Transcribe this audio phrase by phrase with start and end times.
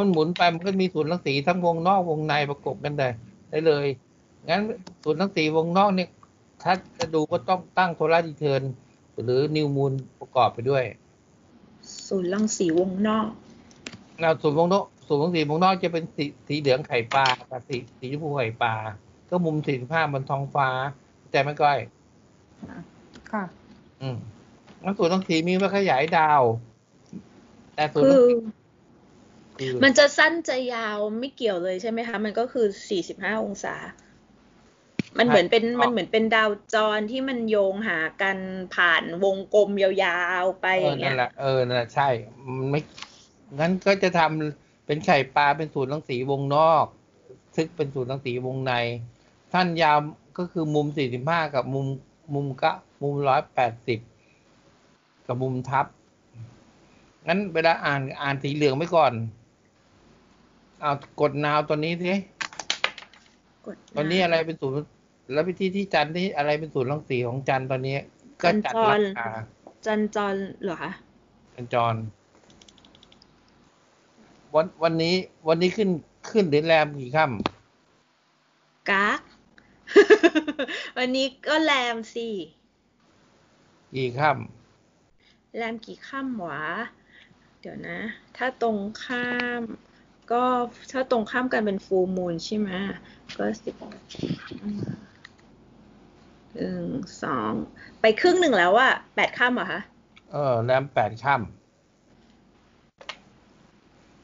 [0.00, 3.08] เพราะมันหมุนไปมันก็มีศูนย์รังสีทั้งวงนอกวงในประกบกันได้
[3.50, 3.86] ได้เลย
[4.48, 4.62] งั้น
[5.02, 6.08] ศูนย์รังสีวงนอกเนี่ย
[6.62, 8.62] ถ้าจะดูก็ต้องตั้งโทราดีเทิร์น
[9.24, 10.84] หรือนิวมูลประกอบไปด้วย
[12.06, 13.28] ศูนย์รังสีวงนอก
[14.20, 18.74] แล้วศูนย์วงนอกศูนย์รังสีวงนอกจะเป็นสีสีเหลืองไข่ปลากับสีสีชมพูไข่ปลา
[19.30, 20.68] ก็มุมสี่สิบห้าบนท้องฟ้า
[21.30, 21.78] แต่ไม่ก้อย
[23.30, 23.44] ค่ะ
[24.00, 24.16] อืม
[24.82, 26.42] งั้นศูนย์รังสีมีไว้ขยายดาว
[27.74, 28.59] แต่ศูนย์คืรังอสีคือ
[29.84, 32.66] มันจะสั้นจะยาวไม่เกี่ยวเลยใช่ไหมคะ มันก็คือ
[33.04, 33.76] 45องศา
[35.18, 38.38] มันเหมือนเป็นมันเหมือนเป็นดาวจรที่มันโยงหากัน
[38.74, 42.08] ผ่านวงกลมยาวๆไปเอออย่างเงี้นั่ยนแหละเออนั่นแหละใช่
[42.56, 42.80] มันไม่
[43.58, 46.86] งั้นก็จะทำเป็นไข่ปลาเป็นศูนย์รังสีวงนอก
[47.56, 48.72] ซึกเป็นศูนย์รังสีวงใน
[49.52, 49.98] ท่านยาว
[50.38, 51.86] ก็คือมุมสี่สิบห้ากับมุม
[52.34, 52.72] มุมกะ
[53.02, 53.98] มุมร้อยแปดสิบ
[55.26, 55.86] กับมุมทับ
[57.28, 62.14] งั้นเวลาอ่านอ่านสีเหลืองไว้ก่อนเอากดนาวตัวนี้สิ
[63.66, 64.76] กดตอนนี้อะไรเป็นศูนย์
[65.32, 67.96] แล้ววิธีที่จันทร์ที่อะไรเป็นศูนย์รังสีของจันทร์ตอนนี้
[68.42, 69.28] ก็จัดราคา
[69.86, 70.92] จันจรเหรอคะ
[71.54, 71.94] จันจร
[74.54, 75.14] วันวันนี้
[75.48, 75.88] วันนี้ขึ้น
[76.30, 77.24] ขึ้นหรือแรมกี่ค่
[78.90, 79.20] กาก
[80.96, 84.30] วันนี้ก็แรมสิำกี่ค่
[85.56, 86.62] แรมกี่ค่ำหวะ
[87.60, 87.98] เดี๋ยวนะ
[88.36, 89.28] ถ้าตรงข้า
[89.60, 89.62] ม
[90.32, 90.42] ก็
[90.90, 92.70] ถ้าตรงข้ามกันเป็นฟูลมูนใช่ไหม
[93.36, 93.74] ก็สิบ
[96.54, 96.84] หนึ่ง
[97.22, 97.52] สอง
[98.00, 101.44] ไปครึ่งหนึ่งแล้วอะแปดค่ำเหรอคะำเออแรมแปดค่ำ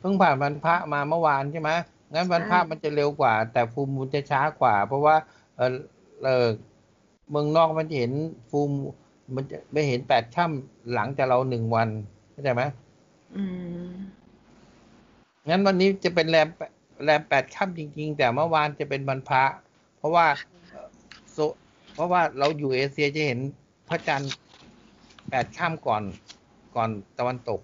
[0.01, 1.71] เพิ่งผ่านวันพระมาเมื่อวานใช่ไหม
[2.15, 5.17] งั้นวันพระมันจะเร็วกว่า แต่ฟูลมูลจะช้ากว่า เพราะว่า
[5.57, 5.70] เออ
[6.25, 6.47] เออ
[7.31, 8.13] เมืองนอกมันจะเห็น
[8.51, 8.92] ฟูลมูล
[9.35, 11.89] มันจะไม่เห็นแปดค่ำหลังจากเราหนึ่งวัน
[12.33, 12.63] เข้าใจไหม
[13.36, 13.42] อื
[13.89, 13.91] ม
[15.48, 16.48] งั้นวันนี้จะเป็นแรม
[17.05, 19.45] แรมแปดค่ำจริง ๆ แต่เมื่อวานจะเป็นวันพระ
[19.96, 20.27] เพราะว่า
[20.70, 20.89] เอ่อ
[21.33, 21.39] โซ
[21.95, 23.40] เพราะว่าเราอยู่เอเชียจะเห็น
[23.89, 24.33] พระจันทร์
[25.30, 26.02] แปดค่ำก่อน
[26.77, 27.61] ก่อนตะวันตก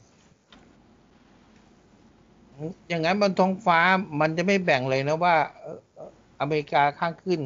[2.88, 3.78] อย่างนั้นบนท้องฟ้า
[4.20, 6.10] มันจะไม่แบ่งเลยนะว่าเอ่อเอ่อ
[6.40, 7.40] อเมริกาข้างขึ้น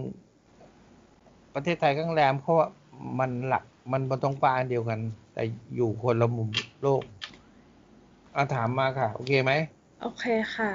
[1.54, 2.66] ประเทศไทยข้างแรม เพราะว่า
[3.19, 5.00] มันหลักมันบนท้องฟ้าอันเดียวกัน
[5.32, 5.42] แต่
[5.75, 6.50] อยู่คนละมุม
[6.82, 7.02] โลก
[8.36, 9.52] อาถามมาค่ะ โอเคไหม
[10.00, 10.24] โอเค
[10.56, 10.72] ค่ะ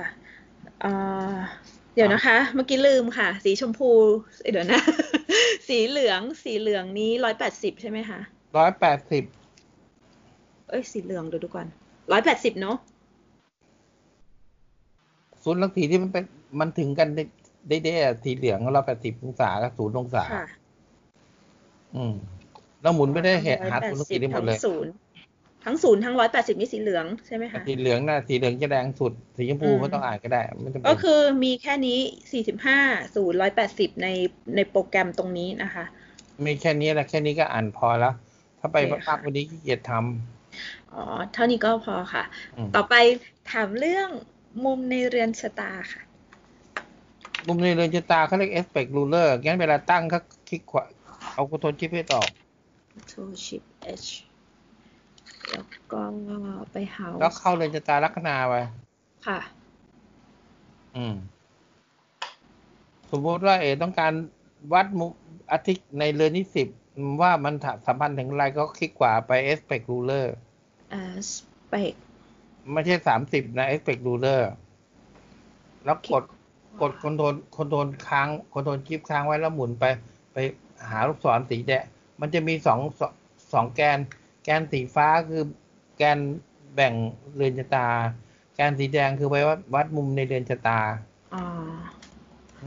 [0.82, 0.92] เอ่
[1.34, 1.36] อ
[1.96, 3.92] เดี๋ยวนะคะ เมื่อกี้ลืมค่ะ สีชมพู
[4.42, 4.82] เอ้ยเดี๋ยวนะ
[5.68, 8.20] สีเหลือง สีเหลืองนี้ร้อยแปดสิบใช่ไหมคะ
[8.58, 9.24] ร้อยแปดสิบ
[10.70, 11.68] เอ้ย สีเหลืองเดี๋ยวดูก่อน
[12.12, 12.78] ร้อยแปดสิบเนาะ
[15.44, 16.24] ศูนย์รังสีที่มันเป็น
[16.60, 17.24] มันถึงกันได้
[17.68, 20.46] ได้ได้อะสีเหลืองร้อยแปดสิบองศากับศูนย์องศาค่ะ
[21.96, 22.14] อืม
[22.82, 24.92] เราหมุนไม่ได้เหตุหาศูนย์รังสีได้หมดเลยทั้งศูนย์
[25.66, 32.00] ทั้งศูนย์ทั้งร้อยแปดสิบนี่สีเหลืองใช่ไหมคะสีเหลืองน่ะสีเหลืองจะแดงสุด สีชมพูอืมไม่ต้องอ่านก็ได้ไม่จำเป็ก็นคือมีแค่นี้
[32.32, 32.80] สี่สิบห้า
[33.16, 34.08] ศูนย์ร้อยแปดสิบใน
[34.56, 35.86] ในโปรแกรมตรงนี้นะคะ
[36.46, 38.14] มีแค่นี้แหละแค่นี้ก็อ่านพอแล้ว
[38.60, 39.92] ถ้าไปโอเคมากค่ะๆวันนี้ขี้เกียจท
[40.94, 42.94] อ๋อ เท่านี้ก็พอค่ะำอืมต่อไป
[43.52, 44.10] ถามเรื่อง
[44.66, 46.02] มุมในเรือนชะตาค่ะ
[47.48, 50.20] มุมในเรือนชะตาเขาเรียก aspect ruler งั้นเวลาตั้งเขา
[50.50, 50.84] คลิกขวา
[51.34, 52.22] เอาคอนโทรลชิปให้ต่อ
[52.92, 54.31] Control Shift H
[55.52, 56.02] แล้วก็
[56.72, 58.56] ไป House แล้วเข้าเรือนชะตาลัคนาไป
[59.28, 59.40] ค่ะ
[60.96, 61.16] อืม
[63.12, 64.14] สมมติว่าเอต้องการ
[64.74, 65.12] วัดมุม
[65.52, 66.68] อาทิตย์ในเรือนที่สิบ
[67.22, 67.54] ว่ามัน
[67.86, 70.28] สัมพันธ์ถึงอะไรก็คลิกขวาไป aspect ruler
[71.06, 71.98] Aspect
[72.72, 74.42] ไม่ใช่สามสิบนะ aspect ruler
[75.86, 76.24] แล้วกด
[76.82, 79.86] กด control control ค้าง control shift ค้างไว้แล้วหมุนไป
[80.34, 80.38] ไป
[80.90, 81.84] หาลูกศรสีแดง
[82.20, 83.14] มันจะมีสองสอง
[83.54, 84.00] สองแกน
[84.44, 85.44] แกนสีฟ้าคือ
[85.98, 86.20] แกน
[86.76, 86.94] แบ่ง
[87.36, 87.88] เรือนชะตา
[88.56, 90.80] แกนสีแดงคือไว้วัดวัดมุมในเรือนชะตา
[91.34, 91.44] อ๋อ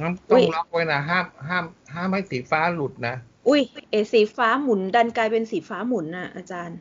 [0.01, 1.65] งั้นอุ๊ต้องยล็อกไว้นะห้ามห้าม
[1.95, 3.15] ห้ามให้สีฟ้าหลุดนะ
[3.49, 3.61] อุ้ย
[3.91, 6.79] เอสีฟ้าหมุนดันกลายเป็นสีฟ้าหมุนน่ะ อาจารย์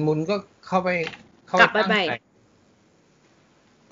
[0.00, 0.36] หมุนก็
[0.66, 0.88] เข้าไป
[1.48, 2.18] เข้ากลับไปตั้งใหม่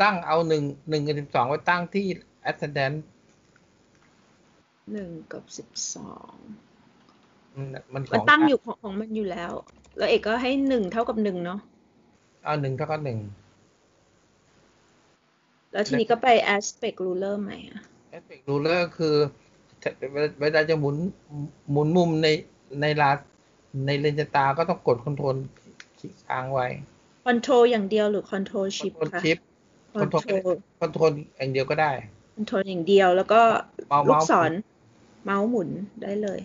[0.02, 2.06] ตั้งเอาหนึ่งหนึ่งกับสิบสองไว้ตั้งที่
[2.50, 2.96] ascendant
[4.92, 6.34] หนึ่งกับสิบสอง
[7.56, 9.52] มันมันขมันองตั้งอยู่ของของมันอยู่แล้ว
[9.96, 11.60] แล้วเอกก็ให้หนึ่งเท่ากับหนึ่งเนาะ
[12.44, 13.18] เอาหนึ่งเท่ากับหนึ่ง
[15.72, 17.80] แล้วทีนี้ก็ไป aspect ruler ใหม่อะ
[18.16, 19.14] aspect ruler คือ
[20.40, 20.96] เวลาจะหมุน
[21.70, 22.28] หมุนมุมใน
[22.80, 23.10] ในลา
[23.86, 25.36] ในเลนส์ตาก็ต้องกดคอนโทรล
[25.98, 26.66] คลิกค้างไว้
[27.26, 29.38] control อย่างเดียวหรือ control คอน shift โทรลค่ะชิป
[30.00, 31.92] คอนโทรล control คอนโทรลอย่างเดียวก็ได้
[32.36, 33.40] control อย่างเดียวแล้วก็
[33.88, 34.52] เมาส์ลูกเมาส์ศร
[35.24, 35.68] เมาส์หมุน
[36.02, 36.40] ได้เลย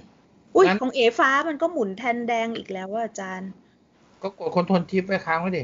[0.55, 3.51] อุ้ยงั้นของเอฟ้ามันก็หมุนแทนแดงอีกแล้วว่าอาจารย์
[4.23, 5.63] ก็กด control shift ไว้ค้างไว้ดิ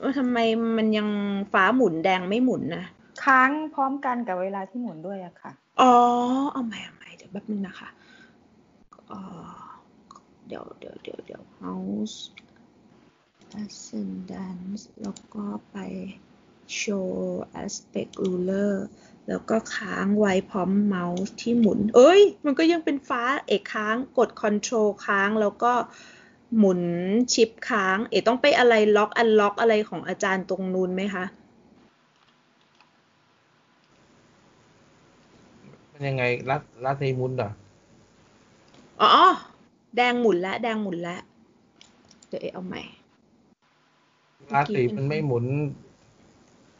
[0.00, 0.38] ว่าทำไม
[0.76, 1.08] มันยัง
[1.52, 2.84] ฟ้าหมุนแดงไม่หมุนนะ
[3.24, 5.92] ค้างพร้อมกันกับเวลาที่หมุนด้วยอะค่ะ อ๋อ
[6.52, 7.88] เอาใหม่เอาใหม่เดี๋ยวแป๊บนึงนะคะ
[9.10, 9.20] อ๋อ
[10.46, 12.18] เดี๋ยวเดี๋ยวเดี๋ยวเดี๋ยว mouse
[13.62, 15.76] ascendance แล้วก็ไป
[16.80, 17.10] show
[17.62, 18.72] aspect ruler
[19.28, 25.72] แล้วก็ค้างไว้พร้อมเมาส์ที่หมุน เอ้ย มันก็ยังเป็นฟ้าเอกค้างกด control ค้างแล้วก็
[26.58, 26.80] หมุน
[27.32, 31.24] ชิปค้าง เอกต้องไปอะไรล็อกอันล็อกอะไรของอาจารย์ตรงนู้นไหมคะ
[35.88, 37.50] เป็นยังไงรัดรัดในมุนเหรอ
[39.00, 39.08] อ๋อ
[39.96, 41.20] แดงหมุนแล้วแดงหมุนแล้ว
[42.28, 42.82] เดี๋ยวเอกเอาใหม่
[44.54, 45.44] ราศีมันไม่หมุน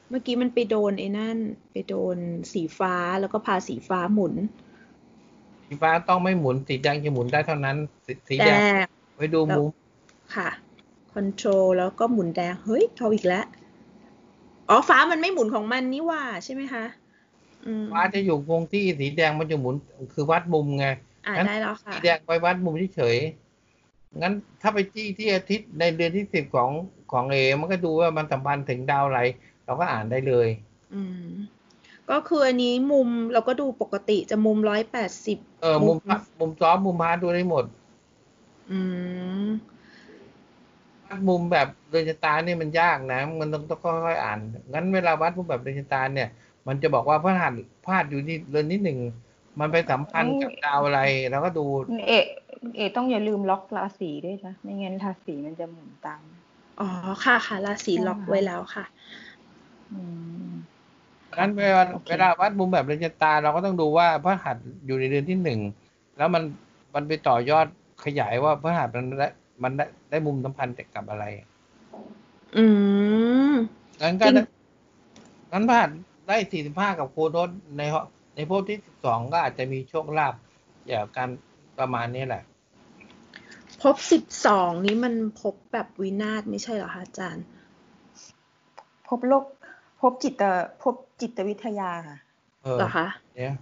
[0.09, 1.39] เมื่อกี้มันไปโดนไอ้นั่น
[1.73, 2.17] ไปโดน
[2.53, 4.35] สีฟ้าแล้วก็พาสีฟ้าหมุน
[5.67, 8.87] สีฟ้าต้องไม่หมุนสีแดงจะหมุนได้เท่านั้น สีสีแดแดงง
[9.17, 9.69] ไว้ดูมุม
[10.35, 10.49] ค่ะ
[11.13, 13.45] คอนโทรลแล้วก็หมุนแดง เฮ้ยเอาอีกแล้ว
[14.69, 16.85] อ๋อฟ้ามันไม่หมุนของมันนี่หว่าใช่ไหมคะ
[17.67, 19.75] อืมฟ้าจะอยู่คงที่สีแดงมันจะหมุน
[20.15, 20.87] คือวัดมุมไง
[21.27, 26.71] อ่างั้นได้แล้วค่ะสีแดงไปวัดมุมเฉยๆงั้นถ้าไปจี้ที่อาทิตย์ในเดือนที่สิบของ
[27.13, 29.21] ของเอมันก็ดูว่ามันสัมพันธ์ถึงดาวอะไร
[29.65, 30.49] เราก็อ่านได้เลย
[30.95, 31.33] อืม
[32.11, 35.99] ก็คืออันนี้มุมเราก็ดูปกติจะมุมร้อยแปดสิบเออมุม
[36.39, 37.65] มุมซ้อมมุมพาร์ทดูได้หมด
[38.71, 38.79] อื
[39.49, 39.51] ม
[41.09, 44.39] วัดมุมแบบเรือนชะตาเนี่ยมันยากนะ มันต้องต้องค่อยๆอ่าน
[44.75, 46.29] งั้นเวลาวัดมุมแบบเรือนชะตาเนี่ย
[46.69, 47.53] มันจะบอกว่าพระหัส
[47.85, 48.99] พลาดอยู่ที่เรือนที่หนึ่ง
[49.61, 51.01] มันไปสัมพันธ์กับดาวอะไร
[51.31, 51.61] แล้วก็ดู
[52.07, 52.27] เอะ
[52.77, 56.23] เอะต้องอย่าลืมล็อกราศีด้วยนะ ไม่งั้นราศีมันจะหมุนตาม
[56.81, 56.89] อ๋อ
[57.25, 59.24] ค่ะค่ะราศีใช่ล็อกค่ะไว้แล้วค่ะอืม
[61.39, 64.57] งั้นเวลาโอเคเวลาวัดมุมแบบเรือนชะตา เราก็ต้องดูว่าพระหัส
[64.87, 65.61] อยู่ในเดือนที่หนึ่ง
[66.17, 66.43] แล้วมัน
[66.95, 67.67] มันไปต่อยอด
[68.05, 69.29] ขยายว่าพระหัสมันได้
[69.63, 71.25] มันได้ได้มุมสัมพันธ์กับอะไร
[72.57, 72.65] อื
[73.51, 73.53] ม
[74.03, 74.43] งั้นก็จริงได้
[75.53, 75.91] งั้นพระหัส
[76.29, 78.05] ได้สี่สิบห้ากับโคโนตในห้อง
[78.35, 80.35] ในภพที่สิบสองก็อาจจะมีโชคลาภ
[80.87, 81.29] อย่างการ
[81.79, 82.43] ประมาณนี้แหละ
[83.83, 87.45] พบสิบสองนี้มันพบแบบวินาศไม่ใช่เหรอคะอาจารย์
[89.09, 89.54] พบโลกพ
[90.11, 90.43] บจิต
[90.83, 92.19] พบจิตวิทยาค่ะ
[92.63, 93.07] เออเหรอคะ
[93.37, 93.55] เนี่ย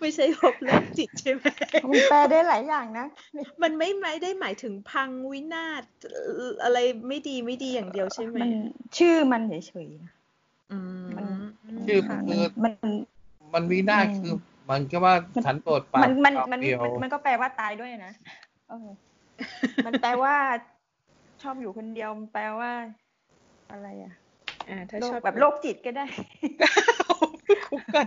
[0.00, 1.44] ไม่ใช่พบโรคจิตใช่ไหม
[1.90, 3.06] มันแปลได้หลายอย่างนะ
[3.62, 5.82] มันไม่ไม่ได้หมายถึงพังวินาศ
[6.12, 6.78] เอ่ออะไร
[7.08, 8.52] ไม่ดีไม่ดีอย่างเดียวใช่ไหมมัน
[8.98, 10.12] ชื่อมันเฉยๆนะ
[10.72, 11.26] อืมมัน
[11.86, 12.72] ชื่อค่ะคือมัน
[13.54, 14.34] มันวินาศอืมคือ
[14.70, 18.12] มันก็ว่ามันฉันโปรดปรานมันมันเปล่ามันเปลี่ยวมันมันก็แปลว่าตายด้วยนะ
[18.68, 18.88] เออ
[19.86, 20.34] มันแปลว่า
[21.42, 22.70] ชอบอยู่คนเดียวมันแปลว่า
[23.72, 24.14] อะไรอะ
[24.68, 26.06] อ่าถ้าโรชคอบแบบโรคจิตก็ได้
[27.68, 28.04] คุกไก่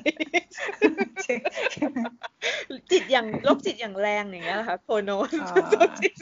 [2.92, 6.14] จิตอย่างโรคจิตอย่างแรงอย่างเงี้ยเหรอค่ะโคโนสอ๋อโรคจิต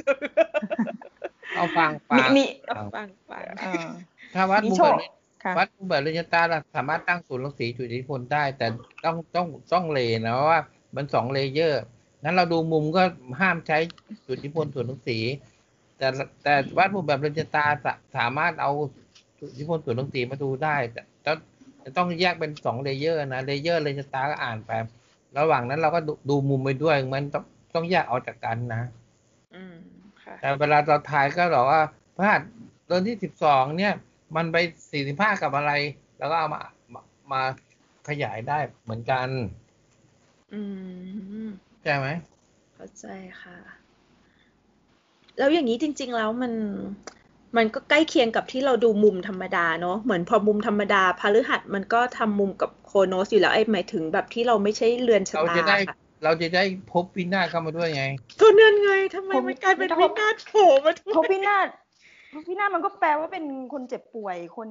[1.56, 2.46] เอาฟังฟัมีงมี
[2.76, 3.86] ฟังฟังฟังเออ
[4.34, 5.10] ถ้าวัดมีมุมโชแบคบนี้
[5.44, 8.68] ค่ะวัดมุมแบบเรญตาเราสามารถตั้งศูนย์รังสีจุดอิทธิพลได้ แต่
[9.06, 10.60] ต้องต้องต้องเลนะว่า
[10.96, 11.82] มันสองเลเยอร์
[12.24, 13.04] งั้นเราดูมุมก็
[13.42, 13.78] ห้ามใช้
[14.28, 15.20] จุดอิทธิพลศูนย์รังสี
[15.98, 16.08] แต่
[16.44, 18.72] แต่วัดมุมแบบเรญตาสาสามารถเอา
[19.40, 21.38] จุดอิทธิพลศูนย์รังสีมาดูได้ แต่ต้อง
[21.84, 24.72] จะต้องแยกเป็นสอง layer นะ layer เรือนชะตาก็อ่านไป
[25.38, 27.44] ระหว่างนั้นเราก็ดูดูมุมไปด้วยมันต้อง
[27.76, 28.82] ต้องแยกออกจากกันนะ
[29.56, 29.76] อืม
[30.24, 31.82] ค่ะ แต่เวลาเราทายก็บอกว่า
[32.16, 32.42] พฤหัส
[32.88, 33.94] เดือนที่สิบสองเนี่ย
[34.36, 34.58] มันไป
[34.92, 35.72] สี่สิบห้ากับอะไร
[36.20, 36.62] แล้วก็เอามา
[36.94, 37.42] มามา
[38.10, 39.28] ขยายได้เหมือนกัน
[40.54, 40.62] อื
[41.46, 41.48] ม
[41.84, 42.08] ใช่ไหม
[42.76, 43.06] เข้าใจ
[43.42, 43.58] ค่ะ
[45.38, 46.54] แล้วอย่างนี้จริง ๆ แล้วมัน
[47.56, 56.64] มันก็ใกล้เคียงกับที่เราดูมุมธรรมดาเนาะเหมือนพอมุมธรรมดาพฤหัสมันก็ทำมุมกับโคโนสอยู่แล้วไอ้หมายถึงแบบที่เราไม่ใช่เรือนชะเราตาจะได้ค่ะเราจะได้
[56.94, 58.06] พบวินาศเข้ามาด้วยไง
[58.42, 61.68] ก็นั่นไงทำไมผมมันกลายเป็นผมวินาศโผล่มาด้วพบยพินาศ
[62.34, 64.70] พบพินาศมันก็แปลว่าเป็นคนเจ็บป่วยคน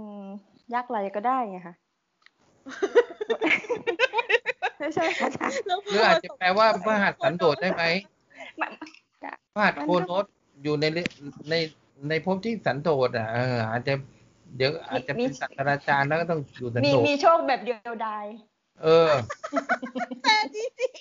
[0.74, 1.74] ยากไรก็ได้ไงคะ
[4.78, 7.84] ไม่ใช่ค่ะอาจารย์แล้วพหรืออาจจะแปลว่าพระหัสสันโดษได้ไหม
[8.60, 8.70] มัน
[9.54, 10.24] พระหัสโคโนส
[10.62, 10.98] อยู่ในเร
[11.50, 11.54] ใน
[12.08, 13.94] ในภพที่สันโดษอะเอออาจจะ
[14.56, 18.24] เดี๋ยวอาจจะเป็นศาสตราจารย์แล้วก็ต้องอยู่สันมีโดษมีโชคแบบเดียวดาย
[18.82, 19.10] เออ
[20.22, 20.96] แต่จริงๆ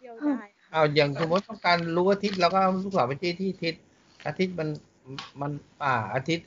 [0.00, 3.82] เดียวได้ค่ะเอาอย่างสมมติต้องการรู้อาทิตย์เราก็เอาลูกศรไปที่ที่อาทิตย์
[4.26, 4.68] อาทิตย์มัน
[5.40, 5.50] มัน
[5.82, 6.46] อ่า อาทิตย์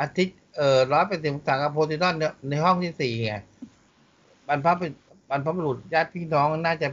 [0.00, 3.34] อาทิตย์เอ่อร้อยเป็นสิบองศากับโพซิดอนเนี่ยในห้องที่สี่ไง
[4.48, 4.92] บรรพบุรุษ
[5.30, 6.88] บรรพบุรุษญาติพี่น้องน่าจะ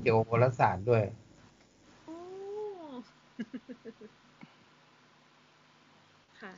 [0.00, 1.02] เกี่ยวกับโหราศาสตร์ด้วย
[2.08, 2.16] อ๋อ
[6.40, 6.52] ค่ะ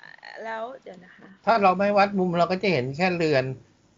[0.00, 0.10] อ่า
[0.44, 3.44] แล้วเดี๋ยวนะคะ ถ้าเราไม่วัดมุมเราก็จะเห็นแค่เรือน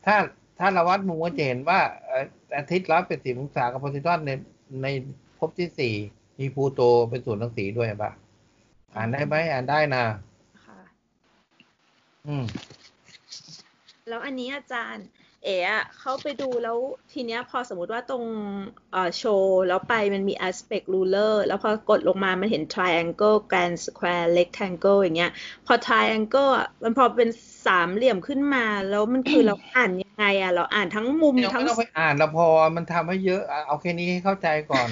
[0.06, 0.16] ถ้า
[0.58, 2.24] ถ้าเราวัดมุมก็จะเห็นว่าเอ่อ
[2.56, 4.30] อาทิตย์ร้อยเป็นสิบองศากับโพซิดอนใน
[4.82, 4.86] ใน
[5.38, 5.94] ภพที่สี่
[6.38, 6.80] มีพลูโต
[7.10, 8.10] เป็นศูนย์รังสีด้วยปะ
[8.94, 10.04] อ่านได้ไหมอ่านได้นะ
[10.66, 10.80] ค่ะ
[12.26, 12.44] อืม
[14.08, 15.06] แล้วอันนี้อาจารย์
[15.44, 16.78] เอ๋อะเข้าไปดูแล้ว
[17.12, 18.24] ทีเนี้ยพอสมมติว่าตรง
[18.92, 25.32] เอ่อโชว์แล้วไปมันมี aspect ruler แล้วพอกดลงมามันเห็น triangle grand square rectangle อย่างเงี้ย
[25.66, 27.28] พอ triangle อะมันพอเป็น
[27.66, 34.88] สามเหลี่ยมขึ้นมา แล้วมันคือเราอ่านยังไงอะเราอ่านทั้งมุมเดี๋ยวทั้งไม่ต้องไปอ่านแล้วพอมันทำให้เยอะอะเอาแค่นี้ให้เข้าใจก่อน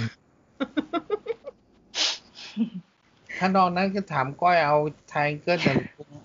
[3.39, 4.77] ถ้านอกนั้นก็ถามก้อยเอา
[5.11, 5.59] ไทยเกิด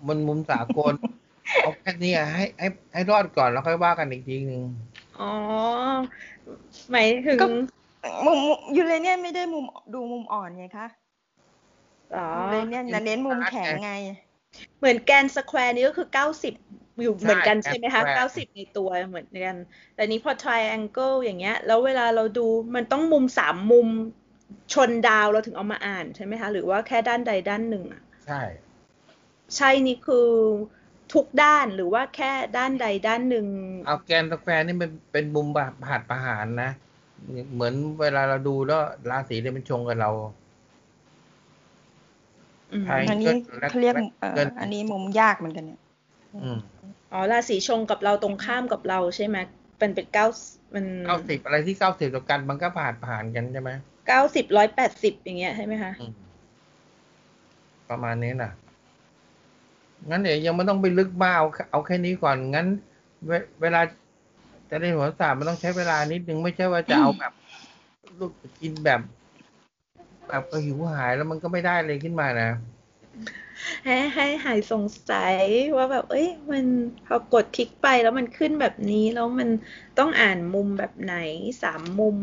[0.07, 0.93] มันมุมสากล
[1.59, 4.63] เอาแค่นี้อะให้ให้ให้รอดก่อนแล้วค่อยว่ากันอีกทีหนึ่ง
[5.19, 5.31] อ๋อ
[6.91, 7.47] หมายถึงก็
[8.25, 8.39] มุม
[8.75, 10.87] ยูเรเนียนไม่ได้มุมดูมุมอ่อนไงคะ
[12.15, 13.91] อ๋อยูเรเนียนนะเน้นมุมแข็งไง
[14.79, 16.53] เหมือน grand square นี้ก็คือเก้าสิบ
[17.01, 19.55] อยู่เหมือนกันใช่ไหมคะ grand square เก้าสิบในตัวเหมือนกัน
[19.95, 23.87] แต่นี้พอ triangle อย่างเงี้ย แล้วเวลาเราดูมันต้องมุมสามมุม
[24.73, 28.41] ชนดาวเราถึงเอามาอ่านใช่ไหมคะ หรือว่าแค่ด้านใดด้านหนึ่งอะใช่
[29.57, 30.27] ใช่นี่คือ
[31.13, 33.47] ทุกด้านหรือว่าแค่ด้านใดด้านหนึ่ง
[33.85, 36.71] เอา grand square นี่มันเป็นมุมแบบหักประหารนะ
[37.53, 40.09] เหมือนเวลาเราดูแล้วราศีเนี่ยมันชงกับเรา
[42.73, 45.79] อืมใช่อันนี้และเขาเรียกและเอ่อเกินอันนี้มุมยากเหมือนกันเนี่ย
[46.43, 46.57] อืม
[47.13, 49.37] อ๋อราศีชงกับเราตรงข้ามกับเราใช่ไหม
[49.77, 50.25] เป็นเป็นเก้า
[50.73, 53.71] มันเก้าสิบอะไรที่เก้าสิบต่อกันมันก็ผ่านผ่านกันใช่ไหม
[54.07, 56.11] เก้าสิบร้อยแปดสิบอย่างเงี้ยใช่ไหมคะอืม
[57.89, 58.51] ประมาณนี้น่ะ
[60.09, 62.67] งั้นเดี๋ยวยังไม่ต้องไปลึกมากเอาเอาแค่นี้ก่อนงั้น
[63.27, 63.31] เว
[63.61, 63.81] เวลา
[64.69, 67.33] จะได้หัวศาสตร์มันต้องใช้เวลานิดนึงไม่ใช่ว่าจะเอาแบบ
[68.19, 68.31] ลูก
[68.61, 69.01] กินแบบ
[70.27, 72.49] แบบก็หิวหายแล้วมันก็ไม่ได้เลยขึ้นมานะ
[73.83, 75.35] ให้ให้หายสงสัย
[75.75, 76.65] ว่าแบบ เอ้ย มัน
[77.07, 79.49] พอกดคลิกไปแล้วมันขึ้นแบบนี้แล้วมัน
[79.99, 81.15] ต้องอ่านมุมแบบไหน
[81.63, 82.17] สามมุม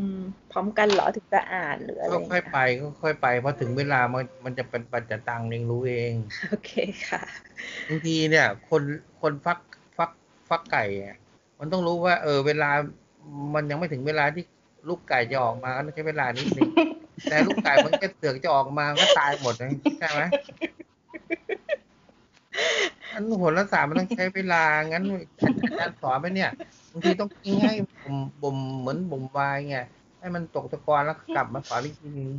[0.51, 6.13] พร้อมกันเหรอถึงจะอ่านหรืออะไรก็อย่างค่อยเงี้ยไปก็ค่อยไปพอถึงเวลามันมันจะเป็นปัจจตังเองรู้เอง
[6.51, 6.73] โอเค
[7.09, 7.23] ค่ะ
[7.89, 8.83] บางทีเนี่ย คน
[9.21, 9.59] คนฟัก
[9.97, 10.11] ฟัก
[10.49, 11.17] ฟักไก่อะ
[11.59, 12.71] มันต้องรู้ว่า เออ เวลา
[13.55, 14.45] มันยังไม่ถึงเวลาที่
[14.89, 16.71] ลูกไก่จะออกมาก็ต้องใช้เวลานิดนึง
[17.29, 20.23] แต่ลูกไก่มันก็เสือกจะออกมาก็ตายหมดเลยใช่ไหม
[23.15, 25.05] อันโหราศาสตร์มันต้องใช้เวลา งั้น
[25.71, 26.51] อาจารย์สอนไปเนี่ย
[26.93, 29.79] บางทีต้องทิ้งให้บ่มบ่มเหมือนบ่มวายไง
[30.19, 32.31] ให้มันตกตะกอนแล้วกลับมาสอนอีกทีนึง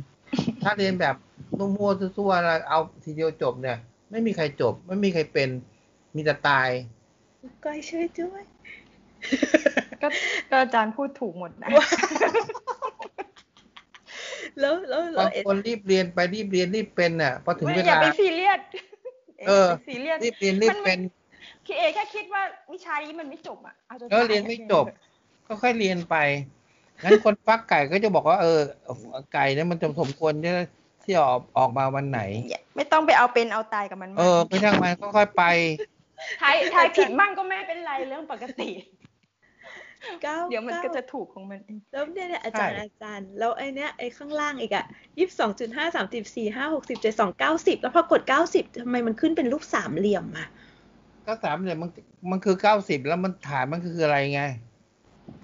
[0.62, 1.14] ถ้าเรียนแบบ
[1.58, 3.78] มั่วๆซั่วๆแล้วเอาทีเดียวจบเนี่ย
[4.10, 5.48] ไม่มีใครจบ ไม่มีใครเป็น
[6.16, 6.68] มีแต่ตาย
[7.64, 8.42] ก้อยช่วยด้วย
[10.02, 10.08] ก็
[10.50, 11.68] ก็อาจารย์พูดถูกหมดนะ
[14.60, 18.60] แล้วแล้วแล้บาวงเอ็ดคนรีบเรียนไปรีบเรียนรีบเป็นน่ะพอถึงเวไม่อย่าลาไปซีเรียส
[19.48, 21.00] เออย่าไปซีเรียสรีบเรียนรีบเป็น
[21.64, 22.42] พี่เอแค่คิดว่า
[22.72, 24.84] วิชานี้มันไม่จบอะเอาจนก็เรียนไม่จบ
[25.46, 26.16] ก็ค่อยเรียนไป
[27.04, 28.60] งั้นคนฟักไก่ก็จะบอกว่าเออ
[29.32, 30.52] ไก่เนี่ยมันจะสมควรที่
[31.04, 32.20] ที่ออกออกมาวันไหน
[32.50, 35.44] อย่าไม่ต้องไปเอาเป็นเอาตายกับมันเออไม่ช่างมันก็ค่อยไป
[36.40, 38.68] ทายทายผิดมั่งก็ไม่เป็นไรเรื่องปกติ
[40.22, 44.84] เก้าเดี๋ยวมันก็ก้าจะถูกของมันเองแล้วเนี่ยเนี่ยอาจารย์ใช่อาจารย์ แล้วไอเนี้ยไอข้างล่างอีกอะ
[45.18, 50.48] ยี่สิบสองจุดห้าสามสิบสี่ห้าหกสิบเจ็ดสองเก้าสิบแล้วพอกดเก้าสิบทำไมมันขึ้นเป็นรูปสามเหลี่ยมอะ
[51.26, 51.90] ก็สามเหลี่ยมมัน
[52.30, 54.42] มันคือเก้าสิบแล้วมันฐานมันคืออะไรไง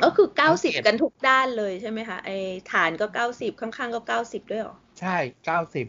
[0.02, 2.30] ก็คือเก้าสิบสังเกตกันทุกด้านเลยใช่ไหมคะไอ
[2.72, 5.86] ฐานก็เก้าสิบข้างๆก็เก้าสิบด้วยเหรอ ใช่เก้าสิบ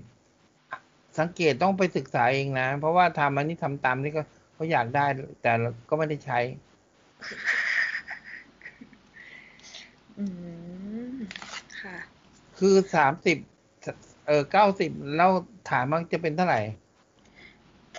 [1.19, 4.21] สังเกตต้องไปศึกษาเองนะ เพราะว่าทำอันนี้ทำตามนี่ก็
[4.53, 5.05] เขาอยากได้
[5.41, 5.51] แต่
[5.89, 6.39] ก็ไม่ได้ใช้
[10.19, 10.25] อื
[11.13, 11.15] ม
[11.81, 11.97] ค่ะ
[12.59, 13.37] คือสามสิบ
[14.27, 15.29] เออเก้าสิบแล้ว
[15.69, 16.61] ฐานมันจะเป็นเท่าไหร่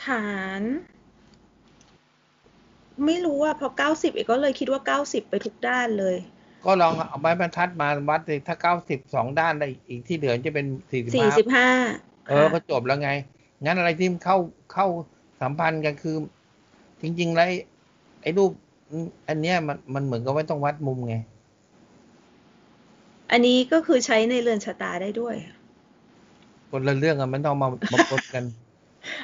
[0.04, 0.28] ฐา
[0.60, 0.62] น
[3.06, 6.16] ไม่รู้อะพอเก้าสิบเอกก็เลยคิดว่าเก้าสิบไปทุกด้านเลย
[6.64, 11.68] ก็ลองเอาไม้บรรทัดมาวัดเลยถ้าเก้าสิบสองด้านได้อีกที่เหลือจะเป็นสี่สิบสี่ห้าสิบห้า
[12.28, 13.10] เออก็จบแล้วไง
[13.64, 14.38] งั้นอะไรที่มันเข้า
[14.72, 14.86] เข้า
[15.40, 16.16] สัมพันธ์กันคือ
[17.02, 17.56] จริง ๆ แล้วไอ้
[18.22, 18.50] ไอ้รูป
[19.28, 21.16] อันเนี้ยมันมันเหมือนกับว่าต้องวัดมุมไง
[23.30, 25.36] อันนี้ก็คือใช้ในเรือนชะตาได้ด้วย
[26.70, 28.44] คนละเรื่องอะมันต้องมามาปนกัน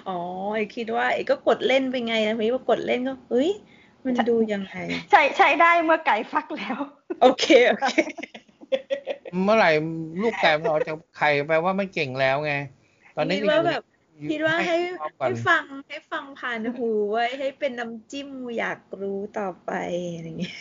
[0.08, 0.18] อ๋อ
[0.54, 3.50] ไอคิดว่าไอก็กดเล่นไปไงนะพี่ว่ากดเล่นก็เฮ้ย
[4.04, 4.74] มันดูยังไง
[5.10, 6.76] ใช้ใช้ได้เมื่อไก่ฟักแล้ว
[7.22, 7.94] โอเค โอเค
[9.44, 9.70] เมื่อไหร่
[10.22, 12.54] ลูกไก่มันออกจากไข่แปลว่ามันเก่งแล้วไง
[13.16, 13.82] ตอนนี้คิดว่าแบบ
[14.18, 19.72] อยู่คิดว่าให้พร้อมก่อนให้ฟังให้ฟังผ่านหูไว้ให้เป็นน้ำจิ้มอยากรู้ต่อไป
[20.14, 20.56] อะไรอย่างเงี้ย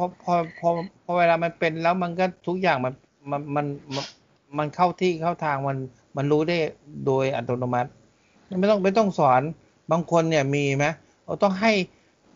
[0.00, 0.70] พอพอพอ
[1.04, 2.94] พอเวลามันเป็นแล้วมันก็ทุกอย่างมัน
[3.30, 4.04] มันมันมัน
[4.58, 5.78] มันเข้าที่เข้าทางมัน
[6.16, 6.58] มันรู้ได้
[7.06, 7.90] โดยอัตโนมัติ
[8.60, 9.42] ไม่ต้องไม่ต้องสอน
[9.90, 10.86] บางคนเนี่ยมีไหม
[11.24, 11.72] เราต้องให้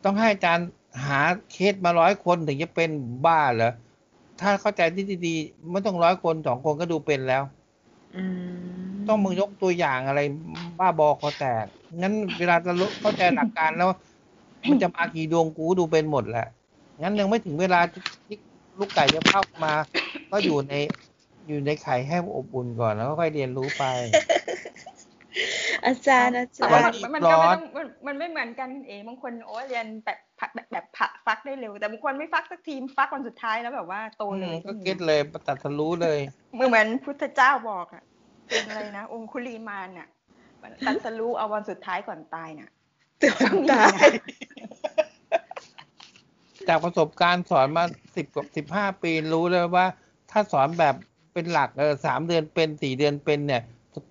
[0.04, 0.68] ต้องให้อาจารย์
[1.06, 2.90] หาเคสมาร้อยคนถึงจะเป็น
[3.26, 3.72] บ้าเหรอ
[4.40, 7.42] ถ้าเข้าใจที่ดีๆไม่ต้องร้อยคนสองคนก็ดูเป็นแล้ว
[8.16, 8.22] อื
[8.82, 10.20] มต้องมึงยกตัวอย่างอะไร
[10.78, 11.64] บ้าบอคอแตก
[12.00, 13.88] งั้นเวลาจะรู้เข้าใจหลักการแล้ว
[14.68, 16.46] มันจะมากี่ดวงกูก็ดูเป็นหมดแหละ
[17.02, 18.36] งั้นยังไม่ถึงเวลาที่
[18.78, 19.74] ลูกไก่จะเข้ามา
[20.30, 20.74] ก็อยู่ใน
[21.48, 23.84] อยู่ในไข่ให้อบอุ่นก่อนแล้วก็ค่อยเรียนรู้ไป
[25.86, 36.18] อาจารย์อาแต่จาว่ารย์ มันมันก็ร้ไม่อนต้องมันมันไม่เหมือนกันเองบางคนโอ้ยเรียนแบบผักแบบแบบผักฟักได้เร็ว แต่บางคนไม่ฟักสักทีมฟักวันสุดท้ายแล้วแบบว่าโตอืเลมยก็เก็ตเลยตัดทะลุเลย
[36.52, 38.04] เหมือนเหมือนพุทธเจ้าบอกอะ
[38.50, 40.08] เป็นอะไรนะ องคุลีมานน่ะ
[40.86, 42.70] ตัดสรู้เอาวันสุดท้ายก่อนตายน่ะ
[43.18, 43.36] เดี๋ยว
[43.72, 44.06] ตาย
[46.68, 47.84] จากประสบการณ์สอนมา
[48.16, 49.86] สิบกับสิบห้าปีรู้เลยว่า
[50.30, 50.94] ถ้าสอนแบบ
[51.32, 53.62] เป็นหลักเออสามเดือนเป็นสี่เดือนเป็นเนี่ย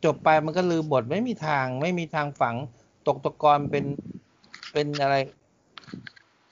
[0.06, 2.56] จบไปมันก็ลืมบทไม่มีทาง ไม่มีทางฝัง
[3.08, 3.86] ตกตะกอนเป็น
[4.72, 5.16] เป็นอะไร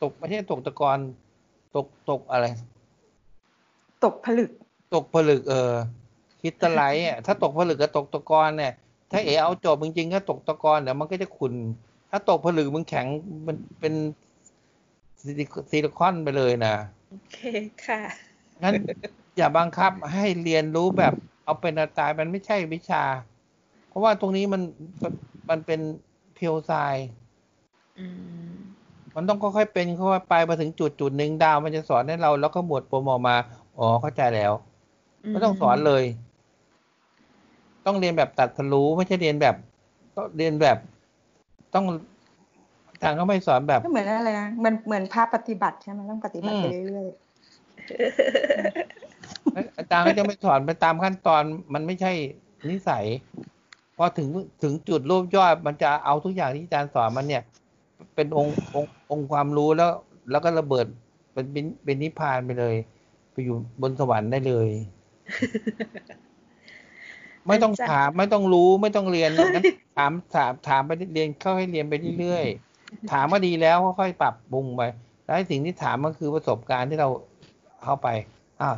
[0.01, 0.97] ตกไม่ใช่ตกตะกอน
[1.75, 2.45] ตกตกอะไร
[4.03, 4.51] ตกผลึก
[4.93, 5.73] ตกผลึก เออ
[6.41, 8.73] คิดตะไลท์อะถ้าตกผลึกกับตกตะกอนเนี่ย
[9.11, 11.53] ถ้าเอเอาจบจริงๆก็ตกตะกอนเดี๋ยวมันก็จะขุน
[12.09, 13.07] ถ้าตกผลึกมันแข็ง
[13.47, 13.93] มันเป็น
[15.23, 16.69] ซิลิซิลิคอนไปเลยนะ
[17.07, 17.35] โอเค
[17.85, 17.99] ค่ะ
[18.63, 18.75] งั้น
[19.37, 22.97] อย่าบังคับให้เรียนรู้แบบเอาเป็นเอาตายมันไม่ใช่วิชา
[23.85, 24.61] เพราะว่าตรงนี้มัน
[25.03, 25.13] มัน
[25.49, 25.79] มันเป็น
[26.33, 26.97] pure science
[27.97, 28.05] อื
[28.55, 28.59] ม
[29.15, 33.35] มันต้องค่อยๆเป็นค่อยๆไปมาถึงจุดจุดหนึ่งดาว มันจะสอนให้เราแล้วก็หมวดโปรโมออกมา
[33.77, 34.53] อ๋อเข้าใจแล้ว
[35.31, 36.03] ไม่ต้องสอนเลย
[37.85, 39.55] ต้องเรียนแบบตัดทะลุไม่ใช่เรียนแบบ
[40.15, 40.77] ก็เรียนแบบ
[41.73, 41.85] ต้อง
[43.03, 47.07] ทางก็ไม่สอนแบบก็เหมือนอะไรนะมันเหมือนภาพปฏิบัติใช่ไหมต้องปฏิบัติไปอืมเรื่อย
[49.77, 52.11] อาจารย์ก็จะไม่สอนไปตามขั้นตอนมันไม่ใช่
[52.69, 53.05] นิสัย
[53.97, 54.27] พอถึง
[54.63, 57.43] ถึงจุดรูปยอดมันจะเอาทุกอย่างที่อาจารย์สอนมันเนี่ย
[58.15, 59.91] เป็นองค์องค์องค์ความรู้แล้ว
[60.31, 60.85] แล้วก็ระเบิด
[61.33, 62.75] เป็นเป็นเป็นนิพพานไปเลย
[63.31, 64.69] ไปอยู่บนสวรรค์ได้เลย
[67.47, 69.63] ไม่ต้องอาจารย์ถามไม่ต้องรู้ไม่ต้องเรียนงั้น
[69.97, 72.68] ถามถามถามไปเรียนเข้าให้เรียนไปเรื่อยๆ
[73.11, 74.81] ถามมาดีแล้วค่อยๆปรับปรุงไป
[75.25, 77.09] แล้วไอ้สิ่งที่ถามมันคือประสบการณ์ที่เรา
[77.83, 78.07] เข้าไป
[78.61, 78.75] อ้าว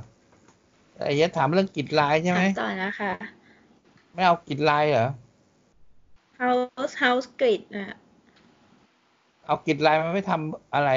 [1.05, 3.11] ไอ้ยะถามเรื่องกิจลายใช่ไหมถามต่อนะคะ
[4.13, 5.07] ไม่เอากิจลายเหรอ
[6.41, 7.97] house house grid อะ
[9.45, 10.91] เอากิจลายมันไม่ทำอะไร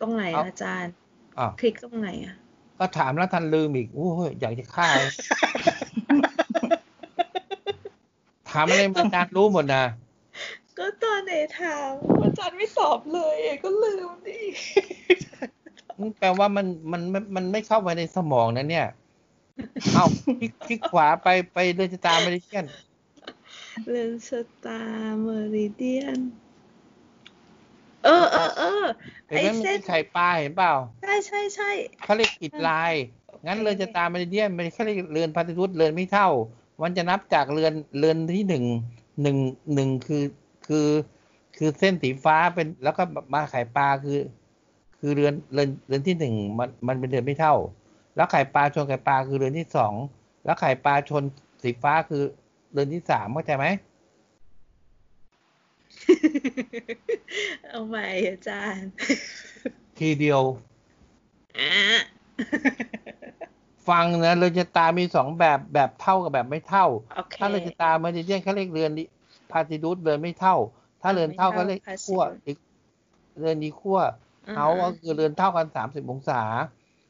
[0.00, 0.92] ตรงไหนเอาอะอาจารย์
[1.38, 2.34] อ้าวคลิกตรงไหนอะ
[2.78, 5.12] ก็ถามแล้วทันลืมอีกโอ้ยอยากจะฆ่าเลย
[8.50, 9.84] ถามอะไรมาอาจารย์รู้หมดนะ
[10.78, 11.90] ก็ตอนไหนถาม
[12.22, 14.40] อาจารย์ไม่ตอบเลยอะก็ลืมดิ
[15.98, 18.86] นั่นแปลว่ามันมันมันมันไม่เข้าไปในสมองนะเนี่ย
[19.94, 20.06] เอา
[20.40, 22.64] คลิกคลิกขวาไปไปเดินจะตามไปดิเช่น
[23.90, 24.30] เรนส
[24.64, 26.18] ตาร์เมริเดียน
[28.04, 28.84] เออเออเออ
[29.28, 31.70] เห็นไหมไอ้มันเส้นมีไข่ปลาเห็นเปล่า ใช่ใช่ใช่
[32.04, 32.92] เขาเรียกกิจลาย
[33.46, 36.28] งั้นเรือนจะตามเมริเดียนมันเขาเรียกเรือนพาติทุตเรือนไม่เท่า
[36.82, 38.64] มันจะนับจากเรือนเรือนที่หนึ่ง
[39.22, 39.36] หนึ่ง
[39.74, 40.22] หนึ่งคือ
[40.66, 40.88] คือ
[41.56, 44.20] คือเส้นสีฟ้าเป็นแล้วก็มาไข่ปลาคือ
[44.98, 47.54] คือเรือนเรือนเรือนที่หนึ่งมันมันเป็นเรือนไม่เท่า
[48.16, 49.94] แล้วไข่ปลาชนไข่ปลาคือเรือนที่สอง
[50.44, 51.22] แล้วไข่ปลาชน
[51.62, 52.22] สีฟ้าคือ
[52.72, 53.66] เรือนที่สามเข้าใจไหม
[57.68, 58.90] เอาใหม่อาจารย์
[59.98, 60.42] ทีเดียว
[61.58, 61.72] อะ
[63.88, 68.90] ฟังนะเรือนชะตามีสองแบบแบบเท่ากับแบบไม่เท่าโอเคถ้าเรือนชะตาเมริเดียนเขาเรียกเรือน
[69.50, 70.56] พาติดุสเรือนไม่เท่า
[71.02, 72.56] ถ้าเรือนเท่าเขาเรียกไม่เท่าขั้วอีก
[73.38, 73.98] เรือนดีขั้ว
[74.46, 76.42] อ่าเฮาก็คือเรือนเท่ากันสามสิบองศา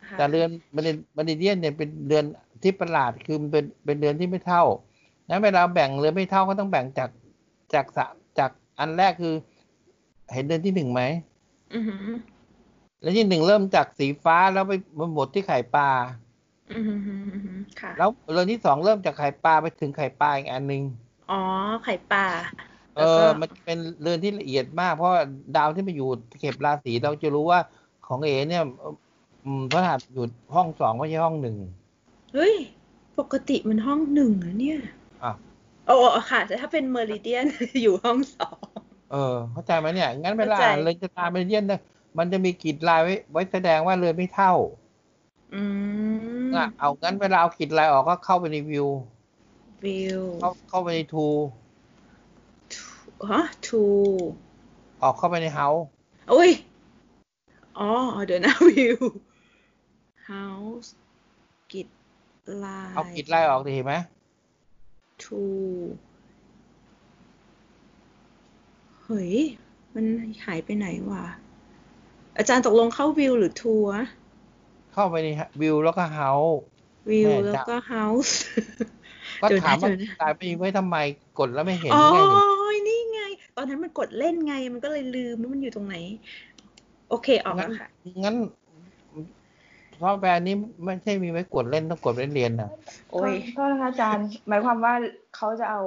[0.09, 2.25] ค่ะแต่เรือนเมริเมริเดียนเนี่ยเป็นเรือน
[2.63, 4.63] ที่ประหลาดคือมันเป็นเป็นเรือนที่ไม่เท่า
[5.29, 7.11] นั้นเวลาแบ่งเรือนไม่เท่าก็ต้องแบ่งจาก
[7.75, 9.35] จากสามจากอันแรกคือ
[10.33, 11.03] เห็นเรือนที่หนึ่งไหม
[11.75, 12.07] อือหือ
[13.01, 15.91] เรือนที่หนึ่งเริ่มจากสีฟ้าแล้วไปมันหมดที่ไข่ปลา
[16.73, 20.83] อือหืออือหือค่ะแล้วเรือนที่สองเริ่มจากไข่ปลาไปถึงไข่ปลาอีกอันหนึ่ง
[21.29, 21.35] อ๋อ
[21.83, 22.21] ไข่ปลา
[22.93, 23.03] เออ
[23.41, 26.07] มันเป็นเรือนที่ละเอียดมาก เพราะว่าดาวที่มาอยู่
[26.39, 27.61] เข็บราศีเราจะรู้ว่า
[28.03, 28.61] ของเอเนี่ย
[29.45, 30.23] อืมพระหัสอยู่
[30.55, 31.57] ห้องสองไม่ใช่ห้องหนึ่ง
[32.35, 32.55] เฮ้ย
[33.19, 34.79] ปกติมันห้องหนึ่งนะเนี่ย
[35.23, 35.55] อะ
[35.87, 35.95] โอ้
[36.31, 37.45] ค่ะ แต่ถ้าเป็นเมริเดียน
[37.83, 38.59] อยู่ห้องสอง
[39.09, 39.17] เออ
[39.53, 41.81] เข้าใจไหมเนี่ย งั้นเวลาเข้าใจอ่านเรือนจะตามเมริเดียนเนี่ย
[42.19, 44.51] มันจะมีกรีดลายไว้ไว้แสดงว่าเรือนไม่เท่า
[45.53, 45.63] อื
[46.51, 48.87] มอะเอางั้นเวลาเอากรีดลายออกก็เข้าไปในวิว
[49.87, 51.27] วิวเข้าเข้าไปในทู
[53.31, 53.85] ฮะทู
[55.03, 55.69] ออกเข้าไปในเฮา
[56.33, 56.51] อุ้ย
[57.79, 57.91] อ๋อ
[58.27, 58.99] เดี๋ยวนะวิว
[60.31, 60.89] house
[61.73, 61.87] กิด
[62.65, 63.95] ลายเอากรีดลายออกดิเห็นไหม
[65.25, 65.43] ทู
[69.03, 69.35] เฮ้ย
[69.95, 70.05] มัน
[70.45, 71.25] หายไปไหนวะ
[72.37, 74.05] อาจารย์ตกลงเข้าวิวหรือทูอะ
[74.93, 75.29] เข้าไปใน
[75.61, 76.31] วิวแล้วก็เฮา
[77.11, 78.37] วิวแม่แล้วจ้ะก็เฮาส์
[79.45, 80.97] ก็เดี๋ยวนะถามว่าเดี๋ยวนะตายไปไว้ทำไม
[81.39, 82.41] กดแล้วไม่เห็นอ๋อไงนี่
[82.89, 83.21] นี่ไง
[83.57, 85.97] ตอนนั้นมันกดเล่นไงมันก็เลยลืมว่ามันอยู่ตรงไหน
[87.09, 87.89] โอเคออกงั้แล้นวค่ะ
[88.25, 88.37] งั้น
[90.01, 90.55] ซอฟต์แวร์นี้
[90.85, 92.71] ไม่ใช่มีไว้กดเล่นต้องกดไว้เรียนนะ
[93.13, 94.95] โอ้ยโทษนะคะอาจารย์ หมายความว่า
[95.37, 95.83] เขาจะเอา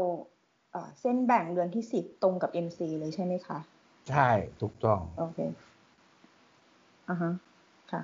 [0.72, 3.60] เอ่อเส้นแบ่งเดือนที่สิบตรงกับ MC เลยใช่ไหมคะ
[4.10, 4.30] ใช่
[4.62, 5.40] ถูกต้อง โอเค
[7.10, 7.32] อ่าฮะ
[7.92, 8.02] ค่ะ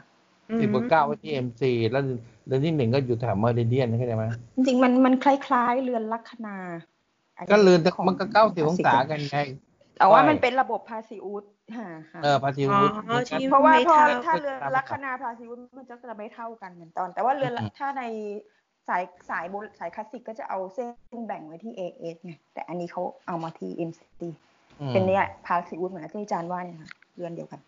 [0.60, 2.04] สิบบวกเก้าไว้ที่เอ็มซีแล้ว
[2.48, 4.26] เดือนที่หนึ่งก็อยู่แถวเมอริเดียนเข้าใจไหม
[4.56, 6.58] จริงๆมันมันคล้าย ๆ เรือนลัคนา
[7.36, 9.40] อาจจะก็เรือนของมันก็เก้าสิบองศากันไง
[9.98, 11.44] แต่ว่าใช่มันเป็นระบบพาซิอุส
[11.78, 18.04] ค่ะค่ะเออพาซิอ๋อวุฒเหมือนกันที่เพราะว่าไม่พอเท่าถ้าเรือนลัคนาพาซิอุสมันจะจะไม่เท่ากันเหมือนตอน แต่ว่าเรือนละอืมถ้าใน
[18.88, 20.86] สายสายโบสายคลาสสิกก็จะเอาเส้
[21.18, 24.22] นแบ่งไว้ที่ AS ไงแต่อันนี้เขาเอามาที่ MCT
[24.82, 27.60] อืมเป็นเนี่ยพาซิอุสเหมือนที่อาจารย์ว่าเนี่ยค่ะเรือนเดียวกัน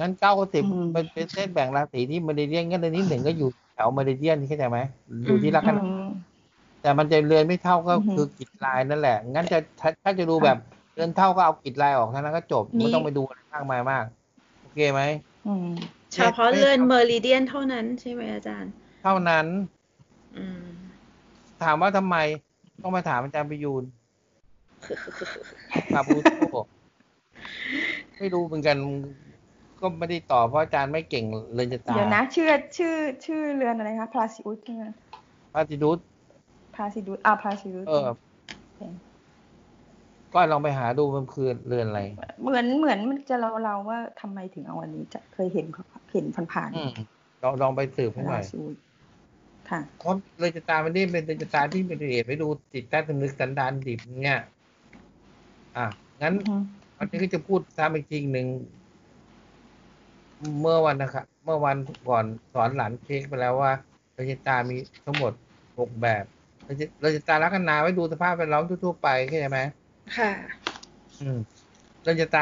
[0.00, 4.78] งั้นเก้ากับสิบอืมมันเป็นเส้นแบ่งราศีที่เมริเดียนงั้นเดือนที่หนึ่งก็อยู่แถวเมริเดียนเข้าใจไหม
[5.26, 6.08] อยู่ที่ลัคนาอืม
[6.82, 10.58] แต่มันจะเรือนไม่เท่าก็อือฮึคือกิจลายนั่นแหละ งั้นจะถ้าถ้าจะดูแบบ
[10.94, 14.04] เรือนเท่าก็เอากิจลายออกเท่านั้นก็จบนี่ไม่ต้องไปดูอะไรมากมายมาก
[14.60, 15.02] โอเคไหม
[15.46, 15.66] อืม
[16.12, 19.46] เฉพาะเรือนเมอริเดียนเท่านั้นใช่ไหมอาจารย์ เท่านั้น
[20.36, 20.64] อืม
[21.62, 22.16] ถามว่าทำไม
[22.82, 23.84] ต้องมาถามอาจารย์ประยูน
[25.94, 26.32] มาพูโต
[28.18, 28.76] ไม่รู้เหมือนกัน
[29.80, 34.84] ก็ไม่ได้ตอบเพราะอาจารย์ไม่เก่งเลยจะตาเดี๋ยวนะชื่อชื่อชื่อเรือนอะไรคะพาซิอุสใช่ไหม
[35.52, 35.98] พาติดุส
[36.76, 38.08] พาซิดุสอ่าพาซิดุสเออ
[40.34, 42.00] ก็ลองไปหาดูมันคือเรือนอะไร
[42.42, 46.90] เหมือนเหมือนมันจะเราเราๆว่าทำไมถึงเอาอันนี้จะเคยเห็นเขาเห็นผ่านอืม
[47.42, 48.76] ลองลองไปสืบให้หน่พาอยซิอุส
[49.70, 54.40] ค่ะเพราะเลยจะตามมันนี่เป็นเลยจะตามที่เป็นเหตุไปดูจิตใต้สำนึกสันดานดิบเนี่ย
[55.76, 55.86] อะ
[56.22, 56.56] งั้นอือฮึ
[56.96, 58.46] วันนี้ก็จะพูดตามอีกทีหนึ่ง
[60.60, 63.72] เมื่อวันนะครับเมื่อวันก่อนสอนหลานเค้กไปแล้วว่า
[64.14, 64.74] เราจะตามี
[65.04, 65.32] ทั้งหมด
[65.78, 66.24] หกแบบ
[66.64, 69.60] เราจะเราจะตาลักษณะไว้ดูสภาพแวดล้อมทั่วๆไปเข้าใจไหม
[70.14, 70.28] ค่ะ
[71.18, 71.36] อืม
[72.04, 72.40] เราจะตา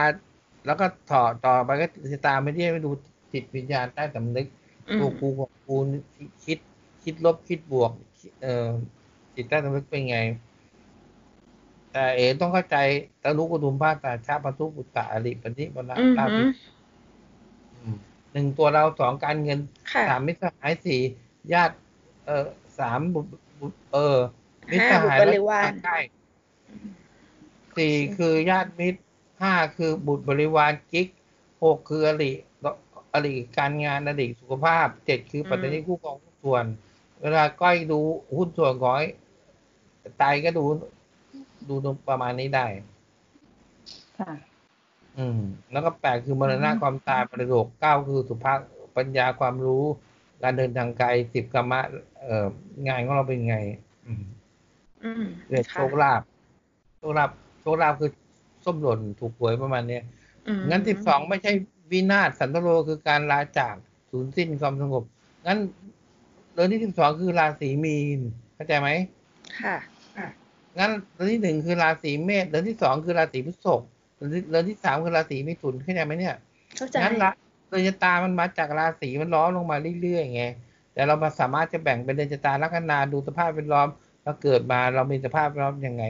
[0.65, 2.91] แล้วก็ต่อต่อไปก็เราจะตาไม่ได้ไปดู
[3.33, 4.47] จิตวิญญาณใต้สำนึก
[4.89, 5.73] อืมตัวกูของกู
[6.43, 6.59] คิด
[7.03, 7.93] คิดลบคิดบวก
[8.41, 8.49] เอ่อ
[9.37, 10.17] จิตใต้สำนึกเป็นไง
[11.91, 12.75] แต่เอ๋ต้องเข้าใจ
[13.23, 16.76] ตะลุกุทุมภาตาชาปทุปุตตะอริปณิปนะอือลาหืภิออืม
[18.33, 19.59] หนึ่งตัวเราสองการเงิน
[19.93, 21.01] ค่ะสามมิตรสหายสี่
[21.53, 21.77] ญาติ
[22.27, 22.47] เอ่อ
[22.79, 24.17] สามบุตรบุตรเออ
[24.71, 25.99] มิตรสห้าบุหายตรบริวารใช่
[27.77, 29.01] สี่คือญาติมิตร
[29.41, 31.09] ห้าคือบุตรบริวารกิ๊ก
[31.63, 32.33] หกคืออริ
[33.13, 36.65] อริการงานอริสุขภาพเจ็ดคือปัตตานีคู่ครองหุ้นส่วน
[37.21, 38.01] เวลาก้อยดู
[38.37, 39.07] หุ้นส่วนของไอ้
[40.19, 40.65] ไตก็ดู
[41.69, 42.67] ดูตรงประมาณนี้ได้
[44.19, 44.33] ค่ะ
[45.19, 45.41] อืม
[45.73, 48.59] แล้วก็แปดคือมรณะอืมความตายประโยคเก้าคือสุภาพ
[48.97, 49.85] ปัญญาความรู้
[50.43, 51.81] การเดินทางไกลสิบกรรมะ
[52.21, 52.47] เอ่อ
[52.87, 53.59] งานของเราเป็นไง
[54.07, 54.23] อืม
[55.05, 56.23] อืมเรื่องโชค่ะคลาภ
[56.99, 58.11] โชคลาภโชคลาภคือ
[58.65, 60.03] ส้มหล่นถูกหวยประมาณเนี้ย
[60.47, 61.53] อืมงั้นสิบสองไม่ใช่
[61.93, 63.75] วินาศสันตโรคือการลาจาก
[64.11, 65.03] สูญสิ้นความสงบ
[65.47, 65.59] งั้น
[66.55, 68.21] เดือนที่สิบสองคือราศีมีน
[68.55, 68.89] เข้าใจไหม
[69.61, 69.77] ค่ะ
[70.79, 73.83] งั้นเดือนที่หนึ่งคือราศีเมษเดือนที่สองคือราศีพฤษภ
[74.17, 76.35] เดือนที่เดือนที่สามคือราศีมิถุนเข้าใจไหมเนี่ย
[76.77, 77.31] เข้าใจงั้นละ
[77.69, 80.43] เดือนชะตามันมาจากราศีมันล้อมลงมาเรื่อยๆไง
[80.93, 83.89] แต่เราสามารถจะแบ่งเป็นเดือนชะตาลัคนาดูสภาพแวดล้อม
[84.23, 86.05] เราเกิดมาเรามีสภาพแวดล้อมยังไง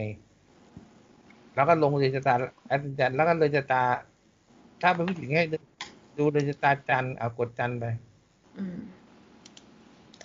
[1.55, 2.35] แล้วก็ลงเดือนชะตา
[2.71, 3.83] อาจารย์แล้วก็เดือนชะตา
[4.83, 5.45] ถ้าเป็นผู้หญิงให้
[6.19, 7.85] ดูเดือนชะตาจันทร์เอากดจันทร์ไป
[8.59, 8.79] อืม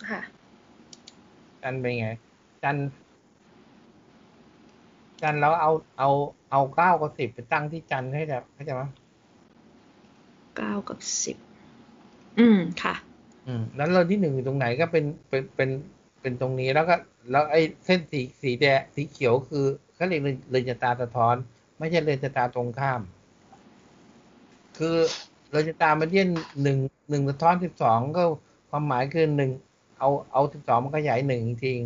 [0.08, 0.20] ค่ะ
[1.62, 2.08] จันทร์เป็นไง
[2.62, 2.86] จันทร์
[5.22, 6.08] จันทร์เราเอาเอา
[6.52, 8.82] เอาเก้ากับสิบไปตั้งที่จันทร์ให้แบบเข้าใจไหม
[10.56, 11.36] เก้ากับสิบ
[12.38, 12.94] อืมค่ะ
[13.46, 15.70] อืมแล้วเราที่หนึ่งอยู่ตรงไหนก็เป็นเป็นเป็น
[16.20, 16.94] เป็นตรงนี้แล้วก็
[17.30, 21.34] แล้วไอ้เส้นสีสีแดงสีเขียวคือเขาเรียกเรือนชะตาสะท้อน
[21.78, 23.00] ไม่ใช่เรือนชะตาตรงข้าม
[24.78, 24.96] คือ
[25.50, 26.28] เรือนชะตามันเยี่ยน
[26.62, 26.78] หนึ่ง
[27.10, 28.22] หนึ่งสะท้อนสิบสองก็
[28.70, 29.50] ความหมายคือหนึ่ง
[29.98, 31.78] เอาเอาสิบสองมันขยายหนึ่งจริง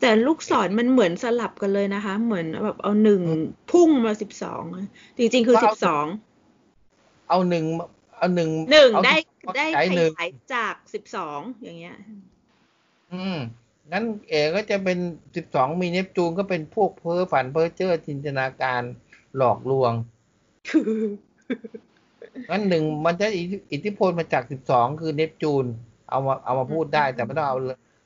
[0.00, 3.20] แต่ลูกศรมันเหมือนสลับกันเลยนะคะ เหมือนแบบเอาหนึ่ง
[3.70, 4.62] พุ่งมาสิบสอง
[5.18, 6.06] จริงๆคือก็สิเอาบสอง
[7.28, 7.64] เอาหนึ่ง
[8.16, 11.96] เอาหนึ่งหนึ่งเอาได้12ได้ขยายขหนึ่งยายจากสิบสองอย่างเงี้ย
[13.12, 13.38] อืม
[13.92, 14.98] งั้นเอ๋ก็จะเป็น
[15.36, 18.82] สิบสองมีเนปจูนก็เป็นพวกเพ้อฝันเพ้อเจ้อจินตนาการ
[19.36, 19.92] หลอกลวง
[20.68, 20.92] คือ
[22.50, 25.64] งั้นหนึ่งมันจะอิทธิอิทธิพลมาจากสิบสองคือเนปจูน
[26.10, 27.56] เอามาเอามาพูดได้แต่ไม่ต้องเอา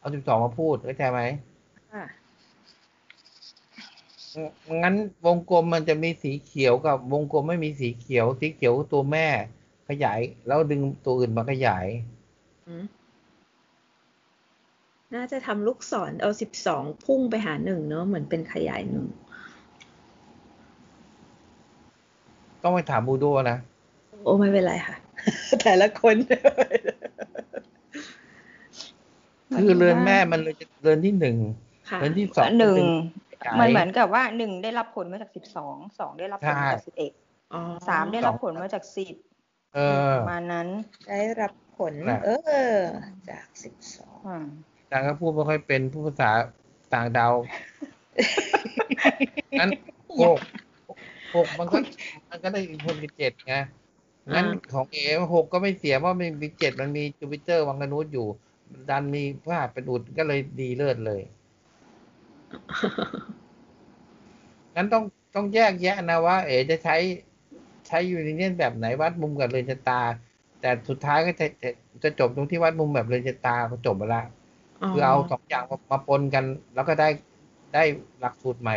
[0.00, 1.49] เอาสิบสองมาพูดเข้าใจไหมค่ะ
[4.82, 4.94] งั้น
[5.26, 9.26] วงกลมมันจะมีสีเขียวกับวงกลมไม่มีสีเขียว สีเขียวคือตัวแม่
[9.88, 11.86] ขยาย แล้วดึงตัวอื่นมาขยาย
[12.82, 12.84] ม
[15.14, 19.06] น่าจะทำลูกศรเอาสิบสองพุ่งไปหาหนึ่งเนอะเหมือนเป็นขยายหนึ่ง
[22.62, 23.58] ต้องไปถามบูโดนะ
[24.22, 24.96] โอ้ไม่เป็นไรค่ะ
[25.60, 26.16] แต่ละคน
[29.58, 31.36] คือเรือนแม่มันเลยจะเรือนที่หนึ่ง
[31.90, 32.76] ค่ะเรือนที่สองหนึ่ง
[33.42, 37.12] ขยายมันเหมือนกับว่าหนึ่งได้รับผลมาจากสิบสองสองได้รับผลมาจากใช่สิบเอ็ด
[37.52, 39.14] อ๋อสามได้รับผลมาจากสิบ
[39.74, 39.78] เอ
[40.10, 40.68] อประมาณนั้น
[41.08, 42.30] ได้รับผลน่ะเอ
[42.70, 42.74] อ
[43.30, 44.40] จากสิบสองอ่า
[44.90, 46.30] ต่างก็พูดไม่ค่อยเป็นผู้ภาษา
[46.94, 47.34] ต่างดาว
[49.60, 49.70] งั้น
[50.22, 50.38] หก
[51.36, 51.78] หกมันก็
[52.30, 53.54] มันก็ได้ผลเป็นเจ็ดไง
[54.34, 54.98] งั้นของเอ
[55.34, 58.26] หกก็ไม่เสียเพราะมันมีเจ็ดมันมีจูปิเตอร์วังกนุษอยู่
[58.90, 61.22] ดันมีพระหัสเป็นอุดก็เลยดีเลิศเลย
[64.76, 65.02] งั้นต้อง
[65.34, 66.96] ต้องแยกแยะนะว่า เอ๋จะใช้
[67.88, 70.00] ใช้ยูนิเนียนแบบไหนวัดมุมกับเรือนชะตา
[70.60, 71.70] แต่สุดท้ายก็จะจะ
[72.04, 74.22] จะจบตรงที่วัดมุมแบบเรือนชะตาก็จบไปละ
[74.92, 77.08] คือเอาสองอย่างมามาปนกัน แล้วก็ได้
[77.74, 77.82] ได้
[78.20, 78.76] หลักสูตรใหม่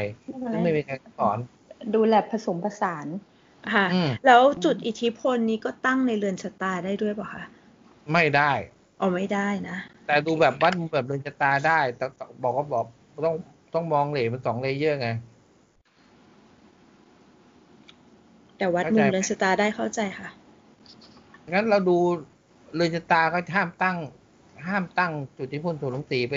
[0.51, 1.37] ซึ่งไม่มีใครสอน
[1.95, 3.07] ดูแลผสมผสาน
[3.75, 7.43] ค่ะอืมแล้วจุดอิทธิพลนี้ก็ตั้งในเรือนชะตาได้ด้วยเปล่ะคะ
[8.13, 8.51] ไม่ได้
[8.99, 12.85] อ๋อไม่ได้นะ แต่ดูแบบวัดมุมแบบเรือนชะตาได้แต่แต่บอกก็บอก
[13.25, 13.35] ต้อง
[13.73, 15.09] ต้องมองเหลยมันสองเลเยอร์ไง
[18.57, 20.29] แต่วัดเข้ามุใจมไหมเรือนชะตาได้เข้าใจค่ะ
[21.53, 21.97] งั้นเราดู
[22.75, 23.97] เรือนชะตาก็ห้ามตั้ง
[24.67, 26.35] ห้ามตั้งจุดที่พ่นถูหลวงสีไป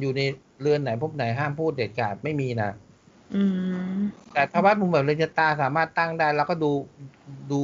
[0.00, 0.20] อยู่ใน
[0.60, 2.70] เรือนไหนพบไหนห้ามพูดเด็ดขาดไม่มีนะ
[3.34, 3.42] อื
[3.96, 3.98] ม
[4.32, 6.70] แต่ถ้าวัดมุมแบบเรือนชะตาสามารถตั้งได้เราก็ดู
[7.52, 7.60] ดู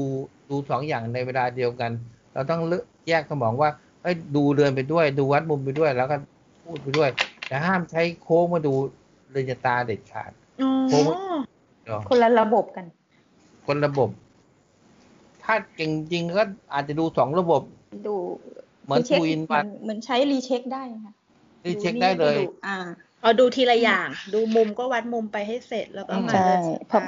[0.51, 1.91] ดูสองอย่างในเวลาเดียวกัน
[2.35, 3.71] เราต้องเลือกแยกสมองว่า
[4.03, 6.17] เอ้ยดูเรือนไปด้วย ดูวัดมุมไปด้วย แล้วก็
[6.65, 7.11] พูดไปด้วย
[7.53, 8.75] แต่ห้ามใช้โค้งมาดู
[9.31, 11.01] เรือนชะตาเด็ดขาดอ๋อโอ้
[11.87, 12.85] เนาะคนละระบบกัน
[13.67, 14.09] คนระบบ
[15.43, 17.62] ถ้าเก่งจริงก็อาจจะดูสองระบบ
[18.07, 18.15] ดู
[18.85, 21.12] เหมือนรีช็คทูอินวันเหมือนใช้รีเช็คได้ค่ะ
[21.67, 22.77] รีเช็คได้เลยดูอ่า
[23.21, 27.07] เอาดูทีละอย่าง ดูมุมก็วัดมุมไปให้เสร็จแล้วก็มาใช่เรือนชะพอตา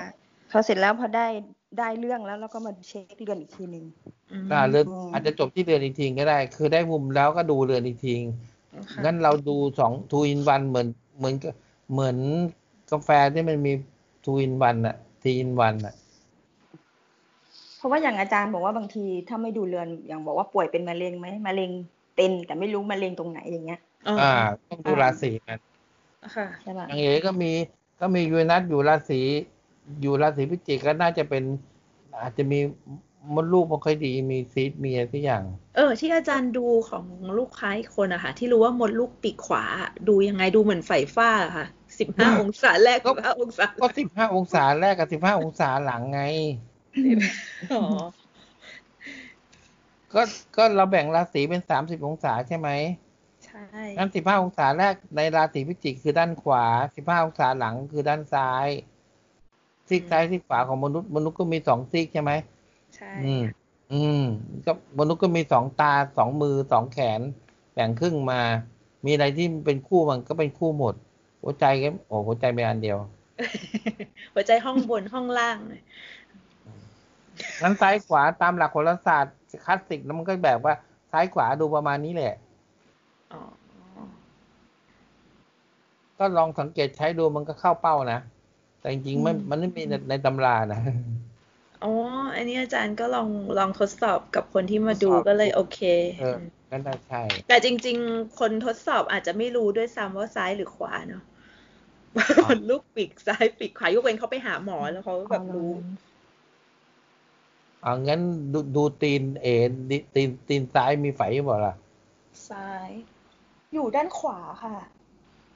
[0.50, 1.26] พอเสร็จแล้วพอได้
[1.78, 3.84] ได้เรื่องแล้วเราก็มาเช็คเรือนอีกทีหนึ่ง
[4.32, 8.53] อืมอ่าเรือนอืมอาจจะจบที่เรือนอีกทีก็ได้ คือได้มุมแล้วก็ดูเรือนอีกทีค่ะ
[9.04, 11.54] งั้นเราดูสองทูอินวันเหมือนเหมือนกับ
[11.92, 12.16] เหมือน
[12.90, 13.72] กาแฟที่มันมี
[14.24, 15.94] ทูอินวันอะทีอินวันอะ
[17.76, 21.70] เพราะว่าอย่างอาจารย์บอกว่าบางทีถ้าไม่ดูเรือนอย่างบอกว่าป่วยเป็นมะเร็งไหมมะเร็ง
[22.16, 24.32] เป็นแต่ไม่รู้มะเร็งตรงไหนอย่างเงี้ยอ๋ออ่า
[24.68, 25.58] ต้องดูราศีมัน
[26.34, 27.50] ค่ะใช่ป่ะอย่างเอก็มี
[28.00, 29.20] ก็มียูเรนัสอยู่ราศี
[30.00, 31.44] อยู่ราศีพิจิกก็น่าจะเป็น
[32.22, 32.58] อาจจะมี
[33.34, 35.42] มดลูกไม่ค่อยดีมีซีดมีอะไรทุกอย่าง
[35.76, 37.04] เออ ที่อาจารย์ดูของ
[37.38, 39.64] ลูกค้าอีกคนอะค่ะ ที่รู้ว่ามดลูกปีกขวา
[40.08, 41.66] ดูยังไงดูเหมือนไฟฟ้าอะค่ะ
[41.98, 46.22] สิบห้าองศาแรกก็สิบห้าองศาก็สิบห้าองศาแรกกับสิบห้าองศาหลังไง
[47.72, 47.82] อ๋อ
[50.14, 50.22] ก็
[50.56, 52.70] ก็เราแบ่งราศีเป็นสามสิบองศาใช่ไหม
[53.44, 53.64] ใช่
[53.98, 56.64] งั้นสิบห้าองศาแรกในราศีพิจิกคือด้านขวา
[56.96, 58.68] สิบห้าองศาหลังคือด้านซ้าย
[59.88, 62.32] ซีกซ้ายซีกขวาของมนุษย์มนุษย์ก็มีสองซีกใช่ไหม
[62.96, 63.44] ใช่อืม
[63.92, 64.24] อืม
[64.66, 67.20] ก็มนุษย์ก็มีสองตาสองมือสองแขน
[67.72, 68.40] แบ่งครึ่งมา
[69.04, 70.94] มีอะไรที่เป็นคู่มันก็เป็นคู่หมด
[71.42, 72.98] หัวใจก็โอ้หัวใจเป็นอันเดียว
[74.34, 75.82] หัวใจห้องบนห้องล่างเลย
[77.62, 80.74] งั้นซ้ายขวาตามหลักโหราศาสตร์คลาสสิกแล้วมันก็แบบว่า
[81.12, 82.34] ซ้ายขวาดูประมาณนี้แหละ
[83.32, 83.40] อ๋อ
[86.18, 88.18] ก็ลองสังเกตใช้ดูมันก็เข้าเป้านะ
[88.80, 90.80] แต่จริงๆไม่อืมมันไม่มีในในตำรานะ
[91.84, 91.92] อ๋อ
[92.34, 95.80] อันนี้อาจารย์ก็ลองลองทดสอบกับคนที่มาดูทดสอบก็เลยโอเค
[96.20, 96.36] เออ
[96.70, 101.22] นั่นน่าใช่ แต่จริง ๆ คนทดสอบอาจจะไม่รู้ด้วยซ้ำว่าซ้ายหรือขวาเนาะ
[102.38, 105.72] อ๋อมันลูกปีกซ้ายปีกขวายกเว้นเขาไปหาหมอแล้วเขาก็แบบรู้
[107.84, 108.20] อ่างั้น
[108.52, 111.74] ดูดูตีนเอ็นดิตีนตีนซ้ายมีไฝหรือเปล่าล่ะ
[112.50, 112.90] ซ้าย
[113.72, 114.76] อยู่ด้านขวาค่ะ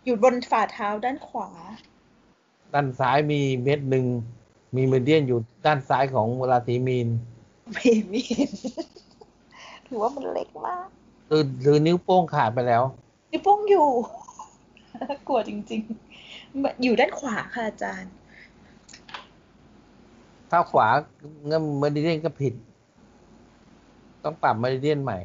[0.05, 1.51] อยู่บนฝ่าเท้าด้านขวา
[2.75, 4.07] ด้านซ้ายมีเม็ดหนึ่ง
[4.77, 7.09] มีเมเดียนอยู่ด้านซ้ายของราศีมีน
[7.73, 8.23] ไม่มี
[9.87, 10.87] ถือว่ามันเล็กมาก
[11.29, 12.83] หรือหรือนิ้วโป้งขาดไปแล้ว
[13.33, 13.89] นิ้วโป้งอยู่
[15.29, 18.13] กลัวจริงๆ อยู่ด้านขวาค่ะอาจารย์
[20.51, 20.89] ถ้าขวา
[21.47, 22.55] เงั้นเมเดียนก็ผิด
[24.25, 25.19] ต้องปรับเมเดียนใหม่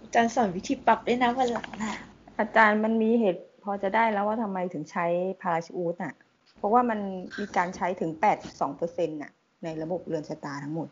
[0.00, 1.94] อาจารย์สอนวิธีปรับด้วยนะวันหลังน่ะ
[2.38, 5.06] อาจารย์มันมีเหตุพอจะได้แล้วว่าทำไมถึงใช้
[5.40, 6.14] พาราชูตอะ
[6.60, 7.00] เพราะว่ามัน
[7.40, 9.32] มีการใช้ถึง 82เปอร์เซ็นต์่ะ
[9.64, 10.88] ในระบบเรือนชะตาทั้งหมด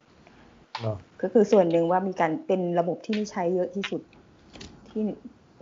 [0.81, 4.03] เนาะก็คือส่วนหนึ่งว่ามีการเป็นระบบที่ไม่ใช้เยอะที่สุด
[4.89, 5.03] ที่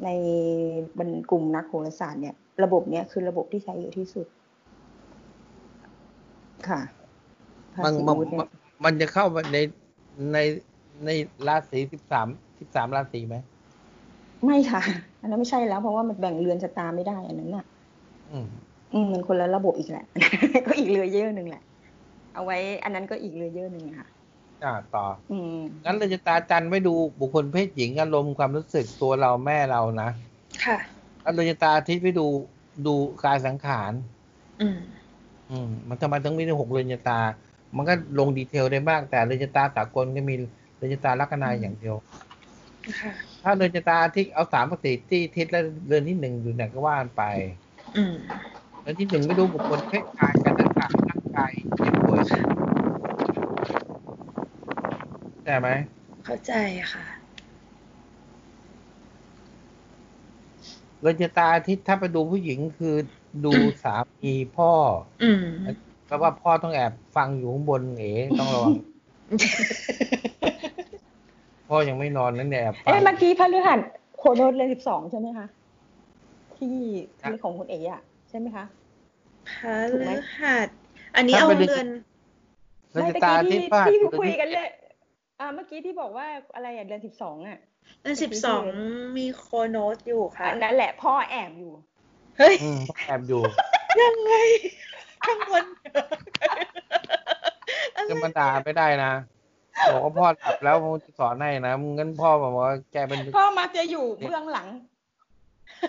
[0.04, 0.08] ใน
[0.98, 4.26] บรรกลุ่มนักโหราศาสตร์เนี่ย ระบบเนี้ยคือระบบที่ใช้เยอะที่สุด
[6.68, 6.80] ค่ะ
[7.84, 8.48] มันพามันราชูตเนี่ย
[8.84, 9.58] มันจะเข้ามาใน
[10.32, 10.38] ใน
[11.04, 11.10] ใน
[11.48, 13.36] ราศีสิบสามสิบสามราศีไหม
[14.44, 14.82] ไม่ค่ะ
[15.20, 17.64] อันนั้นไม่ใช่แล้ว เพราะว่ามันแบ่งเรือนชะตาไม่ได้อันนั้นน่ะ
[18.92, 20.04] อืมอืมมันคนละระบบอีกแหละ
[20.66, 21.62] ก็อีก layer หนึ่งแหละ
[22.34, 24.08] เอาไว้ อันนั้นก็อีก layer หนึ่งอะค่ะ
[24.64, 30.08] อ่าต่อ อืมงั้นเรือนชะตาจันทร์ไว้ดูบุคคลเพศหญิงอารมณ์ความรู้สึกตัวเราแม่เรานะ
[30.64, 30.76] ค่ะ
[31.22, 32.26] แล้วเราจะตาอาทิตย์ไปดู
[32.86, 32.94] ดู
[33.24, 33.92] กายสังขาร
[34.60, 34.76] อืม
[35.50, 37.12] อืม มันทำไมต้องมีถึงหกเรือนชะตา
[37.76, 40.34] มันก็ลงดีเทลได้มาก แต่เรือนชะตาสากลก็มี
[40.76, 41.94] เรือนชะตาลัคนาอย่างเดียว
[42.98, 47.22] ค่ะถ้าเรือนชะตาอาทิตย์เอาสามปฏิที่ทิศและเรือนที่หนึ่งอยู่ไหนก็ว่ากันไป
[47.96, 48.14] อืม
[48.86, 52.18] เรือนที่หนึ่งไม่ดูบุคคลเพศกายการสังขารร่างกายเจ็บป่วย
[55.44, 55.68] ใช่ไหม
[56.24, 56.52] เข้าใจ
[56.92, 57.04] ค่ะ
[61.00, 62.94] เรือนชะตาอาทิตย์ถ้าไปดูผู้หญิงคือ
[63.44, 64.70] ดูสามีพ่อ
[65.22, 65.46] อืม
[66.06, 68.74] แปลว่าพ่อต้องแอบฟังอยู่ข้างบนเอ๋ต้องระวัง
[71.68, 73.80] พ่อยังไม่นอนนั่นแอบฟังเอ๊ะเมื่อกี้พฤหัส
[74.18, 75.46] โคโนดเลยสิบสองใช่ไหมคะ
[76.56, 76.76] ที่
[77.20, 78.66] ที่ของคุณเอ๋อะใช่ไหมคะ
[79.92, 80.68] พฤหัส
[81.16, 81.86] อันนี้เอาเรือน
[82.92, 84.68] เรือนไม่ชะตะตากี้อาทิตที่ย์ว่าที่คุยกันเลย
[85.40, 87.58] อ่าเมื่อกี้ที่บอกว่าอะไรอะเดือนสิบสองอะ
[88.02, 88.62] เดือนสิบสอง
[89.18, 91.72] มีโคโนตอยู่ค่ะอันนั้นแหละพ่อแอบอยู่
[92.38, 93.42] เฮ้ยอืมพ่อแอบอยู่
[94.02, 94.32] ยังไง
[95.24, 95.64] ข้างบน
[98.08, 99.12] จะมาด่าไม่ได้นะ
[99.92, 104.68] บอกว่าพ่อหลับแล้วมึงจะสอนให้นะมึงงั้นพ่อบอกว่าแกเป็นพ่อมักจะอยู่เบื้องหลัง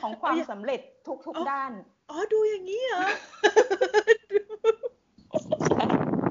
[0.01, 1.71] ของความสำเร็จทุกทุกๆด้าน
[2.09, 3.03] อ๋อดูอย่างนี้เหรอ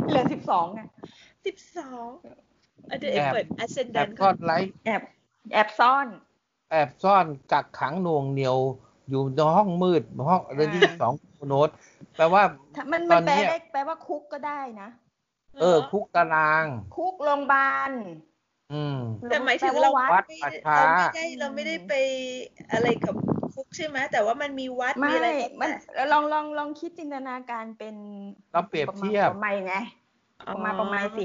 [0.07, 0.81] เดือนสิบสองไง
[1.47, 2.09] สิบสอง
[2.91, 3.47] อันเดี๋ยวเปิด
[3.95, 5.03] แอบ ascendant ซ่อนไลฟ์แอบ
[5.53, 6.07] แอบซ่อน
[6.71, 8.59] แอบซ่อนกักขังหน่วงเหนียว
[9.09, 11.13] อยู่ในห้องมืดห้องเรือนที่อ่าสอง
[11.49, 11.69] โน้ต
[12.17, 12.43] แปลว่า
[12.75, 14.89] ถ้ามันตมัอนนแปลเนี้ยได้แปลว่าคุกก็ได้นะ
[15.61, 17.91] เออ คุกตาราง คุกโรงพยาบาล
[18.73, 21.93] อืมแต่หมายถึงแปลเราว่าวัวัดดป่าช้าเราไม่ได้เราไม่ได้ไป
[22.73, 23.15] อะไรกับ
[23.57, 25.29] คุกใช่ไหมแต่ว่ามันมีวัดไม่มีอะไร
[25.61, 25.71] มัน
[26.13, 27.97] ลองลองลองคิดจินตนาการเป็น
[28.53, 29.75] เราเปรียบเทียบประมาณไง
[30.55, 31.21] ประมาณประมาณส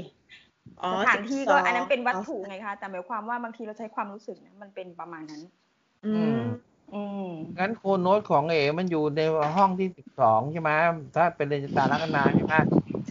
[0.82, 5.42] อ๋อสถานที่ก็12อันนั้นเป็นวัตถุไงคะ แต่หมายความว่าบางทีเราใช้ความรู้สึกนะมันเป็นประมาณนั้น
[6.04, 6.38] อืม
[6.94, 7.26] อืม
[7.58, 9.20] งั้นโคโนตของเอ๋มันอยู่ใน
[9.56, 10.70] ห้องที่สิบสองใช่ไหม
[11.16, 12.54] ถ้าเป็นเรือนชะตาลัคนาใช่ไหม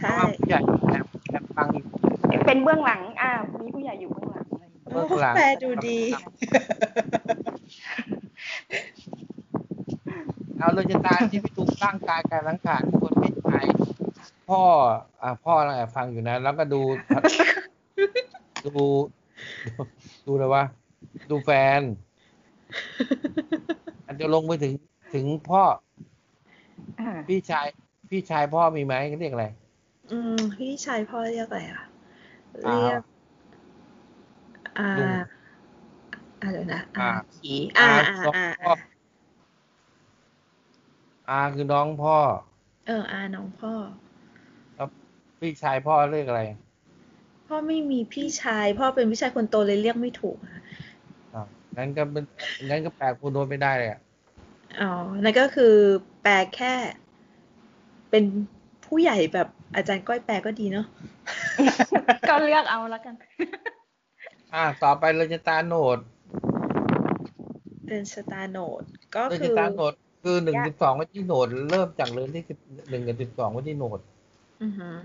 [0.00, 1.86] ใช่ราะว่าผู้ใหญ่แอบแอบฟังอยู่
[2.46, 3.30] เป็นเบื้องหลัง อ่า
[3.60, 5.98] มีผู้ใหญ่อยู่เบื้องหลังอะไรอย่างเงี้ยเบื้องหลังแปลดูดี
[10.62, 13.64] เอาเรือนชะตาที่ไปดูร่างกายการสังขารคนเพศชาย
[14.48, 14.62] พ่อ
[15.22, 16.82] อ่าพ่อกำลังแอบฟังอยู่นะ แล้วก็ดู
[18.64, 18.68] ดู
[19.64, 19.70] ดู
[20.26, 20.64] ดูเลยว่า
[21.30, 21.82] ดูแฟน
[24.04, 24.72] อาจจะลงไปถึง
[25.14, 25.62] ถึงพ่อ
[26.98, 27.66] อพี่ชาย
[28.10, 29.46] พี่ชายพ่อมีไหมเขาเรียกอะไร
[30.10, 31.82] อืม พี่ชายพ่อเรียกอะไรอะ
[32.62, 33.02] เรียก
[34.76, 34.82] อ่า
[36.40, 37.02] อะไรนะอ่า
[37.34, 38.91] ผีอ่าอ่าอ่า
[41.28, 42.16] องพ่อ่าออาคือน้องพ่อ
[42.86, 43.72] เออ อาน้องพ่อ
[45.40, 46.42] พี่ชายพ่อเรียกอะไร
[47.46, 50.52] พ่อไม่มีพี่ชาย พ่อเป็นพี่ชายคนโตเลยเรียกไม่ถูกอะ
[51.32, 51.40] อ่า
[51.76, 52.24] งั้นก็เป็น
[52.70, 54.00] งั้นก็แปลคุณโดนไม่ได้เลยอะ
[54.80, 54.90] อ๋อ
[55.24, 55.74] นั่นก็คือ
[56.22, 56.74] แปลแค่
[58.10, 58.24] เป็น
[58.84, 60.86] ผู้ใหญ่แบบอาจารย์ก้อยแปลก็ดีเนาะ
[62.28, 63.14] ก็เลือกเอาแล้วกัน
[64.54, 65.98] อ่า ต่อไปเราจะตาโหนด
[67.86, 68.82] เดินสตาร์โนด
[69.16, 72.58] ก็เราคืจะอตาโหนด คือหนึ่งยากสิบสองไว้ที่โหนดเริ่มจากเรือนที่สิบ
[72.90, 74.00] หนึ่งกับสิบสองไว้ที่โหนด
[74.62, 74.96] อือหือ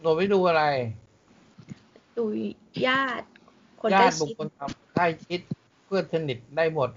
[0.00, 0.64] โหนดไม่ดูอะไร
[2.18, 2.24] ดู
[2.86, 3.26] ญาติ
[3.80, 5.40] คนญาใกล้ติบุคชิดคลทำใกล้ชิด
[5.84, 6.90] เพื่อนสนิทได้หมด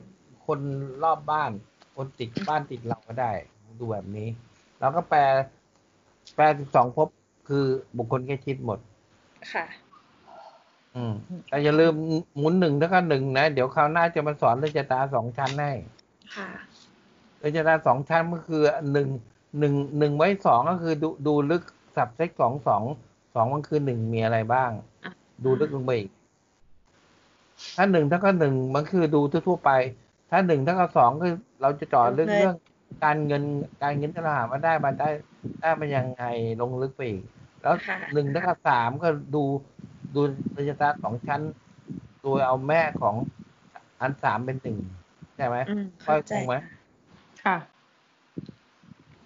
[0.46, 0.60] คน
[1.04, 1.52] รอบบ้าน
[1.96, 3.32] คนติดบ้านติดเราก็ได้
[3.80, 4.28] ดูแบบนี้
[4.80, 5.20] แล้วก็แปล
[6.36, 7.08] แปลสิบสองภพ
[7.48, 7.66] คือ
[7.98, 8.80] บุคคลใกล้ชิดหมด
[9.54, 9.66] ค่ะ
[10.96, 11.14] อืม
[11.50, 11.94] แต่อย่าลืม
[12.38, 15.72] หมุนหนึ่งแล้วก็หนึ่งนะ เดี๋ยวคราวหน้าจะมาสอนเรยนชะตาสองชั้นให้
[16.36, 16.50] ค่ะ
[17.40, 18.62] เรยนชะตาสองชั้นก็คือ
[18.92, 19.08] หนึ่ง
[19.60, 21.64] หนึ่งหนึ่งไว้สองก็คือดูดูลึก
[21.96, 22.84] สับเซ็กสองสอง
[23.34, 25.12] สองมันคือหนึ่งมีอะไรบ้างอะ
[25.44, 26.10] ดูลึกลงไปอีก
[27.76, 29.72] ถ้าหนึ่งถ้าก็หนึ่งมันคือดูทั่วๆไป
[30.30, 32.56] ถ้าหนึ่งถ้าก็สองคือเราจะเจาะลึกเรื่อง
[33.04, 33.44] การเงิน
[33.84, 35.10] การเงินที่เราหามาได้มาได้
[35.62, 36.24] ได้มายังไง
[36.62, 37.24] ลงลึกไปอีก
[37.62, 39.44] แล้วค่ะหนึ่งถ้าก็สามก็ดู
[40.16, 40.22] ดู
[40.58, 41.42] ระยะตาสองชั้น
[42.22, 43.16] โดยเอาแม่ของ
[44.02, 44.78] อันสามเป็นหนึ่ง
[45.36, 46.56] ใช่ไหมอืมค่อเข้ายใจคงไหม
[47.48, 47.58] ค่ะ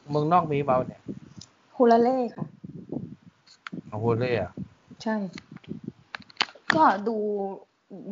[0.09, 1.01] เมืองนอกมีเปล่าเนี่ย
[1.75, 2.45] ฮูลาเล่ค่ะ
[3.89, 4.51] โอ้โหเลยอะ
[5.03, 5.15] ใช่
[6.75, 7.15] ก็ดู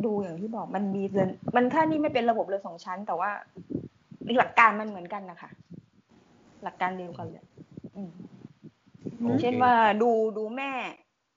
[0.05, 3.30] ดูอย่างที่บอกมันมีเรือนมันถ้านี่ไม่เป็นระบบเรือนสองชั้น แต่ว่า
[4.38, 5.49] หลักการมันเหมือนกันนะคะ
[6.64, 7.45] หลักการเดียวกันเลย
[7.95, 8.12] อืม
[9.22, 10.72] โอเคเช่นว่าดูดูแม่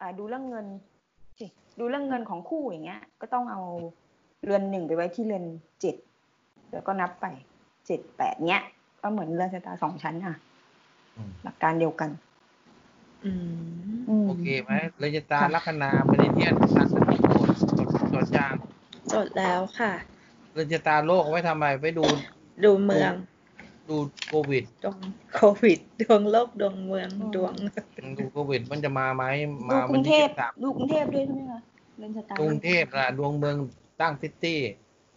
[0.00, 0.66] อ่าดูเรื่องเงิน
[1.38, 1.46] สิ
[1.78, 3.62] ดูเรื่องเงินของคู่อย่างเงี้ย ก็ต้องเอา
[4.44, 5.44] เรือนหนึ่งไปไว้ที่เรือน
[5.80, 5.96] เจ็ด
[6.72, 7.26] แล้วก็นับไป
[7.86, 8.62] เจ็ดแปดเนี้ย
[9.00, 10.36] ก็เหมือนเรือนชะตาสองชั้นอะ
[11.16, 12.10] อืมหลักการเดียวกัน
[13.24, 13.30] อื
[14.10, 18.54] มมโอเคไหมเรยตาค่ะลัคนาเมริเดียนสัตว์ที่โกดจดจดยาง
[19.12, 19.92] จดแล้วค่ะ
[20.54, 22.04] เรยตาโลกไว้ทำไมไว้ดู
[22.64, 23.12] ดูเมือง
[23.88, 23.96] ดู
[24.28, 24.98] โควิดดวง
[25.34, 27.54] โควิดดวงโลกดวงเมืองดวง
[28.18, 29.24] ดูโควิดมันจะมาไหม
[29.70, 31.60] ดูมากรุวันงเทที่พสิบสามดูกรุงเทพด้วยใช่ไหมคะ
[31.96, 33.56] เรือนชะตากรุงเทพล่ะดวงเมือง
[34.00, 34.60] ตั้ง city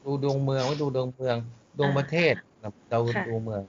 [0.06, 1.38] ดูดวงเมืองไว้ดูดวงเมือง
[1.78, 2.36] ดวงประเทศ
[2.90, 3.64] เราค่ะดวงเมือง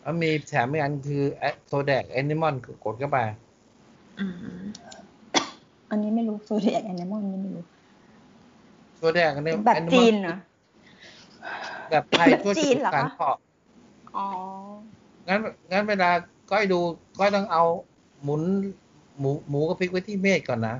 [0.00, 1.22] แล้วมีแถมอีกอันคือ
[1.66, 2.54] zodiac animal
[2.84, 3.18] กดเข้าไป
[4.18, 4.24] อื
[4.62, 4.64] ม
[5.90, 7.64] อันนี้ไม่รู้ zodiac animal นี่ไม่รู้
[8.96, 10.36] zodiac อันนี้แบบ Animal จีนเหรอ
[11.90, 13.36] แบบไทยแบบทั่วจีจุนดเหรอคะการเพาะ
[14.16, 14.26] อ๋อ
[15.28, 15.40] งั้น
[15.72, 16.10] งั้นเวลา
[16.50, 16.80] ก้อยดู
[17.18, 17.62] ก้อยต้องเอา
[18.22, 18.42] หมุน
[19.18, 20.76] หมูหมูกับพริกไว้ที่เมฆก่อนนะ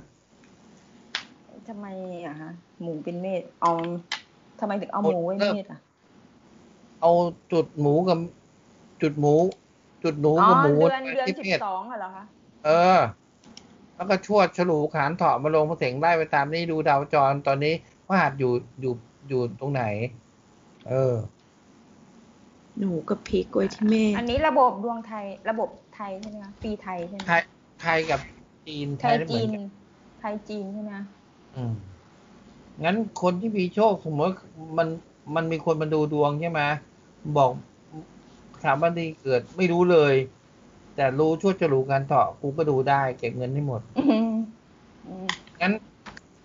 [1.69, 1.87] ทำไม
[2.27, 2.51] อะฮะ
[2.83, 3.73] หมูเป็นเมษเอา
[4.61, 5.81] ทำไมถึงเอาหมูไว้เมษอะ
[7.05, 7.15] เอา
[7.53, 8.19] จุดหมูกับ
[9.03, 9.35] จุดหมู
[10.03, 12.25] จุดหนูอ๋อกับหมูเดือนไว้เดือนที่สิบเมฆสองเหรอคะ
[12.63, 12.71] เออ
[13.97, 17.71] แล้วก็ชวดฉลูขานเถาะมาลงพระเสงไล่ไปตามนี้ดูดาวจรตอนนี้
[18.07, 18.49] พระหัสอยู่
[18.81, 18.91] อยู่
[19.29, 19.81] อยู่ตรงไหน
[20.85, 20.93] เออ
[22.79, 27.43] หนูกับพริกไว้ที่เมฆอันนี้ระบบดวงไทย ระบบไทยใช่ไหมคะปีไทยใช่ไหมไทย
[27.81, 28.21] ไทยกับ
[28.67, 29.63] จีนไทไทยยได้เหมืจีอนนกัน
[30.19, 31.05] ไทยจีนใช่ไหมคะ
[31.55, 31.73] อืม
[32.85, 34.35] งั้นคนที่มีโชคสมมติ
[34.79, 34.89] มัน
[35.37, 36.61] มันมีคนมาดูดวงใช่ไหม
[37.35, 37.53] บอก
[38.63, 40.15] ถามวันดีเกิดไม่รู้เลย
[40.95, 44.25] แต่รู้ช่วยจะรู้การเถาะกูก็ดูได้ เก็บเงินให้หมดอืม
[45.05, 45.25] อืม
[45.61, 45.73] งั้น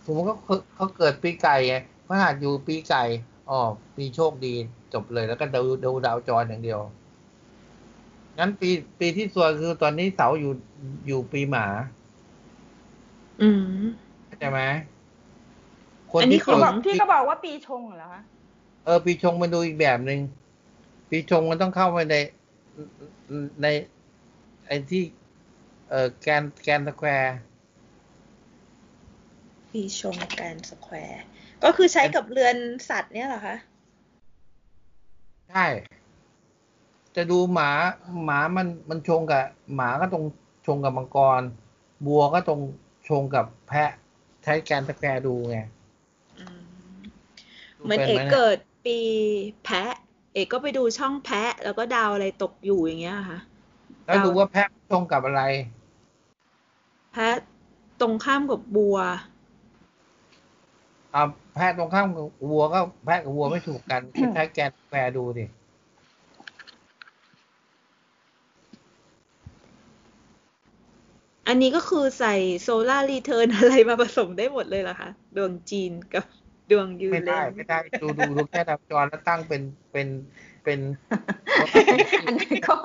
[0.05, 1.73] สมมติเขาเขาเขาเกิดปีไก่ไง
[2.07, 2.97] พระหัสอยู่ปีไก่
[3.47, 3.53] อ๋อ
[3.99, 4.47] มีโชคดี
[4.91, 6.79] จบเลยแล้วก็ดูดูดาวจรอย่างเดียว
[8.39, 8.67] งั้นปี
[8.99, 10.49] ปีที่สวยคือตอนนี้เสาอยู่
[11.05, 11.65] อยู่ปีหมา
[13.39, 14.59] อืมเข้าใจไหม
[16.11, 18.21] คนอันนี้ที่ขอพี่เกิบดอกพี่ก็บอกว่าปีชงเหรอคะ
[18.83, 20.19] เออปีชงมันดูอีกแบบหนึ่ง
[21.09, 22.15] ปีชงมันต้องเข้าไปใน
[23.61, 23.67] ใน
[24.67, 25.03] ไอ้ที่
[25.89, 27.37] เออแกนแกนสแควร์
[29.71, 32.55] ปีชง grand square ก็คือใช้กับเรือน
[32.89, 33.55] สัตว์เนี่ยเหรอคะ
[35.49, 35.65] ใช่
[37.15, 37.69] จะดูหมา
[38.25, 39.43] หมามันมันชงกับ
[39.75, 40.25] หมาก็ตรง
[40.67, 41.41] ชงกับมังกร
[42.05, 42.61] วัวก็ตรง
[43.09, 43.91] ชงกับแพะ
[44.43, 45.57] ใช้ grand square ดูไง
[46.39, 46.61] อืม
[47.77, 48.97] ดูเหมือนป็เอกไยเกิดปี
[49.63, 53.39] แพะเอกก็ไปดูช่องแพะ แล้วก็ดาวอะไรตกอยู่อย่างเงี้ยค่ะ
[54.05, 55.43] แล้วดูว่าแพะชงกับอะไร
[57.13, 57.35] แพะ
[58.01, 58.97] ตรงข้ามกับวัว
[61.13, 61.23] อ่า
[61.55, 65.45] แพะตรงข้ามกับวัวก็แพะกับวัวไม่ถูกกันก็ใช้ grand square ดูดิ
[71.47, 76.25] อันนี้ก็คือใส่ solar return อะไรมาผสมได้หมดเลยเหรอคะ ดวงจีนกับ
[76.71, 79.61] ดวงยูไม่เรได้นไม่ได้ ดูดูดูแค่ดาวจรแล้วตั้งเป็น
[79.91, 80.07] เป็น
[80.63, 80.79] เป็น
[82.27, 82.75] อันนี้ก็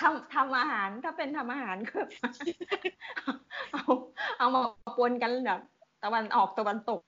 [0.00, 1.98] ทำทำอาหารถ้าเป็นทำอาหารก็
[3.72, 3.82] เอา
[4.38, 4.62] เอามา
[4.98, 5.60] ปนกันแบบ
[6.04, 7.00] ตะวันออกตะวันตก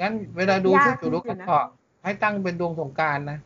[0.00, 1.66] งั้นเวลาดูยากชุดจุลุกอยู่นะเถาะ
[2.04, 3.38] ให้ตั้งเป็นดวงสงกรานต์นะ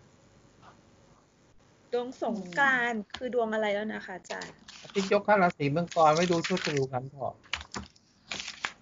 [1.93, 7.35] ดวงสงกรานต์คือดวงอะไรแล้วนะคะอาจารย์อาทิตย์ยกเข้าราศีมังกรไว้ดูชวดฉลูขาลเถาะ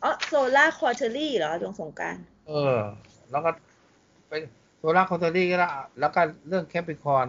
[0.04, 2.78] อ๋อ solar quarterly เหรอดวงสงกรานต์เออ
[3.30, 3.50] แล้วก็
[4.28, 4.42] เป็น
[4.78, 7.26] โซลาร์คอเทอรี่ก็แล้วแล้วก็เรื่องแคปิคอน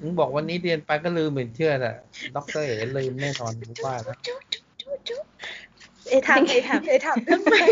[0.00, 1.96] ถึงบอกวันนี้เรียนไปก็ลืมเหมือนเชื่อแหละ
[2.36, 5.20] ด็อกเตอร์เอ๋ลืมแน่นอนผมว่านะจุ๊จุ๊จุ๊จุ๊
[6.08, 7.64] เอทำเอทำเอทำเรื่องใหม่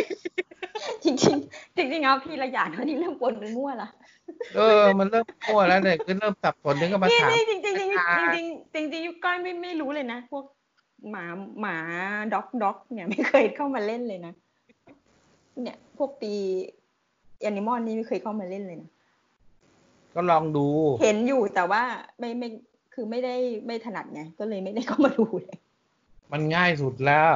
[1.04, 3.88] จริงๆจริงๆเอาพี่ละอย่างอันนี้เริ่มปนไปมั่วละ
[4.56, 10.44] เออ มันเริ่มมั่วแล้วเนี่ยคือเริ่มสับสนถึงก็มานี่ถามนี่จริงๆจริงๆจริงอาจารย์ๆจริงๆจริงๆยุคก้อยไม่ไม่รู้เลยนะ พวก
[11.10, 11.24] หมา
[11.60, 11.76] หมา
[12.34, 14.32] ด็อกด็อกเนี่ยไม่เคยเข้ามาเล่นเลยนะ
[15.62, 16.32] เนี่ย พวกปี
[17.42, 18.90] แอนิมอลนี่ไม่เคยเข้ามาเล่นเลยนะ
[20.14, 20.66] ก็ลองดู
[21.02, 21.82] เห็นอยู่แต่ว่า
[22.18, 22.48] ไม่ไม่
[22.94, 23.34] คือไม่ได้
[23.66, 25.58] ไม่ถนัดไงก็เลยไม่ได้เข้ามาดูเลย
[26.32, 27.28] มันง่ายสุดแล้ว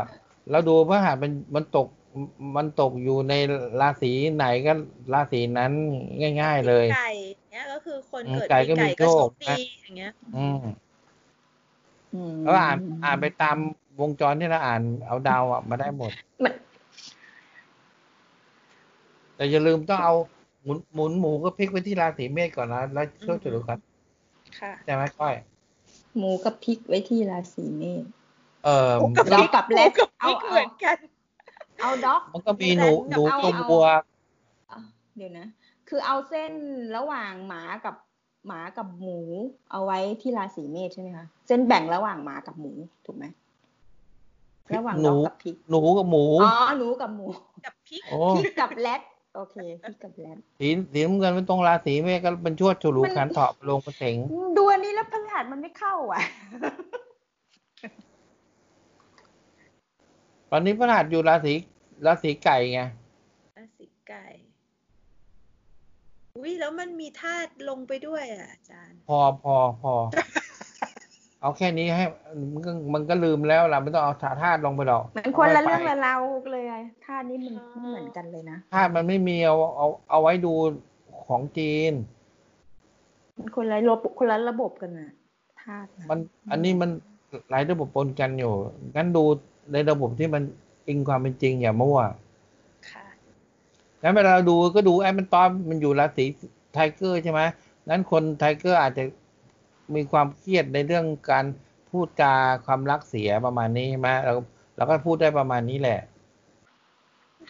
[0.50, 1.88] แล้วดูพระหัสมันมันตก
[2.56, 3.34] มันตกอยู่ใน
[3.80, 4.72] ราศีไหนก็
[5.12, 5.72] ราศีนั้น
[6.40, 7.10] ง่าย ๆ เลยไก่
[7.52, 10.58] เนี้ยก็คือคนอืมเกิดไก่ปีก็มีไก่ก็โชโชคคดีอย่างเงี้ยอืม
[12.14, 13.56] อืมแล้วอ่านอ่านไปตาม
[14.00, 16.12] วงจรที่เราอ่านเอาดาวอะมาได้หมด
[16.44, 16.54] มัน
[19.36, 20.14] แต่อย่าลืมต้องเอา
[20.62, 23.78] หมุนหมุนหมูก็พลิกไปที่ราศีเมษก่อนนะแล้วช่วยจุดกัน
[24.60, 25.34] ค่ะใช่ไหมก้อย
[26.18, 28.04] หมูกับพริกไว้ที่ราศีเมษ
[28.64, 30.96] เออหมูกับเรากลับแล้วกับพเอาริกเอาเหมือนกัน
[31.86, 34.02] เอาด็อกมันก็มีหนูแต่หนูเอาตัวเอาบัวอะ
[35.16, 35.46] เดี๋ยวนะ
[35.88, 36.52] คือเอาเส้น
[36.96, 37.94] ระหว่างหมากับ
[38.46, 39.18] หมากับหมู
[39.70, 42.72] เอาไว้ที่ราศีเมษใช่ไหมคะเส้นแบ่งระหว่างหมากับหมู
[43.06, 43.24] ถูกไหม
[44.76, 47.26] ระหว่างหดนูอกกับพริกหนูกับหมูอ๋อหนูกับหมู
[47.64, 49.00] กับพริกโอ้พริกกับแรด
[49.34, 54.16] โอเคพริกกับแรดสีสีน้ำเงินเป็นตรงราศีเมษก็เป็นชวดฉลูมันขันเถาะลงกระเสง
[54.56, 56.22] ดูอันนี้แล้วพฤหัสมันไม่เข้าอะ
[60.50, 61.54] ตอนนี้พระหัสอยู่ราศี
[62.04, 62.80] ราศีไก่ไง
[63.56, 64.24] ราศีไก่
[66.36, 69.94] อุ้ยแล้วมันมีธาตุลงไปด้วยอะอาจารย์ พอพอพอ
[71.40, 72.04] เอาแค่นี้ให้
[72.52, 76.14] มันก็มันก็ลืมแล้วล่ะไม่ต้องเอาธาตุลงไปหรอกมันคนละาไว้เรื่องไปละเรา
[76.52, 80.52] เลยอะท่านี้มันไม่เหมือนกันเลยนะธาตุมันไม่มีเอาเอาเอาไว้ดู
[81.26, 81.92] ของจีน
[83.36, 85.10] มันคนละระบบคนละระบบกันอะ
[85.62, 86.18] ธาตุมัน
[86.50, 86.90] อันนี้มัน
[87.50, 88.52] หลายระบบปนกันอยู่
[88.96, 89.24] งั้นดู
[89.72, 90.42] ในระบบที่มัน
[90.88, 91.98] อิงความเป็นจริงอย่ามั่ว
[92.90, 93.06] ค่ะ
[94.02, 96.24] งั้นเวลาเราดูก็ดูไอ้มันตอนมันอยู่ราศี
[96.72, 97.40] Tiger ใช่ไหม
[97.88, 99.04] งั้นคน Tiger อาจจะ
[99.94, 101.44] มีความเครียดในเรื่องการ
[101.90, 102.34] พูดจา
[102.66, 104.34] ความรักเสียประมาณนี้ใช่ไหมเรา
[104.76, 106.00] เราก็พูดได้ประมาณนี้แหละ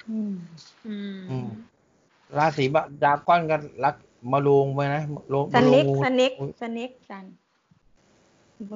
[0.08, 0.32] อืม
[0.86, 1.48] อืมอืม
[2.38, 3.94] ราศีบะ Dragon ก็รัก
[4.32, 5.02] มาลงไปนะ
[5.34, 6.32] ลงสมาลเน็งกงูสเน็ก
[6.62, 7.24] สเน็กจัน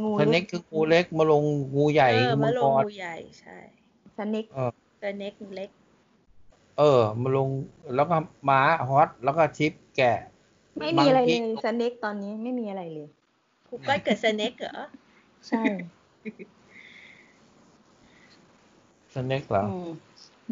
[0.03, 1.43] งูสเน็กคืองูเล็กมาลง
[1.77, 3.59] งูใหญ่เออคือมามังลกงรงูใหญ่ใช่
[4.21, 4.71] สเน็กเออ
[5.03, 5.71] สเน็กเล็ก
[6.79, 7.49] เออ มาลง
[7.95, 8.17] แล้วก็
[8.49, 10.19] ม้าฮอตแล้วก็ชิปแกะ
[10.79, 13.09] ไม่มีอะไรเลยมังกี้สเน็กตอนนี้ไม่มีอะไรเลย
[13.67, 14.77] ครูก้อยเกิดสเน็กเหรอ
[15.49, 15.63] ใช่
[19.15, 19.87] สเน็กเหรออืม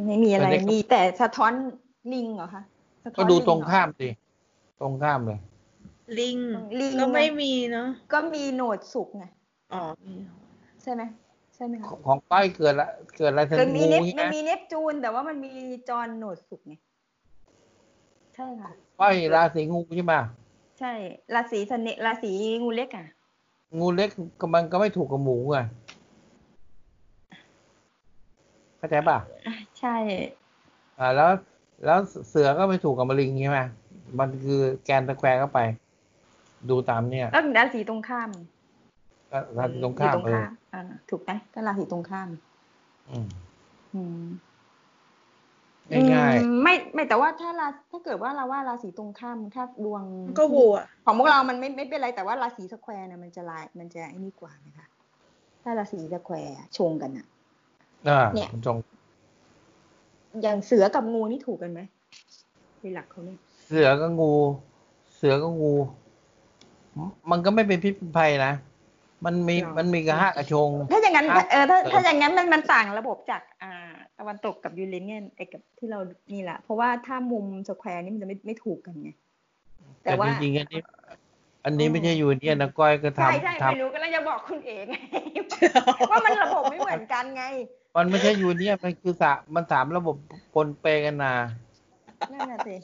[0.07, 1.53] ไม่มีอะไรสเน็กมีแต่สะท้อน
[2.13, 2.63] ลิงเหรอคะ
[3.05, 4.09] สะท้ก็อนดูลิตรงเหอข้ามสิ
[4.81, 5.39] ตรงข้ามเลย
[6.19, 6.39] ลิง
[6.81, 9.25] ลิงก็ไม่มีเนาะก็มีโหนดสุกไง
[9.73, 10.15] อ๋อมี
[10.83, 11.03] ใช่ไหม
[11.59, 15.53] ใช่ไหมขคะองของก้อยเกิดละเกิดอะไรทันคือมีงูเนปใช่มันไหมมีเนปจูน แต่ว่ามันมี
[15.89, 16.75] จอนโหนดสุกไง
[18.35, 20.15] ใช่ค่ะก้อยราศีงูใช่ไหม
[20.79, 20.93] ใช่
[21.35, 22.33] ราศีสเนราศี
[22.63, 23.07] งูเล็กอะ
[23.79, 25.59] งูเล็กก็มันก็ไม่ถูกกับหมูไง
[28.79, 29.97] เข้าใจป่ะอะใช่
[30.99, 31.31] อ่าแล้ว
[31.85, 31.99] แล้ว
[32.29, 33.61] เสือก็ไม่ถูกกับมะลิงใช่ไหม
[34.19, 35.61] มันคือแกนตะแควร์เข้าไป
[36.71, 38.29] ดูตามเนี่ยแล้วราศีตรงข้าม
[39.33, 42.29] ก็ราศีตรงอยู่ข้ามตรงเออข้ามอ่าถูกไหมก็ราศีตรงข้าม
[43.11, 43.27] อืม
[43.95, 44.25] อืม
[45.91, 50.75] ง่ายอืมไม่ไม่แต่ว่าถ้าราถ้าเกิดว่าเราว่าราศีตรงข้ามถ้าดวงมันก็วัว
[51.05, 54.87] ของพวกเรามันไม่ไม่เป็นไรแต่ว่าราศีสแควร์เนี่ยมันจะลายมันจะไอ้นี่กว่านะคะ
[55.63, 58.77] ถ้าราศี square ชงกันอะๆอ่าเนี่ยชง
[60.43, 61.81] อย่างเสือกับงูนี่ถูกกันไหม
[62.81, 64.33] ในหลักเขาเนี่ยเสือก็งู
[65.15, 65.75] เสือก็งู
[67.31, 68.53] มันก็ไม่เป็นพิษเป็นภัยนะ
[69.27, 73.73] มันมีมันมีกระหะกระชง ถ้าอย่างนั้นครับเออถ้าเออถ้าอย่างนั้นมันมันต่างระบบจากอ่า
[74.19, 76.01] ตะวันตกกับ Uranian ไอ้กับที่เรา
[76.35, 79.11] นี่แหละ เพราะว่าถ้ามุม square นี่มันจะไม่ไม่ถูกกันไง
[80.03, 80.81] แต่แต่ว่าจริงๆอันนี้
[81.65, 84.97] อันนี้ไม่ใช่อยู่เนี่ยนะก้อยก็ใช่ใช่ทำทไม่รู้ก็เลยจะบอกคุณเองไง
[86.11, 90.17] ว่ามันระบบไม่เหมือนกันไงำมันไม่ใช่อยู่เนี่ยมันคือสะมันสามระบบ
[90.55, 91.35] ปนเปกันนะ
[92.33, 92.75] นั่นน่ะสิ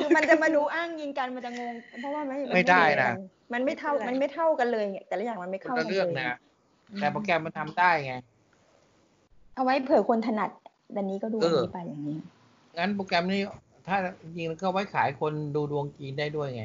[0.00, 3.10] คือมันจะมาดูอ้างยิงกันมันจะงง เพราะว่าไม่ไม่ได้นะ
[3.52, 6.38] มันไม่เท่ามันไม่เท่ากันเลยแต่ละอย่างมันไม่คนเข้าละกันเรื่องเลยนะ
[7.00, 8.14] แต่โปรแกรมมันทำได้ไง
[9.54, 10.50] เอาไว้เผื่อคนถนัด
[10.96, 12.18] ดันนี้ก็ดูเออันอนี้ไปอย่างนี้
[12.78, 13.40] งั้นโปรแกรมนี้
[13.86, 16.64] ถ้าจริงๆแล้วก็ไว้ขายคนดูดวงจีนได้ด้วยไง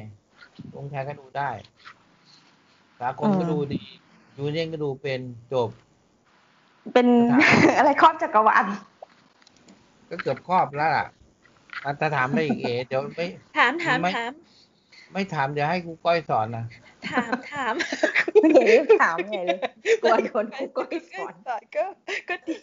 [0.72, 1.50] ดวงไทยก็ดูได้
[3.00, 3.82] สากลก็ดูดี
[4.36, 5.20] ยูเนียนก็ดูเป็น
[5.52, 5.70] จบ
[6.92, 7.40] เป็นถาม
[7.78, 8.66] อะไรครอบจักรวาล
[10.10, 11.21] ก็เกือบครอบแล้วล่ะอะ
[12.00, 13.26] ถ้าถามได้อีกเอเดี๋ยวไม่
[13.58, 14.32] ถามถามไม่ถาม
[15.12, 16.64] ไม่ถามเดี๋ยวให้กูก้อยสอนนะ
[17.10, 17.74] ถามถาม
[18.42, 19.60] ไม่เห็นรีบถามไงเลย
[20.02, 21.84] กลัวโดนครูก้อยสอนสอนก็
[22.28, 22.58] ก็ดี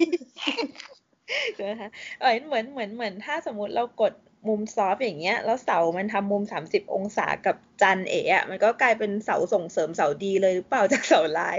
[1.59, 1.89] นะคะ
[2.19, 4.13] เออเหมือนเหมือนเหมือนถ้าสมมติเรากด
[4.47, 11.57] มุมซอฟต์อย่างเงี้ย แล้วเสามันทำมุมสามสิบองศากับจันเอ๋อะมันก็กลายเป็นเสาส่งเสริมเสาดีเลยหรือเปล่าจากเสาลาย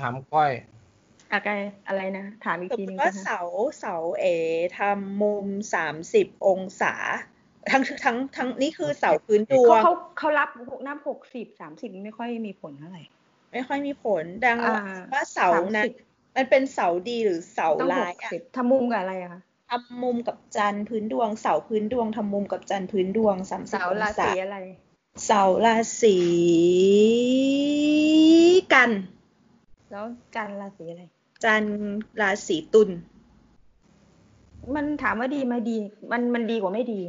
[0.00, 0.50] ถามก้อย
[1.32, 1.50] อะไร
[1.88, 3.40] อะไรนะ ถามอีกสมทีมนึงติว่านะคะเสา
[3.78, 4.24] เสาเอ
[4.78, 6.94] ทำมุมสามสิบองศา
[7.70, 10.48] ทั้งทั้งทั้งนี่คือเสาพื้นดวเขางเขาเขารับ
[10.86, 13.02] น้ำหกสิบสามสิบไม่ค่อยมีผลเท่าไหร่
[13.52, 14.76] ไม่ค่อยมีผลดังอ่า
[15.12, 24.58] ว่าเสานั้น30มันเป็นเสาดีหรือเสาต้องหลายกอะสิบทำมุมกับอะไรอะคะทำมุมกับจันทร์พื้นดวง เสาพื้นดวงทำมุมกับจันทร์พื้นดวงสามสิบเสาองราศาศีอะไร
[25.24, 26.16] เสาราศี
[28.74, 28.90] กัน
[29.90, 30.04] แล้ว
[30.36, 31.02] จันทร์ราศีอะไร
[31.44, 32.90] จันทร์ราศีตุล
[34.74, 35.76] มันถามว่าดีไหมดี
[36.12, 37.00] มันมันดีกว่าไม่ดี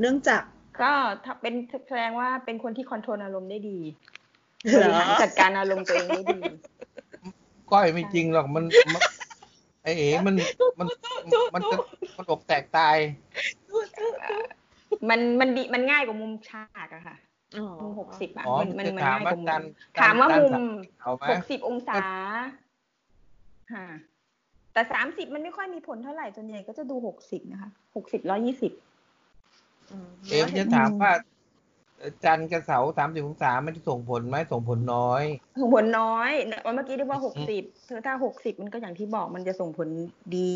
[0.00, 0.42] เนื่องจาก
[0.80, 0.92] ก็
[1.24, 1.54] ถ้าเป็น
[1.88, 3.78] แสดงว่าเป็นคนที่คอนโทรลอารมณ์ได้ดี
[4.64, 6.40] เหบรอริหารจัดการอารมณ์ตัวเองได้ดี
[7.70, 9.02] ก้อยไม่จริงหรอกมันมัน
[9.82, 10.34] ไอเอ๋มัน
[10.78, 10.86] มัน
[11.54, 11.76] มันจะ
[12.18, 12.96] มันอกแตกตาย
[15.08, 17.16] มันมันดีมันง่ายกว่ามุมฉากอะค่ะ
[17.58, 19.62] อ๋อมุมกสิบอะอ๋อมันมันคือมันถามง่ายกว่าว่ามุการม
[19.96, 20.66] การถามว่าการมุม
[21.00, 22.02] เอาไหมหกสิบองศา
[23.74, 23.86] ฮะ
[24.72, 28.72] แต่สามสิบมันไม่ค่อยมีผลเท่าไหร่ส่วนใหญ่ก็จะดูหกสิบนะคะหกสิบร้อยี่สิบ
[30.28, 31.12] เอมจะถามว่า
[31.98, 35.22] เอ่อจันทร์กับเสาสามสิบองศามันจะส่งผลไหมส่งผลน้อย
[35.60, 36.30] ส่งผลน้อย
[36.74, 39.88] เมื่อกี้ที่ว่าหกสิบเธอถ้าหกสิบมันก็อย่างที่บอกมันจะส่งผล
[40.34, 40.46] ดี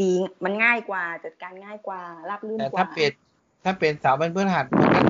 [0.00, 0.10] ดี
[0.44, 3.10] มันง่ายกว่าจัดการง่ายกว่าราบรื่นแต่กว่าถ้าเป็น
[3.64, 5.00] ถ้าเป็นเสาเป็นพฤหัสมันก็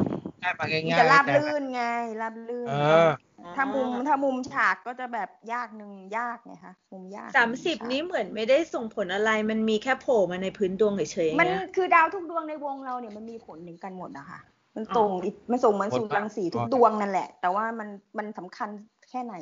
[0.42, 1.82] ง่ายมาง่ายมันๆจะราบแต่ลื่นไง
[2.20, 2.74] ราบลื่น เอ
[3.06, 3.10] อ
[3.56, 14.40] ถ้ามุมถ้ามุมฉากก็จะแบบยากหนึ่งยากไงคะมุมยากสามสิบนี้เหมือนไม่ได้ส่งผลอะไรมันมีแค่โผล่มาในพื้นดวงเฉยๆอย่างมันเงี้ยคือดาวทุกดวงในวงเราเนี่ยมันมีผลถึงกันหมดนะคะ
[14.76, 17.88] มันส่งอิมันส่งเหมือนผลสู่ว่ารังสีทุกดวงนั่นแหละ แต่ว่ามัน
[18.18, 18.68] มันสำคัญ
[19.10, 19.34] แค่ไหน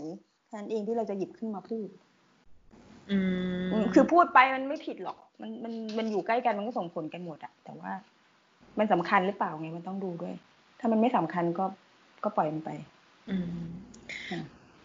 [0.47, 1.89] แค่นั้นเองที่เราจะหยิบขึ้นมาพูด
[3.11, 3.19] อื
[3.69, 7.91] มคือพูดไปมันไม่ผิดหรอก มันมันมันอยู่ใกล้กันมันก็ส่งผลกันหมดอะแต่ว่า
[8.79, 10.35] มันสำคัญหรือเปล่าไงมันต้องดูด้วย
[10.81, 11.65] ถ้ามันไม่สำคัญก็
[12.25, 12.71] ก็ปล่อยมันไป
[13.29, 14.43] อืมอืม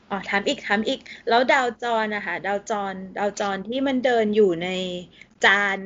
[0.10, 4.70] อ๋อถามอีกถามอีก แล้วดาวจรนะคะดาวจร ดาวจรที่มันเดินอยู่ใน
[5.46, 5.78] จาน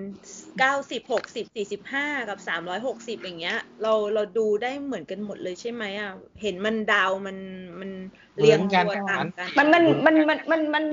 [0.60, 7.38] เก้าสิบหกสิบสี่สิบห้ากับสามร้อยหกสิบอย่างเงี้ย เราเราดูได้เหมือนกันหมดเลยใช่ไหมอะเห็นมันดาวมัน
[7.80, 7.90] มัน
[8.38, 10.84] เรียงเหมือนกันตัวต่างกันมันมันมันมันมันมัน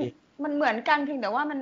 [0.43, 1.59] มันเหมือนกันเพียงแต่ว่ามัน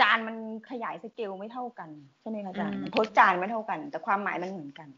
[0.00, 0.36] จานมัน
[0.70, 1.90] ขยายสเกลไม่เท่ากัน
[2.20, 4.88] ใช่ไหมคะอาจารย์มันโพสต์จานไม่เท่ากัน แต่ความหมายมันเหมือนกัน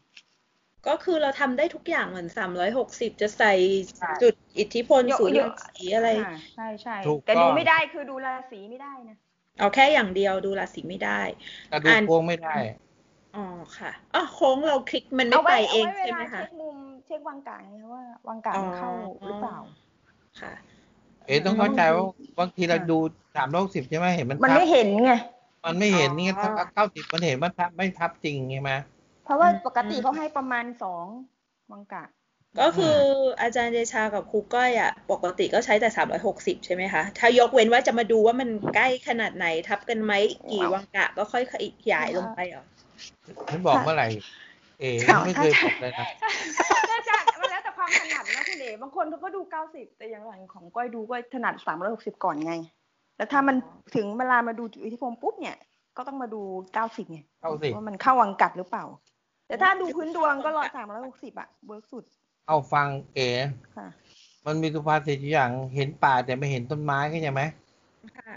[0.87, 3.53] ก็คือเราทำได้ทุกอย่างเหมือนสามร้อยหกสิบจะใส่
[3.97, 9.15] ใช่จุดอิทธิพลยกศูนย์ยรักงสีอะไรอ่าใช่ใช่ถูกแต่ต้องดูไม่ได้คือดูราศีไม่ได้นะ
[9.59, 11.21] เอาแค่อย่างเดียวดูราศีไม่ได้
[11.71, 12.55] กระดูกอ่านโค้งไม่ได้
[13.35, 13.39] อ๋อ
[13.77, 18.89] ค่ะอ๋อโค้งเราคลิกมันไม่เอาไปไว้เองเอาไว้ใช่เวไหมลาคะเช็คมุมเช็ควางกลางไงว่าวางกลางมันเข้า
[19.27, 19.57] หรือเปล่า
[20.41, 20.51] ค่ะ
[21.25, 22.03] เอ๋ต้องเข้าใจว่า
[22.39, 22.97] บางทีเราดู
[23.35, 25.11] สามร้อยสิบใช่ไหมเห็นมันมันทับไม่เห็นไง
[25.65, 28.71] มันไม่เห็นนี่อ๋อถ้าเก้าสิบมันเห็นมันทับไม่ทับจริงใช่ไหม
[29.23, 31.05] เพราะว่าอืมปกติเขาให้ประมาณสอง
[31.71, 32.03] วางกะ
[32.61, 32.97] ก็คือ
[33.41, 35.89] อาจารย์เดชากับครูก้อยอะ ปกติก็ใช้แต่
[36.23, 40.13] 360ใช่ไหมคะ ถ้ายกเว้นว่าจะมาดูว่ามันใกล้ขนาดไหนทับกันไหม
[40.51, 41.53] กี่วังกะ ก็ค่อยข
[41.91, 42.65] ยายลงไปเหรอ
[43.49, 44.07] ฉันบอกเมื่อไหร่
[44.79, 46.07] เอ๋ค่ะไม่เคยบอกเลยนะ
[46.91, 52.53] น่าจะมันแล้วแต่ความถนัดนะคุณเอ๋บางคนเขาก็ดูเก้าสิบแต่อย่างหลังของก้อยดูก็ถนัดสามร้อยหกสิบก่อนไง
[53.17, 53.55] แล้วถ้ามัน
[53.95, 55.57] ถึงเวลามาดูอิทธิพลปุ๊บเนี่ย
[55.97, 56.41] ก็ต้องมาดู
[56.73, 58.85] เก้าสิบไงเก้าสิบว่ามันเข้าวังกัดหรือเปล่า
[59.53, 62.03] แต่ถ้าดูพื้นดวงก็รอสามร้อยหกสิบอะเวิร์กสุด
[62.47, 63.29] เอาฟังเอ๋
[63.77, 63.87] ค่ะ
[64.45, 67.41] มันมีสุภาษิตอยู่อย่างเห็นป่าแต่ไม่เห็นต้นไม้เข้าใจไหม
[68.15, 68.35] ค่ะ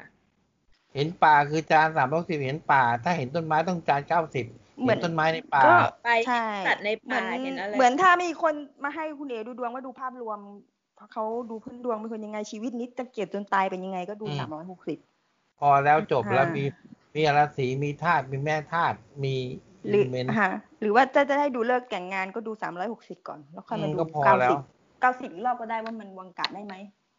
[0.95, 4.47] เห็นป่าคือจานสามร้อยสิบเห็นป่า ถ้าเห็นต้นไม้ต้องจานเก้าสิบ
[4.83, 8.55] เหมืเห็อนนต้นไม้ในป่าก็ไปใช่ตัดในเหมืป่าอนเห็นอะไรเหมือนถ้ามีคน
[8.85, 10.39] มาให้คุณเอ๋ดูดวงว่าดูภาพรวม
[11.13, 14.99] เขาดูพื้นดวงเป็นคนยังไงชีวิตนี้จะเกียรติจนตายเป็นยังไงก็ดูอืมสามร้อยหกสิบ
[15.59, 16.65] พอแล้วจบค่ะแล้วมี
[17.15, 19.35] มีอาราศีมีธาตุมีแม่ธาตุมี
[19.91, 24.59] หรือเมนฮะหรือว่าจะจะให้ดูเลิกแต่งงานก็ดูสามร้อยหกสิบก่อน แล้วค่อยมาอืมดูก็พอเก้าแล้วสิบ
[25.01, 26.75] เก้าสิบรอบก็ได้ว่ามันวังกะได้ไหม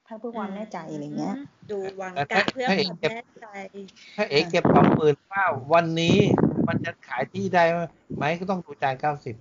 [0.08, 1.36] ถ้าเพื่อความแน่ใจอะไรเงี้ย
[1.72, 3.48] ดูวังแต่กะถ้าเพื่อถ้าคเอกวามเก็บแน่ใจ
[4.18, 5.44] ถ้าเอกเก็บสองหมื่นว่า
[5.74, 6.18] วันนี้
[6.68, 7.64] มันจะขายที่ได้
[8.18, 9.36] ไหมก็ต้องดูจานเก้าสิบ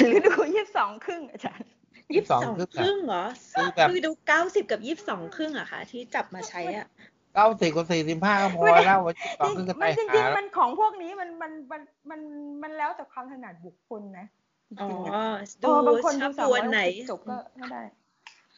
[0.00, 1.70] หรือดูยี่สิบสองครึ่งอาจารย์
[2.14, 6.86] ยี่สิบสอง22ครึ่งครึ่งเหรอคือแบบคือดูเก้าสิบกับยี่สิบสองครึ่งอะค่ะ ที่จับมาใช้อะ
[7.34, 11.80] เก้าสิบกับสี่สิบห้าก็พอแล้ววันที่สองครึ่งก็มัตานยจริหางๆแล้วมันของพวกนี้มันมันมัน
[12.10, 12.20] มัน
[12.62, 14.26] มันแล้วแต่ความถนัดบุคคลนะ
[14.68, 15.14] จอ๋อริงๆอะ
[15.62, 16.80] ดูเออบางคนชดูอบสามดูร้อยอันไหน
[17.10, 17.82] จบก็ไม่ได้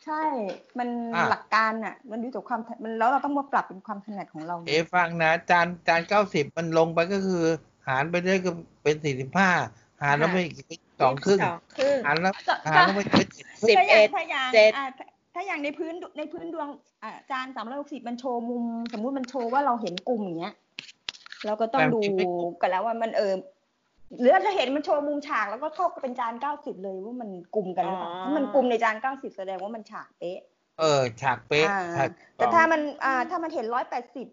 [0.05, 0.23] ใช่
[0.79, 7.43] มันอะหลักการอะ มันดูจากความถมันแล้วเราต้องมาปรับเป็นความถนัดของเรา เอฟังนะ จานจานเก้าสิบมันลงไปก็คือ
[7.89, 8.51] หารไปด้วยก็
[8.83, 9.51] เป็นสี่สิบห้า
[10.03, 14.85] หารแล้วไปอีกสองครึ่งสองครึ่งหารแล้วจะหารแล้วไปเป็นเจ็ดครึ่งสิบถ้าอย่างเอ็ดถ้าอย่างเจ็ดอะ
[15.35, 16.69] ถ้าถ้าอย่างในพื้นในพื้นดวง
[17.03, 20.55] อะจานสามร้อยหกสิบมันโชว์มุม สมมุติมันโชว์ว่าเราเห็นกลุ่มอย่างเงี้ย
[21.47, 22.27] เราก็ต้องแต่ดูจริงไม่
[22.61, 23.35] กันแล้วว่ามันเออ
[24.21, 30.39] หรือถ้าเห็นมันโชว์มุมฉากแล้วก็เท่ากับเป็นจานเก้าสิบเลยว่ามันกลุ่มกันหรือเปล่าอ๋อถ้ามันกลุ่มในจานเก้าสิบแสดงว่ามันฉากเป๊ะ
[30.81, 34.27] เออฉากเป๊ะอ่าฉากแต่ถ้ามันอ่าถ้ามันเห็นร้อยแปดสิบ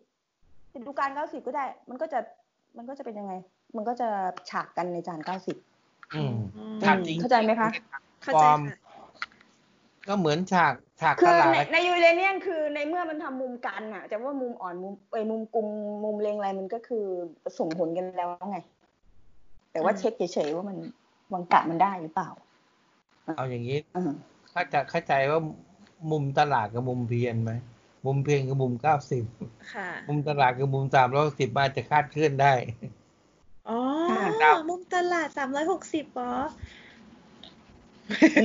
[0.73, 2.19] จะดูการเก้าสิบก็ได้ มันก็จะ
[2.77, 3.33] มันก็จะเป็นยังไง
[3.75, 4.07] มันก็จะ
[4.49, 5.57] ฉากกันในจานเก้าสิบ
[6.13, 7.69] อืมอืมฉากจริงเข้าใจไหมคะ
[8.23, 8.77] เข้าใจฟอร์มค่ะ
[10.07, 15.67] ก็เหมือนฉากฉากคืตอลาดในในยูเรเนียนคือในเมื่อมันทำมุมกันอะจะว่ามุมอ่อนมุมเอยมุมกลม
[16.03, 17.05] มุมเลงอะไรมันก็คือ
[17.59, 18.57] ส่งผลกันแล้วไง
[19.71, 20.77] แต่ว่าอืมเช็คเฉยๆว่ามัน
[21.33, 22.29] วังกะมันได้หรือเปล่า
[23.35, 24.11] เอาอย่างนี้อืม
[24.53, 25.39] ถ้าจะเข้าใจว่า
[26.11, 27.51] มุมตลาดกับมุมเพียนไหม
[28.05, 29.23] มุมเพียนกับมุมเก้าสิบ
[29.73, 32.53] ค่ะมุมตลาดกับมุมสามร้อยสิบมาจะคาดเคลื่อนได้
[33.69, 33.79] อ๋อ
[34.41, 36.31] ครับมุมตลาดสามร้อยหกสิบอ๋อ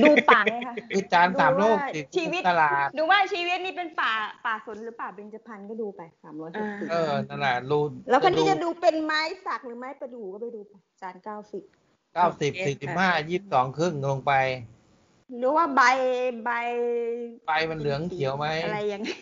[0.03, 4.13] ดูป่าไงคะคือจานสามโลกดูสิว่าชีวิตตลาด ดูว่าชีวิตนี่เป็นป่า
[4.45, 11.63] ป่าสนหรือป่าเบญจพรรณก็ดูไปสามร้อยหกสิบเออนั่นแหละรูแล้วคนที่จะดูเป็นไม้สักหรือไม้ประดู่ก็ไปดูไปจานเก้าสิบ
[12.15, 14.33] เก้าสิบสี่สิบห้ายี่สิบสองครึ่งลงไป
[15.37, 15.81] หรือว่าใบ
[16.45, 16.51] ใบ
[17.47, 19.19] ใบมันเหลืองเขียวไหมอะไรอย่างเงี้ย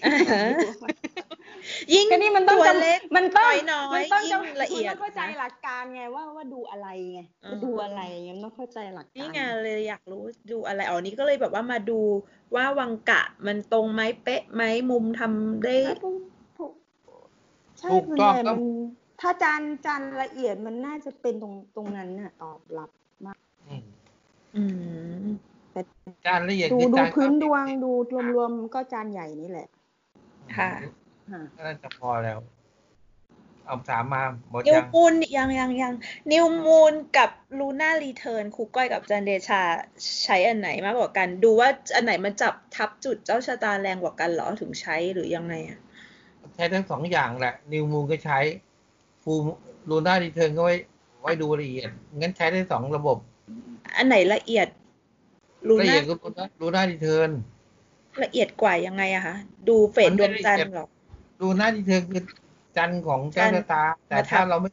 [1.93, 11.99] ยิ่งก็นี่มันต้องตัวจำเล็กมันต้องน้อยมันต้องๆยิ่งจำละเอียดมันต้องเข้าใจนะหลักการไงว่าว่าดูอะไรไงอ่าว่าดูอะไรไงมันต้องเข้าใจหลักการนี่ไงเลยอยากรู้ดูอะไรอ๋อนี่ก็เลยแบบว่ามาดู
[12.55, 16.21] ว่าวังกะมันตรงไหมเป๊ะไหมมุมทำได้ใช่ถูก
[16.57, 16.73] ถูก
[17.79, 18.59] ใช่ถูกต้องส่วนใหญ่ครับมัน
[19.21, 22.89] ถ้าจานจานละเอียดมันน่าจะเป็นตรงตรงนั้นน่ะ ตอบรับ
[24.55, 24.63] อื
[25.23, 25.25] ม
[25.75, 27.91] อืมจานละเอียดดูคือดูจานพื้นดวงดู
[28.33, 29.67] รวมๆก็จานใหญ่นี่แหละ
[30.57, 30.71] ค่ะ
[31.31, 32.39] ค่ะน่าจะพอแล้ว
[33.65, 35.93] เอาถามมาหมด new ยัง moon ยังยังยัง
[36.31, 39.61] new moon กับ lunar return ครูก้อยกับจันเดชา
[40.23, 45.79] ใช้อันไหนมากกว่ากัน ดูว่าอันไหนมันจับทับจุดเจ้าชะตาแรงกว่ากันเหรอถึงใช้หรือยังไงอะ
[46.55, 48.39] ใช้ทั้งสองอย่างแหละ new moon ก็ใช้
[49.23, 49.33] full
[49.89, 50.75] ลูน่าดีเทิร์นก็ไว้
[51.21, 53.17] ไว้ดูละเอียดงั้นใช้ได้สองระบบ
[53.95, 54.67] อันไหนละเอียด
[55.67, 56.13] ลูละน่าเอียดก็
[56.59, 57.31] ลูน่าดีเทิร์น
[58.21, 59.35] ละเอียดกว่ายังไงอะคะ
[59.67, 60.85] ดูเฟสมันดไม่วงละจันทเอียดร์เหรอ
[61.39, 62.21] ลูน่าดีเทิร์นคือ
[62.75, 64.69] จันทร์ของเจ้าชะตา แต่มาทัถ้าบเราไม่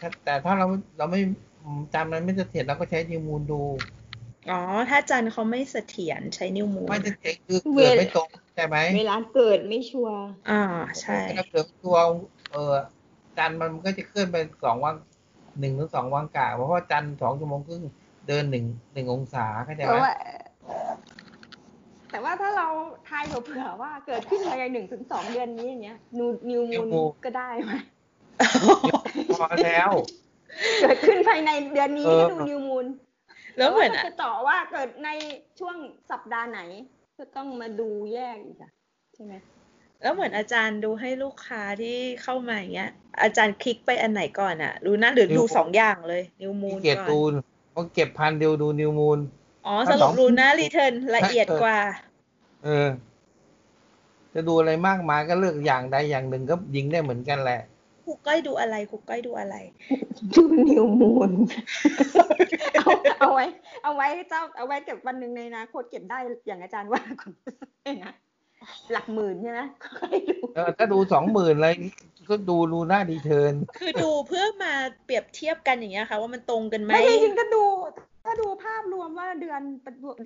[0.00, 0.66] ถ้าแต่ถ้าเรา
[0.96, 1.18] เราไม่
[1.94, 3.54] จำนั้นไม่เสถียรเราก็ใช้นิวมูนดู
[4.46, 4.54] อ๋อ
[4.88, 10.54] ถ้าจันทร์เขาไม่เสถียรใช้นิวมูนไม่เสถียรคือเกิดไม่ตรงใช่ไหมเวลาเกิดไม่ชัวร์อ่า
[11.02, 11.96] ใช่ถ้าเกิดตัว
[12.50, 12.58] เออ
[13.36, 14.94] จันทร์มันก็จะเคลื่อนไปสองวัง
[15.58, 17.82] หนึ่งถึงสองวังกะเพราะว่าจันทร์สองชั่วโมงครึ่ง
[18.28, 18.64] เดินหนึ่ง
[18.94, 20.14] หนึ่งองศาเข้าใจแต่ไหมว่า
[22.10, 22.68] แต่ว่าถ้าเรา
[23.08, 26.88] ทายเผื่อๆว่าเกิดขึ้นภายในหนึ่งถึงสองเดือนนี้อย่างเงี้ยดู new moon
[27.24, 27.72] ก็ได้ไหม
[29.32, 29.90] พอแล้ว
[30.82, 32.86] เกิดขึ้นภายในเดือนนี้เออก็ดู new moon
[33.58, 35.10] แล้วเหมือนต่าอะถ้าจะต่อว่าเกิดใน
[35.58, 35.76] ช่วง
[36.10, 36.60] สัปดาห์ไหน
[37.18, 38.72] ก็ต้องมาดูแยกอีกอะ
[39.14, 39.34] ใช่ไหม
[40.02, 42.90] แล้วเหมือนอาจารย์ดูให้ลูกค้าที่เข้ามาอย่างเงี้ย
[43.22, 47.34] อาจารย์คลิกไปอันไหนก่อนอะดูนะหรือดูสองอย่างเลย นิวมูขี้นเกียจก่อน
[47.76, 49.18] ดูเพราะเก็บพันเดียวดูนิวมูล
[49.66, 51.76] อ๋อสถ้าสรุอปงรูน่ารีเทิร์นละเอียดเออกว่า
[52.64, 52.88] เออ
[54.34, 57.60] จะดูอะไรมากมายก็เลือกอย่างใดอย่างหนึ่งก็ยิงได้เหมือนกันแหละ
[58.04, 59.56] ครูก้อยดูอะไรครูก้อยดูอะไร
[60.34, 61.32] ดูนิวมูน
[62.74, 62.88] เอา
[63.20, 63.46] เอาไว้
[63.82, 67.32] เอาไว้เจ้าเอาไว้เก็บวันหนึ่งในอนาคตเก็บได้อย่างอาจารย์ว่าก่อน
[68.04, 68.14] นะ
[68.92, 69.60] หลักหมื่นใช่ไหม
[69.98, 71.68] ค่อยดูเออถ้าดูสองหมื่นอะไร
[72.28, 74.72] ก็ดูรูหน้าดีเทิร์นคือดูเพื่อมา
[75.04, 77.64] เปรียบเทียบกันอย่างเงี้ยค่ะ ว่ามันตรงกันไหมไม่จริงๆก็ดู
[78.24, 79.60] ถ้าดูภาพรวมว่าเดือน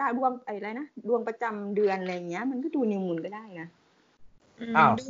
[0.00, 3.68] ดาวดวงอะไรนะดวงประจำเดือนอะไรอย่างเงี้ย มันก็ดูนิวมูนก็ได้นะ
[4.60, 5.06] อืมอ้าวดู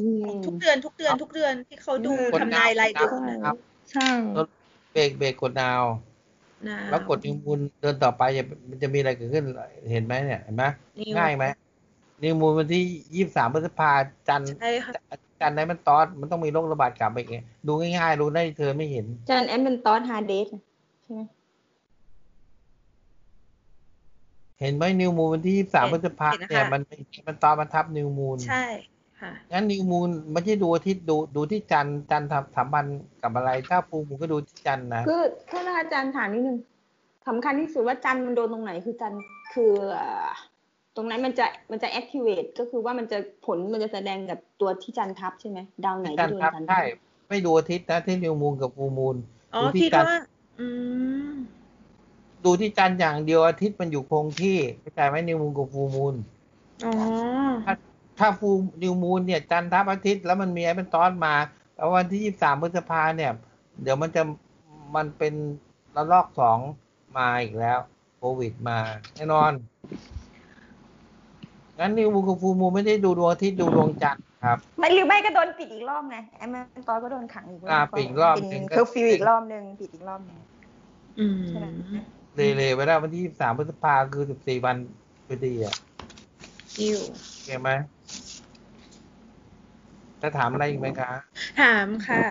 [0.46, 3.56] ทุกเดือนทุกเดือนทุกเดือนที่เขาดูกดทำนายรายเดือนดาวน่ะครับ
[3.92, 4.10] ใช่
[4.92, 5.82] เบรกเบรกกดดาว
[6.68, 9.44] นะแล้วกดนิวมูลเดินต่อไปจะมันจะมีอะไรเกิดขึ้น
[9.92, 10.64] เห็นไหมเนี่ยเห็นไหม
[10.98, 11.44] นิวง่ายไหม
[12.22, 12.82] นิวมูลวันที่
[13.14, 13.90] ยี่สิบสามพฤษภา
[14.28, 14.92] จันทร์ใช่ค่ะ
[15.40, 17.30] จันทร์ไหนมันตอดมันต้องมีโรคระบาดกลับไปอีก
[17.66, 20.48] ดูง่ายๆรู้ได้เธอไม่เห็นอาจารย์แอมเป็นตอนฮาร์เดส
[21.02, 21.20] ใช่ไหม
[24.60, 26.82] เห็นไหมนิวมูลวันที่ยี่สิบสามพฤษภาเนี่ยมัน
[27.26, 28.64] มันตอดมันทับนิวมูลใช่
[29.20, 36.58] ค่ะงั้นนิวมูลไม่ใช่ดูอาทิตย์ดูดูที่จันทร์จันทร์ทำสัมพันธ์กับอะไร ถ้าฟูมูลก็ดูที่จันทร์นะคือถ้าอาจารย์ถามนิดนึง
[37.28, 39.22] สำคัญที่สุดว่าจันทร์มันโดนตรงไหนคือจันทร์
[39.54, 40.28] คือเอ่อ
[41.00, 46.82] ตรงนั้นมันจะมันจะ activate ก็คือว่ามันจะผลมันจะแสดงกับตัวที่จันทร์ทับใช่ไหมดาวไหนจันที่ทโดร์นทับจันทร์ทัใช่บ
[47.28, 49.16] ไม่ดูอาทิตย์นะที่นิวมูลกับฟูมูล
[49.54, 50.16] อ๋อดูที่คิดจันทร์ว่า
[50.58, 50.66] อื
[51.30, 51.32] ม
[52.44, 56.14] ดูที่จันทร์อย่างเดียวอาทิตย์มันอยู่คงที่เข้าใจไหม new moon กับ full moon
[56.84, 56.92] อ๋อ
[58.18, 61.34] ถ้า full new moon เนี่ยจันทร์ทับอาทิตย์แล้วมันมีไอ้เป็นตอนมา
[61.76, 63.32] แล้ววันที่ยี่สามพฤษภาเนี่ย
[63.82, 64.22] เดี๋ยวมันจะ
[64.96, 65.34] มันเป็น
[65.96, 66.58] ระลอกสอง
[67.18, 67.78] มาอีกแล้ว
[68.16, 68.78] โควิดมา
[69.14, 69.52] แน่นอน
[71.78, 80.38] งั้น new moon กับ full moon ไม่ได้ดูดวงอาทิตย์ดูดวงจันทร์ครับ ไม่หรือไม่ก็โดนปิดอีกรอบไงแอมเป็นตอนก็โดนขังอีกรอบอ่าปิดอีกรอบเป็นหนึ่งก็เคอร์ฟิวอีกรอบหนึ่งปิดอีกรอบหนึ่ง
[81.18, 81.66] อืมใช่ไหม
[82.34, 84.76] เลยเลยไปแล้ววันที่ยี่สามพฤษภาคือสิบสี่วัน
[85.26, 85.74] พอดีอะ
[86.80, 87.70] อิวโอเคไหม
[90.22, 91.10] จะถามอะไรอีกไหมคะ
[91.60, 92.24] ถามค่ะ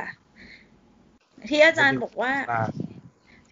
[1.50, 2.62] ที่อาจารย์บอกว่าอ่า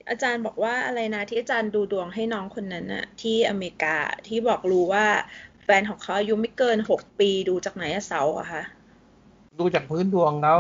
[0.10, 5.08] อาจารย์บอกว่าอะไรนะที่อาจารย์ดูดวงให้น้องคนนั้นน่ะ ที่อเมริกาที่บอกรู้ว่า
[5.66, 8.64] แฟนของเขาอายุไม่เกินหกปีดูจากไหนอะเสาร์อะคะ
[9.60, 10.58] ดูจากพื้นดวงเขา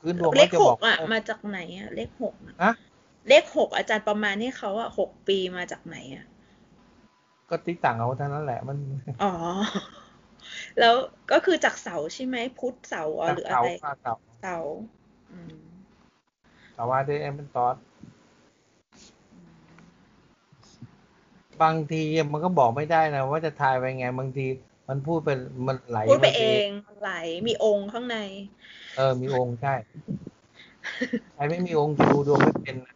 [0.00, 2.72] พื้นดวงเลเขาขจะหบอกกอะว่ามาจากไหนอะเลขหกอะฮะ
[3.28, 6.24] เลขหกอาจารย์ประมาณให้เขาอะหกปีมาจากไหนอะ
[7.50, 8.76] ก็ติ๊กต่างเอาเท่านั้นแหละมัน
[9.20, 9.28] อ๋อ
[10.78, 10.94] แล้ว
[11.30, 14.76] ก็คือจากเสาใช่ไหมพุธเสาร์อ๋อหรืออะไรเสาเสาเสาร์
[15.30, 15.54] อืม
[16.74, 17.76] เสาว่าได้เอ็มเป็นตอส
[21.62, 24.46] บางทีมันก็บอกไม่ได้นะว่าจะทายไปไง บางที
[24.88, 26.66] มันพูดเป็นมันไหลพูดไปมาเอง
[27.02, 27.12] ไหล
[27.48, 28.18] มีองค์ข้างใน
[28.96, 29.74] เออ มีองค์ใช่
[31.34, 32.94] ใครไม่มีองค์จะดูดวงไม่เป็นนะ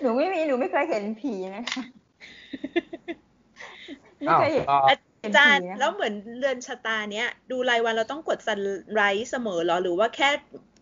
[0.00, 1.82] หนูไม่มีหนูไม่เคยเห็นผีนะคะ
[4.18, 8.58] ไม่เคยเห็นอ้าวต่อเห็นอาจารย์ผีนะคะแล้วเหมือนเรือนชะตาเนี้ย ดูรายวันเราต้องกดซัน
[8.92, 10.28] ไรส์เสมอเหรอ หรือว่าแค่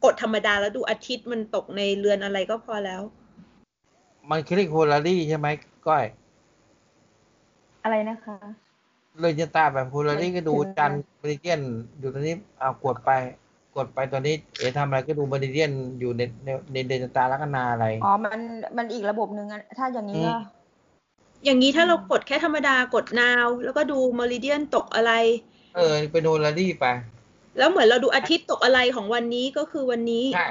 [0.05, 3.03] กดธรรมดาแล้วดูอาทิตย์มันตกในเรือนอะไรก็พอแล้ว
[4.31, 5.49] มันคลิกโฮลารี่ใช่ไหม
[5.87, 6.05] ก้อย
[7.83, 8.37] อะไรนะคะ
[9.21, 11.61] เลยจะตาแบบโฮลารี่ก็ดูไม่ถึงจันบริเดียน
[11.99, 13.11] อยู่ตรงนี้เอากดไป
[13.77, 15.71] กดไปตอนนี้เอ๋ทำอะไรก็ดูบริเดียน
[16.01, 18.41] อยู่ในในในเดนตาลัคนาอะไร อ๋อ มัน
[18.77, 20.41] มันอีกระบบหนึ่งอะถ้าอย่างนี้ก็อืม
[21.45, 25.13] อย่างนี้ถ้าเรากดแค่ธรรมดากดนาว แล้วก็ดูม e ริเดียนตกอะไร
[25.77, 26.87] เออเป็นโฮลารี่ไป
[27.59, 30.47] แล้วเหมือนเราดูอาทิตย์ตกอะไรของวันนี้ก็คือวันนี้ใช่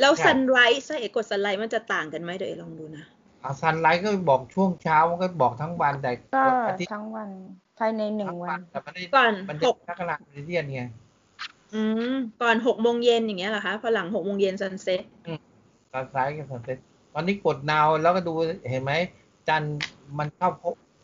[0.00, 7.30] แล้วใช่ซันไรส์ถ้าเอกกดซันไรส์มันจะต่างกันไหมเดี๋ยวเอกลองดูนะเอาซันไลท์ก็บอกช่วงเช้ามันก็บอกทั้งวันแต่ก็อาทิตย์ทั้งวัน
[7.78, 10.82] ภายในหนึ่งทั้งวัวันนแต่มันได้ก่อนมันหจะกลักษณะบริเดียนไง
[11.74, 15.02] อืมก่อนหกโมงเย็นอย่างเงี้ยเหรอคะพอหลังหกโมงเย็นซันเซ็ต
[15.92, 16.78] ซันไลท์กับซันเซ็ต
[17.12, 18.32] ตอนนี้กดนาวแล้วก็ดู
[18.70, 18.92] เห็นไหม
[19.48, 19.76] จันทร์
[20.18, 20.50] มันเข้า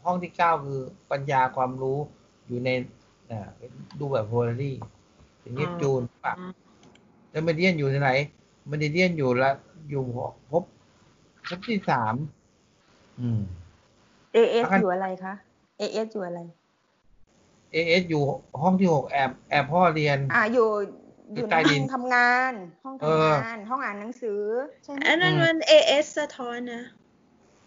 [0.04, 0.80] ห้องที่เก้าคือ
[1.10, 1.98] ปัญญาความรู้
[2.46, 2.70] อยู่ใน
[3.30, 3.48] อ่า
[3.98, 4.76] ดูแบบโฮลารี่
[5.40, 6.34] อย่างนี้จูนปะ
[7.30, 8.10] แล้วเมเดียนอยู่ที่ไหน
[8.68, 9.50] เมเดียนอยู่ละ
[9.90, 10.02] อยู่
[10.50, 10.64] พบ
[11.48, 12.14] พบที่สาม
[13.20, 13.40] อืม
[14.34, 15.34] AS แล้วกันอยู่อะไรคะ
[15.80, 16.40] AS อยู่อะไร
[17.74, 18.22] เอเอสอยู่
[18.62, 20.68] ห้องที่หกแอบแอบพ่อเรียน อ่าอยู่
[21.32, 22.52] ออยู่ยู่ในใต้ดิห้อนงทำงาน
[22.84, 24.40] ห้องเออทำงาน ห้องอ่านหนังสือ
[24.82, 26.82] ใช่ไหมอันนั้นมัน AS สะท้อนนะ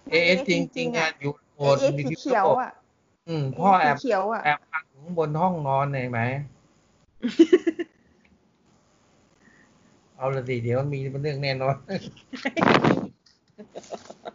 [0.10, 2.72] เอเอสจริงจริงๆอะอยู่โหด AS มีสีที่เขียวอะ
[3.28, 6.22] อืม พ่อแอบสีเขียวอะแอบพักอยู่ข้างบนห้องนอนเห็นไหม
[10.18, 11.76] เอาละสิเดี๋ยวมีเป็นเรื่องแน่นอน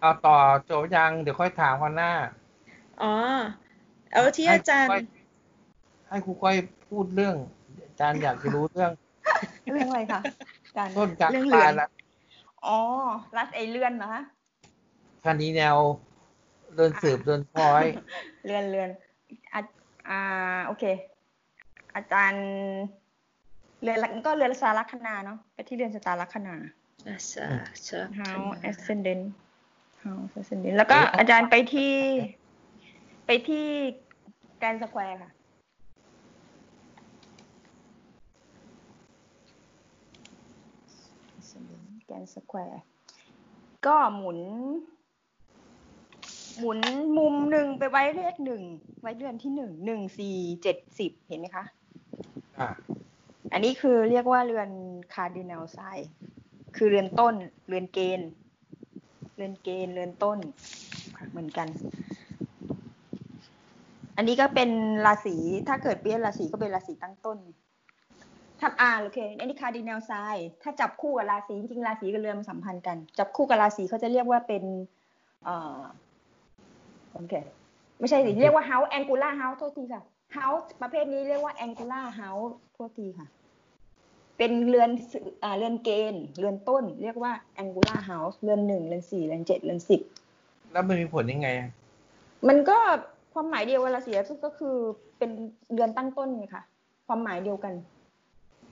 [0.00, 2.12] เอาต่อโจบยังเดี๋ยวค่อยถามกันหน้า
[3.02, 3.12] อ๋อ
[4.10, 5.00] เอาที่อาจารย์ให้คก้
[6.08, 6.56] ให้ครูก้อย
[6.88, 7.36] พูดเรื่อง
[7.86, 8.90] อาจารย์อยากจะรู้เรื่อง
[9.72, 10.20] เรื่องอะไรคะ
[10.66, 11.88] อาจารย์ต้นกลางเรื่องปเรืลาอนและ
[12.66, 12.78] อ๋อ
[13.36, 14.22] รัดไอเลื่อนนะคะ
[15.24, 15.76] คดีแนว
[16.76, 17.84] เดินสืบเดินพลอย
[18.44, 18.88] เรือนเรือน
[19.52, 19.60] อะ
[20.08, 20.20] อ่า
[20.66, 20.84] โอเค
[21.96, 22.44] อาจารย์
[23.82, 26.54] เรือนลักก็เรือนสารัคนาเนาะไปที่เรือนสตาร์ลัคนา
[27.06, 27.46] อะใช่
[27.86, 29.24] ใช่ How ascendant
[30.02, 31.94] How ascendant แล้วก็อาจารย์ไปที่
[33.26, 33.66] ไปที่
[34.58, 35.30] แกรนสแควร์ค่ะ
[42.06, 42.82] grand square
[43.86, 44.38] ก็หมุน
[46.58, 46.78] หมุน
[47.18, 48.62] มุมหนึ่งไปไว้เลขหนึ่ง
[49.00, 51.64] ไว้เดือนที่หนึ่งหนึ่งสี่เจ็ดสิบเห็นไหมคะ
[52.58, 52.68] อะ
[53.52, 54.70] อันนี้คือเรียกว่าเรือน
[55.14, 55.78] cardinal sign
[56.76, 57.34] คือเรือนต้น
[57.68, 58.28] เรือนเกณฑ์
[59.36, 60.38] เรือนเกณฑ์ เรือนต้น
[61.16, 61.68] ค่ะเหมือนกัน
[64.16, 64.70] อันนี้ก็เป็น
[65.06, 65.36] ราศี
[65.68, 67.38] ถ้าเกิดเปลี่ยนราศีก็เป็นราศีตั้งต้น
[68.60, 70.12] ถ้าอ่าโอเค อันนี้คาร์ดินัลไซ
[70.62, 74.64] ถ้าจับคู่กับราศีจริงๆราศีกับเรือนมันสัมพันธ์กัน จับคู่กับราศีเขาจะเรียกว่าเป็น
[75.44, 75.80] เอ่อ
[77.12, 77.34] โอเค
[77.98, 80.02] ไม่ใช่สิ เรียกว่า house angular house โทษทีค่ะ
[80.36, 83.26] house ประเภทนี้เรียกว่า angular house โทษทีค่ะ
[84.38, 90.00] เป็นเรือนสื่ออ่าเรือนเกณฑ์เรือนต้น เรียกว่า angular house เรือนหนึ่งเรือนสี่เรือนเจ็ดเรือนสิบ
[90.72, 91.70] แล้วมันมีผลยังไงอะ
[92.48, 92.78] มันก็
[93.32, 94.76] ความหมายเดียวกันละเสียก็คือ
[95.18, 95.30] เป็น
[95.72, 96.64] เรือนตั้งต้นไงค่ะ
[97.06, 97.74] ความหมายเดียวกัน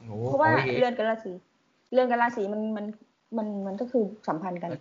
[0.06, 1.32] โอ้เพราะว่าโอ้ยเรือนกับราศี
[1.92, 2.86] เรือนกับราศีมันมัน
[3.36, 4.72] มันมันก็คือสัมพันธ์กัน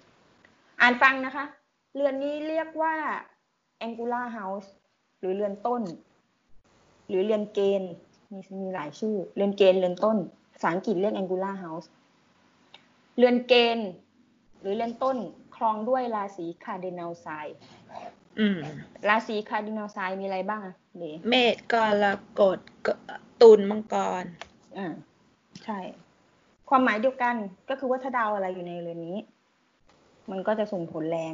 [0.82, 1.46] อ่านฟังนะคะ
[1.96, 2.96] เรือนนี้เรียกว่า
[3.86, 4.70] angular house
[5.20, 5.82] หรือเรือนต้น
[7.08, 7.92] หรือเรือนเกณฑ์
[8.32, 10.18] มีมีหลายชื่อ เรือนเกณฑ์เรือนต้น
[10.60, 11.88] ภาษาอังกฤษเรียก angular house
[13.18, 13.90] เรือนเกณฑ์
[14.62, 15.18] หรือเรือนต้น
[15.56, 17.52] ครองด้วยราศี cardinal sign
[18.40, 18.60] อืม
[19.10, 22.06] ราศี cardinal sign มีอะไรบ้างอะเด๋เมษกร
[22.40, 22.88] กฎก
[23.42, 24.24] ตุลมังกร
[24.78, 24.88] อ่า
[25.66, 25.80] ใช่
[26.70, 27.36] ความหมายเดียวกัน
[27.70, 29.18] ก็คือว่าถ้าดาวอะไรอยู่ในเรือนนี้
[30.32, 31.34] มันก็จะส่งผลแรง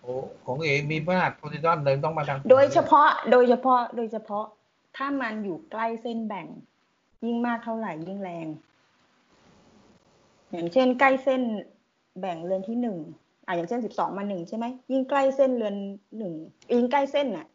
[0.00, 0.12] โอ้
[0.44, 4.44] ของเอมีพระหัสโพซิดอนเลยต้องมาทางโดยเฉพาะโดยเฉพาะโดยเฉพาะ
[4.96, 6.46] ถ้ามันอยู่ใกล้เส้นแบ่ง
[7.26, 8.46] ยิ่งมากเท่าไหร่ยิ่งแรง
[10.50, 11.42] อย่างเช่น ใกล้เส้น
[12.20, 12.98] แบ่งเรือนที่หนึ่ง
[13.46, 15.76] อะอย่างเช่นสิบสองมาหนึ่งใช่ไหมยิ่งใกล้เส้นเรือน
[16.18, 16.34] หนึ่ง
[16.74, 17.46] ยิ่งใกล้เส้นน่ะ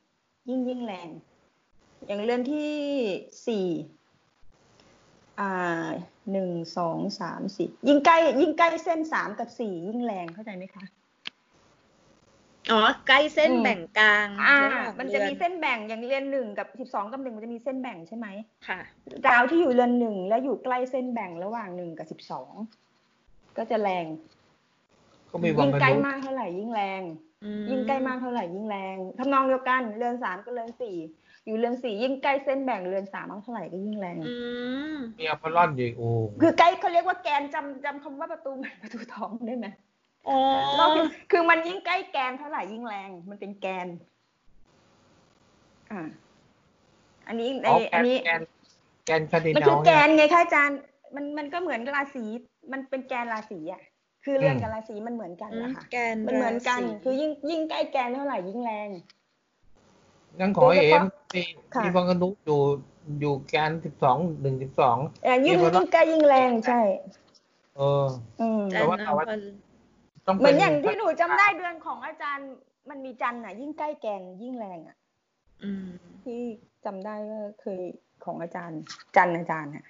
[0.50, 1.10] ยิ่งยิ่งแรง
[2.06, 2.72] อย่างเรือนที่
[3.48, 3.68] สี่
[5.40, 5.88] อ่า
[6.32, 10.84] หนึ่งสองสามสี่ยิ่งใกล้ ยิ่งใกล้เส้นสามกับสี่ยิ่งแรงเข้าใจไหมคะ
[12.72, 18.28] อ๋อใกล้เส้นอืมแบ่งกลางอ่าระหว่างมันจะมีรือนเส้นแบ่งอย่างเรือนหนึ่งกับสิบสองกับหนึ่งมันจะมีเส้นแบ่งใช่ไหม
[18.68, 18.80] ค่ะ
[19.26, 22.52] ดาวที่อยู่เรือนหนึ่งและอยู่ใกล้เส้นแบ่งระหว่างหนึ่งกับสิบสอง
[23.58, 24.06] ก็จะแรง
[25.32, 27.02] ก็มีวังยิ่งกระใกล้นุมากเท่าไหร่ยิ่งแรง
[27.44, 30.96] อืมยิ่งใกล้มากเท่าไหร่ยิ่งแรงทำนองเดียวกันเรือนสามกับเรือนสี่
[31.46, 34.36] อยู่เรือนสี่ยิ่งใกล้เส้นแบ่งเรือนสามมากเท่าไหร่ก็ยิ่งแรงอื
[34.94, 36.10] มมีอพอลลอนอยู่อีกโอ้
[36.42, 39.85] คือใกล้เขาเรียกว่าแกนจำจำคำว่าประตูเงินประตูทองได้ไหมอ๋อนอกจาก
[41.32, 43.88] คือมันยิ่งใกล้แกนเท่าไหร่ยิ่งแรง มันเป็นแกน
[45.92, 46.02] อ่า
[47.28, 48.42] อันนี้ในอ๋อแกอันนนี้แกน
[49.06, 50.80] แกนคาร์ดิมันนัคือลแกเนี่ยนไงคะอาจารย์
[51.16, 52.26] มันมันก็เหมือนกับราศี
[52.72, 53.82] มันเป็นแกนราศีอะ
[54.24, 58.90] คือเรือนอืมกับราศีมันเหมือนกันนะคะแกนมันเหมือนกันราศีคือยิ่งยิ่งใกล้แกนเท่าไหร่ยิ่งแรง
[60.40, 61.04] งั้นขอโดยเฉเอ็มพาะ
[61.36, 61.44] มี
[61.76, 62.60] ค่ะมีวังกนุอยู่
[63.20, 66.82] อยู่แกนสิบสองหนึ่งสิบสองอะยิ่งเรียกว่ายิ่งใกล้ยิ่งแรงใช่
[67.76, 68.06] เออ
[68.40, 69.40] อืมจันแต่ว่าทร์แต่ว่าพล
[70.28, 72.52] ต้องเหมืเป็อนนอย่างที่หนูจำได้เดือนของอาจารย์
[72.90, 74.98] มันมีจันทร์อะ ยิ่งใกล้แกนยิ่งแรงอะ
[75.64, 75.88] อืม
[76.24, 76.40] ที่
[76.86, 77.82] จำได้ว่าเคย
[78.26, 78.82] ของอาจารย์
[79.16, 79.86] จันทร์อาจารย์อะ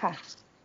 [0.00, 0.12] ค่ะ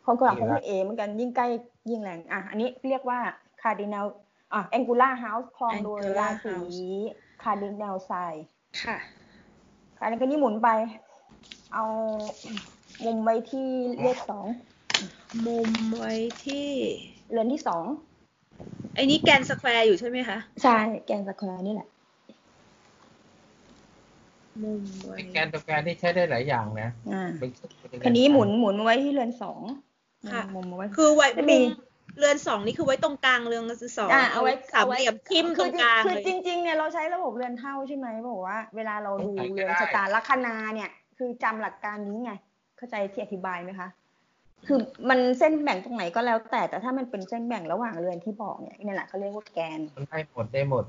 [0.04, 1.48] เขาก็ของพี่เอเหมือนกันยิ่งใกล้
[1.90, 3.20] ยิ่งแรง อะ อันนี้เรียกว่า
[3.62, 4.06] คาร์ดินัล
[4.54, 6.80] อะแองกูล่าเฮาส์คลองโดย Angular ราศี House
[7.44, 8.12] คาร์ดินัลไซ
[8.84, 8.98] ค่ะ
[10.00, 10.70] อันนี้ก็นี่หมุนไป
[11.74, 11.86] เอา
[13.06, 13.70] มุมไว้ที่
[14.02, 14.46] เลขสอง
[15.46, 16.14] มุมไว้
[16.46, 16.70] ที่
[17.32, 17.84] เรือนที่สอง
[18.96, 21.88] ไอ้นี่แกนสแควร์อยู่ใช่ไหมคะ ใช่ แกนสแควร์นี่แหละ
[24.64, 27.50] มุมไว้แกนตัวแกนที่ใช้ได้หลายอย่างนะอ่าเป็น
[28.04, 29.62] คันนี้หมุนหมุนไว้ที่เรือนสอง
[30.32, 31.64] ค่ะมุมไว้คือไว้จะมุมีม
[32.18, 33.64] เรือนสองนี่คือไว้ตรงกลางเรือน
[33.98, 42.32] สองอ่าเอาไว้สามเหลี่ยมทิ่มตรงกลางคือเลยจริงๆเนี่ยเราใช้ระบบเรือนเท่าใช่ไหมบอกว่าเวลาเราดูใช้ก็เรือนได้ชะตาลัคนาเนี่ย คือจำหลักการนี้ไง
[42.78, 43.88] เข้าใจที่อธิบายไหมคะ
[44.66, 44.80] คือ
[45.10, 49.80] มันเส้นแบ่งตรงไหนก็แล้วแต่แต่ถ้ามันเป็นเส้นแบ่งระหว่างเรือนที่บอกเนี่ยนี่แหละเขาเรียกว่าแกน
[50.10, 50.84] ได้หมดได้หมด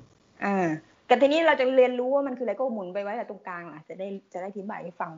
[0.45, 0.69] อ่า
[1.07, 5.12] แต่ทีนี้เราจะเรียนรู้ว่ามันคืออะไรก็หมุนไปไว้แต่ตรงกลางล่ะจะได้จะได้อธิบายให้ฟัง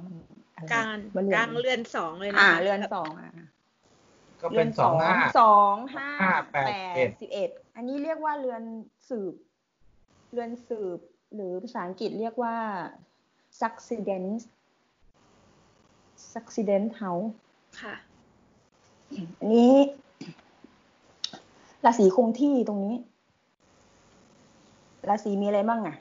[0.72, 3.32] กลางว่าเรืกลางเรือนสองเลยนะอ่าเรือนสองอะ
[4.42, 6.08] ก็เป็นสองห้าสองห้า
[6.52, 6.58] แป
[7.06, 8.62] ดสิบเอ็ดอันนี้เรียกว่าเรือน
[9.08, 9.34] สืบ
[10.32, 10.98] เรือนสืบ
[11.34, 12.56] หรือภาษาอังกฤษเรียกว่า
[13.60, 14.32] succedent
[16.32, 17.30] succedent house
[17.80, 17.94] ค่ะ
[19.38, 19.74] อันนี้
[21.84, 22.94] ราศีคงที่ตรงนี้
[25.08, 25.96] ราศีมีอะไรบ้างอะ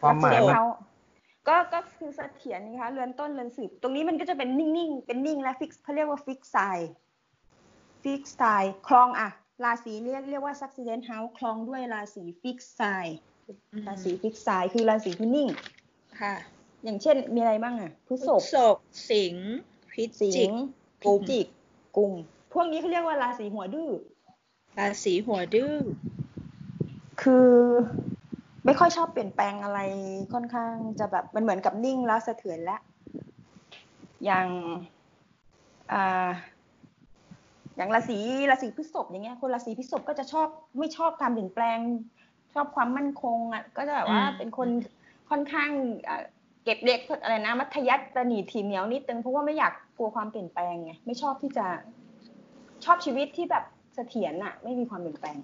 [0.00, 0.64] ความหมายมันเสถียรเขา
[1.48, 6.56] ก็ก็คือเสถียรนะคะเรือนต้นเรือนสืบตรงนี้มันก็จะเป็นนิ่งๆเป็นนิ่งและ fixed เขาเรียกว่า fixed sign fixed
[8.02, 8.42] sign
[8.88, 9.28] ครองอะ
[9.64, 12.80] ราศีเรียกเรียกว่า succedent house ครองด้วยราศี fixed sign
[13.46, 15.48] อืมราศีฟิกไซคือราศีที่นิ่ง
[16.20, 16.34] ค่ะ
[16.84, 18.76] อย่างเช่นมีอะไรบ้างอะพฤษภศพ
[19.10, 19.50] สิงห์
[19.92, 20.62] พิสิจิงกห์
[21.04, 21.46] กุพิมจิก
[21.96, 22.12] กุม
[22.52, 23.90] พวกนี้เขาเรียกว่าราศีหัวดื้อ
[24.78, 25.74] ราศีหัวดื้อ
[27.22, 27.50] คือ
[28.64, 29.80] ไม่ค่อยชอบเปลี่ยนแปลงอะไร
[30.32, 32.80] ค่อนข้างจะแบบมันเหมือนกับนิ่งแล้วสะเทือนแล้ว
[34.24, 34.46] อย่าง
[35.92, 36.30] อ่า
[37.76, 38.18] อย่างราศี
[38.50, 41.78] ราศีพฤษภอย่างเงี้ยคนราศีพฤษภก็จะชอบไม่ชอบการเปลี่ยนแปลง
[42.54, 44.68] ชอบความมั่นคงอะก็จะแบบว่าเป็นคน
[45.30, 45.70] ค่อนข้าง
[46.08, 46.22] อ่า
[46.64, 51.66] เก็บเล็กอะไรนะ มัธยัสถ์ตะหนีทีเหนียวนิดนึงเพราะว่าไม่อยากกลัวความเปลี่ยนแปลงไงไม่ชอบที่จะ
[52.84, 55.38] ชอบชีวิตที่แบบเสถียรอะไม่มีความเปลี่ยนแปลง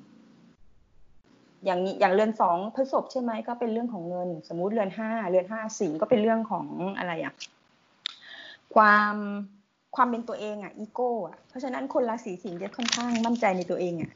[1.64, 6.66] อย่างนี้อย่างเรือนสองพฤษภใช่ไหมก็เป็นเรื่องของเงิน สมมุติเรือนห้าเรือนห้าสิงห์ก็เป็นเรื่องของ
[6.98, 7.34] อะไรอะ
[8.74, 9.14] ความ
[9.96, 14.12] ความเป็นตัวเองอะอีโก้อะเพราะฉะนั้นคนราศีสิงห์จะค่อนข้างมั่นใจในตัวเองอะ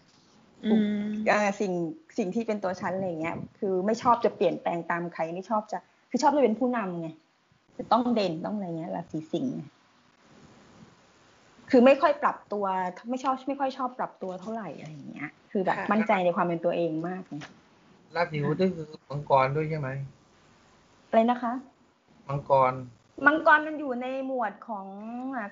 [0.65, 0.81] อืม
[1.29, 1.73] เอ่อสิ่ง
[2.19, 5.79] สิ่งที่เป็นตัวฉันอะไรเงี้ย คือไม่ชอบจะเปลี่ยนแปลงตามใครไม่ชอบจะ
[6.11, 7.09] คือชอบจะเป็นผู้นำไง
[7.79, 9.63] จะต้องเด่นต้องอะไรเงี้ยราศีสิงห์ไง
[11.71, 12.65] คือไม่ค่อยปรับตัว
[13.11, 17.37] ไม่ชอบไม่ค่อยชอบปรับตัวเท่าไหร่อะไรอย่างเงี้ย คือแบบค่ะมั่นใจในความเป็นตัวเองมากไง
[18.17, 19.89] ราศีหัวดื้อคือมังกรด้วยใช่ไหม
[21.09, 21.53] อะไรนะคะ
[22.29, 22.73] มังกร
[23.27, 24.87] มังกรมันอยู่ในหมวดของ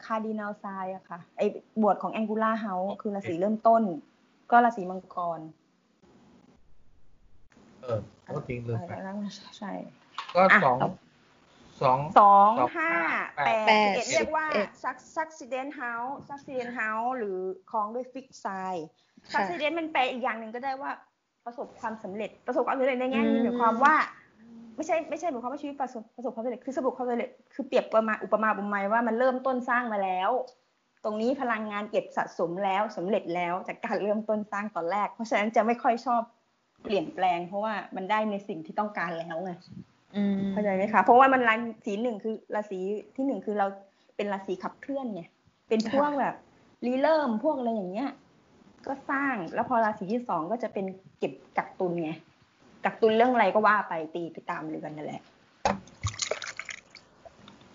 [0.04, 1.42] cardinal sign อะค่ะ ไอ
[1.78, 3.82] หมวดของ angular house คือราศีเริ่มต้น
[4.50, 5.40] ก็ราศีมังกร
[7.82, 8.00] เออ
[8.34, 9.72] ก็จริงลืมไปอะไรนะใช่
[10.38, 10.90] ก็อะสองต่อ
[11.82, 13.00] สองสองสองห้าห้า
[13.44, 14.68] แปดแปดสิบเอ็ดเรียกว่าสิบเอ็ด
[15.16, 17.38] succedent house succedent house หรือ
[17.70, 18.78] ครองด้วย fixed sign
[19.32, 20.90] ค่ะ succedent มันแปลอีกอย่างหนึ่งก็ได้ว่า
[21.44, 23.94] ประสบความสำเร็จประสบความสำเร็จในแง่นี้อืมหมายความว่า
[24.76, 30.30] ไม่ใช่ไม่ใช่หมายความว่าชีวิตประสบประสบความสำเร็จคือประสบความสำเร็จคือเปรียบประมาณอุปมาอุปไมยว่ามันเริ่มต้นสร้างมาแล้ว
[31.04, 36.22] ตรงนี้พลังงานเก็บสะสมแล้วสำเร็จแล้วจากการเริ่มต้นสร้างตอนแรก เพราะฉะนั้นจะไม่ค่อยชอบ
[36.82, 39.82] เปลี่ยนแปลง เพราะว่ามันได้ในสิ่งที่ต้องการแล้วไงอืม
[40.52, 41.54] เข้าใจไหมคะ เพราะว่ามันรา
[41.84, 42.78] ศีหนึ่งคือราศี
[43.16, 43.66] ที่หนึ่งคือเรา
[44.16, 45.22] เป็นราศีขับเคลื่อนไง
[45.68, 46.34] เป็นพวกแบบ
[46.86, 48.10] รีเริ่มพวกอะไรอย่างเงี้ย
[48.86, 50.86] ก็สร้างแล้วพอราศีที่สองก็จะเป็น
[51.18, 52.10] เก็บกักตุนไง
[52.84, 55.22] กักตุนเรื่องอะไรก็ว่าไปตีไปตามเรือนนั่นแหละ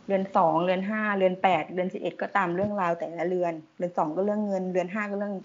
[0.06, 5.36] เรือนสองเรือนห้าเรือนแปดเรือนสิบเอ็ดก็ตามเรื่องราวแต่ละเรือน เรือนสองก็เรื่องเงิน เรือนห้าก็เรื่อง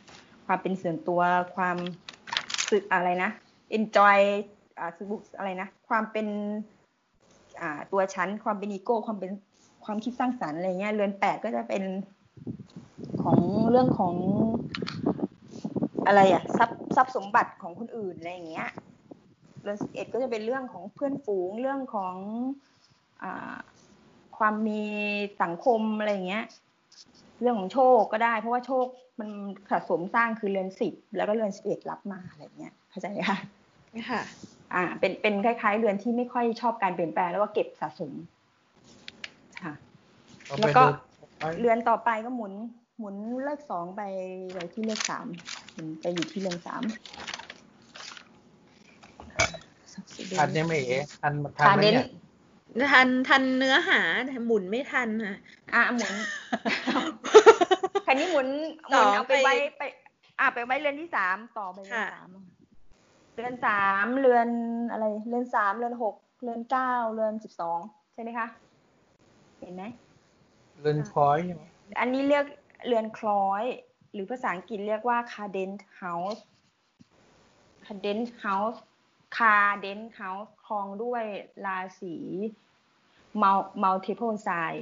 [0.46, 1.20] ความเป็นส่วนตัว
[1.56, 1.76] ความ
[2.70, 3.30] สึกอะไรนะ
[3.76, 4.18] enjoy
[4.78, 5.06] อ่าสึก
[5.38, 6.26] อะไรนะ ความเป็น
[7.92, 9.30] ตัวชั้นความเป็นอีโก้ความเป็น
[9.84, 11.82] ความคิดสร้างสรรค์อะไรเงี้ยเรือนแปดก็จะเป็น
[13.22, 13.38] ของ
[13.70, 14.14] เรื่องของ
[16.06, 18.68] อะไรอะทรัพย์ทรัพย์สมบัติของคนอื่นอะไรอย่างเงี้ย
[19.62, 22.14] เรือนสิบเอ็ดก็จะเป็นเรื่องของเพื่อนฝูงเรื่องของ
[23.22, 23.24] อ
[24.38, 24.82] ความมี
[25.42, 26.44] สังคมอะไรอย่างเงี้ย
[27.40, 28.86] เรื่องของโชคก็ได้ เพราะว่าโชค
[29.20, 29.28] มัน
[29.70, 33.38] สะสมสร้างคือเรือนสิบแล้วก็เรือนสิบเอ็ดรับมาอะไรเงี้ยเข้าใจไหมคะ
[34.10, 34.22] ค่ะ
[34.74, 38.12] อ่าเป็นเป็นคล้ายๆ เรือนที่ไม่ค่อยชอบการเปลี่ยนแปลงแล้วก็เก็บสะสม
[39.62, 39.72] ค่ะ
[40.46, 40.86] เอาแล้วไปก็ดู
[41.38, 42.52] ไปเรือนต่อไปก็หมุน
[42.98, 43.14] หมุน
[43.44, 44.02] เลขสองไป
[44.54, 45.26] ไปที่เลขสาม
[45.72, 46.82] หมุนไปอยู่ที่เรือนสาม
[50.36, 52.08] ทันได้ไหมเอ๋ทันทัคานไหมเดนเนี่ย
[52.92, 55.36] ทันทันเนื้อหาแต่หมุนไม่ทันค่ะ
[55.74, 56.12] อะหมุน
[58.06, 58.48] คันนี้หมุน
[58.90, 59.82] หต่มุอนเอาไปไปไว้ไป
[60.40, 62.28] อะไปไว้เรือนที่สามต่อไปเรือนค่ะสาม
[63.38, 64.48] เรือนสามเรือน
[64.90, 67.78] อะไร เรือนสามเรือนหกเรือนเก้าเรือนสิบสอง
[68.12, 68.46] ใช่ไหมคะ
[69.58, 69.84] เห็นไหม
[70.80, 71.62] เรือนคอยใช่ไหม
[72.00, 72.44] อันนี้เรียก
[72.86, 73.64] เรือนคล้อย
[74.12, 76.40] หรือภาษาอังกฤษเรียกว่า cadent house
[77.86, 78.78] cadent house
[79.36, 81.22] cadent house ครองด้วย
[81.66, 82.16] ราศี
[83.42, 84.78] mul- multiple sign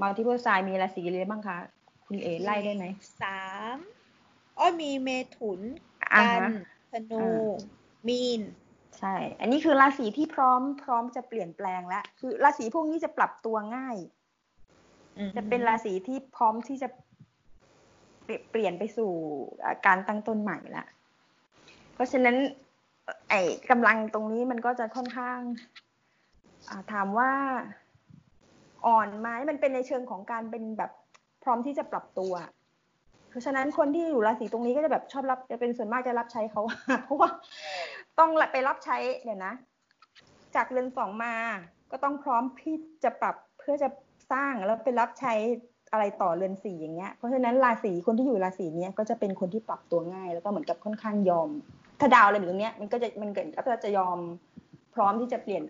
[0.00, 1.58] multiple sign มีราศีอะไรบ้างคะ
[2.06, 2.84] คุณเอไล่ได้ไหม
[3.22, 3.40] สา
[3.74, 3.76] ม
[4.58, 5.60] อ้อมีเมถุน
[5.95, 6.42] อ่า กัฮะน
[6.92, 7.46] ธนูอ่า
[8.08, 8.40] มีน
[8.98, 13.96] ใช่ อันนี้คือราศีที่พร้อมพร้อมจะเปลี่ยนแปลงแล้ว คือราศีพวกนี้จะปรับตัวง่าย
[15.36, 16.88] จะเป็นราศีที่พร้อมที่จะ
[18.24, 19.10] เปลี่ยนเปลี่ยนไปสู่
[19.64, 20.84] อ่าการตั้งต้นใหม่ละ
[21.94, 22.36] เพราะฉะนั้น
[23.04, 23.40] เอ่อไอ้
[23.70, 25.40] กำลังตรงนี้มันก็จะค่อนข้าง
[26.68, 27.32] อ่าถามว่า
[28.86, 30.90] อ่อนไหมมันเป็นในเชิงของการเป็นแบบ
[31.42, 32.55] พร้อมที่จะปรับตัวเพ
[33.34, 36.62] ราะฉะนั้นคนที่อยู่ราศีตรงนี้ก็จะแบบชอบรับจะเป็นส่วนมากจะรับใช้เขา
[37.04, 37.30] เพราะว่า
[38.18, 39.54] ต้องไปรับใช้เดี๋ยวนะ
[40.56, 41.34] จากเรือนสองมา
[41.90, 43.88] ก็ต้องพร้อมที่จะปรับเพื่อจะ
[44.32, 45.34] สร้างแล้วไปรับใช้
[45.92, 51.48] อะไรต่อเรือนสี่อย่างเงี้ยเพราะฉะนั้นราศีคนที่อยู่ราศีเนี้ยก็จะเป็นคนที่ปรับตัวง่าย แล้วก็เหมือนกับค่อนข้างยอม
[52.00, 54.18] ถ้าดาวอะไรอยู่ตรงเนี้ยมันก็จะมันเกิดก็จะยอม
[54.94, 55.62] พร้อมที่จะเปลี่ยน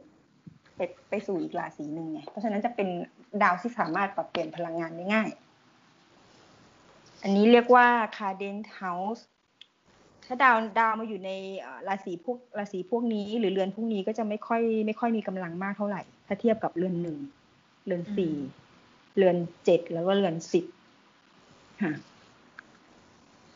[0.77, 0.81] ไป
[1.11, 2.89] ไปสู่อีกราศีหนึ่งไงเพราะฉะนั้นจะเป็น
[3.43, 5.29] ดาวที่สามารถปรับเปลี่ยนพลังงานได้ง่าย
[7.23, 7.87] อันนี้เรียกว่า
[8.17, 9.23] Cardent House
[10.25, 17.19] ถ้าดาวดาวมาอยู่ในเอ่อราศีพวกราศีพวกนี้ หรือเรือนพวกนี้ก็จะไม่ค่อย ไม่ค่อยมีกำลังมากเท่าไหร่ ถ้าเทียบกับเรือนหนึ่ง
[17.87, 18.35] เรือนสี่
[19.17, 20.65] เรือนเจ็ดแล้วก็เรือนสิบ
[21.83, 21.93] ค่ะ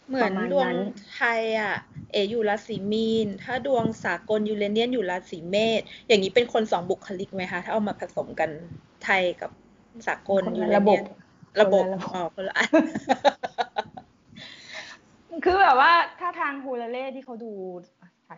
[0.09, 0.81] เหมือนประมาณดวงนั้น
[1.15, 1.75] ไทยอะ
[2.13, 8.51] เออยู่ราศีมีน ถ้าดวงสากลยูเรเนียนอยู่ราศีเมษอย่างนี้เป็นคนสองบุคลิกไหมคะ ถ้าเอามาผสมกัน
[9.05, 9.51] ไทยกับ
[10.07, 11.05] สากลคนยูละเรระบเนีบยน
[11.61, 12.71] ระบบคนละระบบอ๋อคนละอัน
[15.45, 17.53] คือแบบว่าถ้าทางฮูลาเล่ที่เขาดู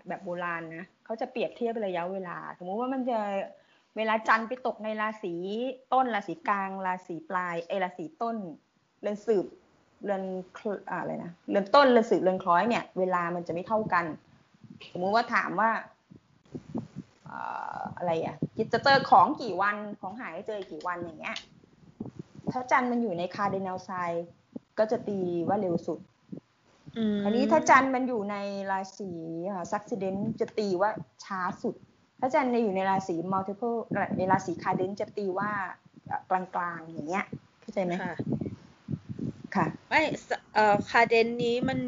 [0.08, 3.18] แบบโบราณนะเขาจะเปรียบเทียบระยะเวลา สมมุติว่ามันจะ
[3.96, 5.34] เวลาจันทร์ไปตกในราศี
[5.92, 8.36] ต้นราศีกลางราศีปลายไอยราศีต้น
[9.00, 9.46] เรือนสืบ
[10.04, 10.24] เรือน
[10.58, 14.04] คลอ่าอะไรนะเรือนต้นเรือนสืบเรือนคล้อยเนี่ย เวลามันจะไม่เท่ากัน
[14.92, 15.70] สมมุติว่าถามว่า
[17.24, 17.38] เอ่
[17.78, 21.36] ออะไรอะกิจเจอของกี่วันของหายเจอกี่วันอย่างเงี้ย
[22.52, 23.90] ถ้าจันทร์มันอยู่ใน cardinal sign
[24.78, 25.98] ก็จะตีว่าเร็วสุด
[26.96, 28.36] อืมอันนี้ถ้าจันทร์มันอยู่ใน
[28.70, 29.10] ราศี
[29.72, 30.90] succedent จะตีว่า
[31.24, 31.74] ช้าสุด
[32.20, 33.78] ถ้าจันทร์อยู่ในราศี mutable
[34.18, 35.50] ในราศีคาเดนจะตีว่า
[36.30, 37.24] กลางๆอย่างเงี้ย
[37.60, 38.14] เข้าใจไหมค่ะ
[39.54, 41.78] ค่ะไม่สเอ่อคาเดนนี้มัน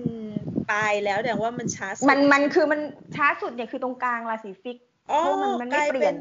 [0.70, 2.80] ปลายแล้วแต่ว่ามันช้าสุดมันมันคือมัน
[3.16, 4.78] ช้าสุดเนี่ยคือตรงกลางราศีฟิก
[5.10, 6.14] อ๋อเพราะมันมันไม่กาเปลี่ยน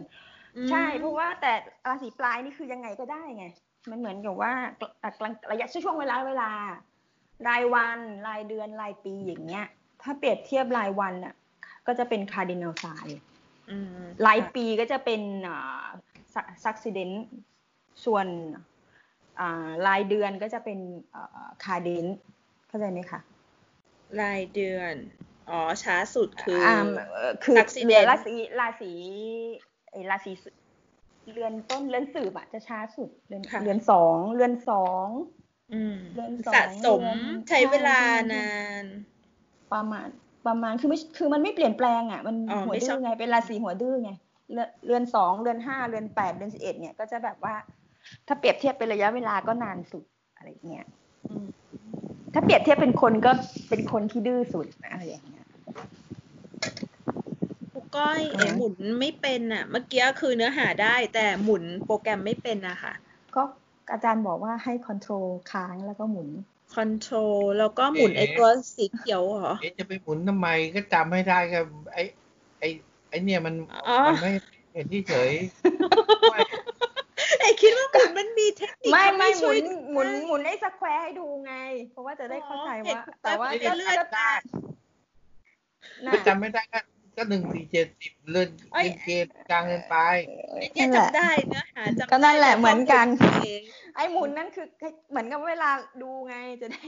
[0.56, 1.54] อืมใช่เพราะว่าแต่
[1.88, 3.46] ราศีปลายนี่คือยังไงก็ได้ไง
[3.90, 4.52] มันเหมือนกับว่า
[5.20, 6.52] กลางระยะช่วงเวลาเวลา
[7.48, 9.66] รายวันรายเดือนรายปีอย่างเงี้ย
[10.02, 11.36] ถ้าเปรียบเทียบรายวันอะ
[11.88, 12.86] ก็จะเป็น cardinal sign
[13.70, 15.22] อืมรายปีก็จะเป็น
[16.64, 17.10] succedent
[18.06, 18.28] ส่วน
[19.40, 20.80] อ่ารายเดือนก็จะเป็น
[21.64, 22.06] cadent
[22.68, 23.20] เข้าใจไหมคะ
[24.22, 24.96] รายเดือน
[25.50, 26.76] อ๋อช้าสุดคือออ่า
[27.14, 28.92] เอ่อคือ succedent เรือราศีราศี
[29.90, 30.32] ไอ้ราศี
[31.32, 35.08] เรือนต้นเรือนสืบอะจะช้าสุดเรือนค่ะเรือนสองเรือนสอง
[35.74, 37.20] อืมเรือนสองสะสมเรือน
[37.50, 38.50] ใช้เวลาใช่นา
[38.84, 38.86] น
[39.74, 40.08] ประมาณ
[40.48, 44.12] ประมาณคือไม่คือมันไม่เปลี่ยนแปลงอะมันอ๋อหัวไม่ชดื้อบอไงเป็นราศีหัวดื้อไง
[44.52, 47.56] เรือนเรือนสองเรือนห้าเรือนแปดเรือนสิบเอ็ดเนี่ยก็จะแบบว่า
[48.28, 50.04] ถ้าเปรียบเทียบเป็นระยะเวลาก็นานสุด
[50.36, 50.88] อะไรอย่างเงี้ย
[51.30, 51.48] อืม
[52.34, 53.32] ถ้าเปรียบเทียบเป็นคนก็
[53.70, 55.72] เป็นคนที่ดื้อสุดอะไรอย่างเงี้ยครู
[57.96, 62.94] ก้อยเอ๋อ่าฮะหมุนไม่เป็นอะ เมื่อกี้คือเนื้อหาได้ แต่หมุนโปรแกรมไม่เป็นอะค่ะ
[63.36, 63.42] ก็
[63.92, 66.30] อาจารย์บอกว่าให้คอนโทรลค้างแล้วก็หมุน
[66.76, 71.60] คอนโทรลแล้วก็หมุนไอ้ตัวสีเขียวเหรอเอ๊ะจะไปหมุนทำไมก็จำให้ได้ก็
[71.94, 72.04] ไอ้
[72.60, 72.68] ไอ้
[73.10, 73.56] ไอ้เนี่ยมัน
[73.88, 74.32] อ๋อมันไม่
[74.74, 75.32] เห็นที่เฉย
[76.32, 76.40] ไม่
[77.40, 79.58] เอ๋คิดว่าหมุนมันมีเทคนิคไม่ทำไม่หช่มุวยน
[79.92, 81.54] หมุนหมุนไอ้สแควร์ให้ดูไง
[81.92, 84.32] เพราะว่าจะได้เข้าใจว่าอ๋อแต่ว่าเห็นก็เลือดก็ได้
[86.08, 86.80] น่ะก็จำไม่ได้ก็
[87.16, 89.96] ก็หนึ่งสี่เจ็ดสิบเลื่อนเอ้ยเกณฑ์กลางเกินไป
[90.58, 93.64] เนี่ยนั่นแหละจำได้เนื้อหาจำก็นั่นแหละได้เหมือนกันข้มูลเอง
[93.96, 94.68] ไอ้หมุนนั่นคือ
[95.10, 95.70] เหมือนกับเวลา
[96.02, 96.84] ดูไงจะได้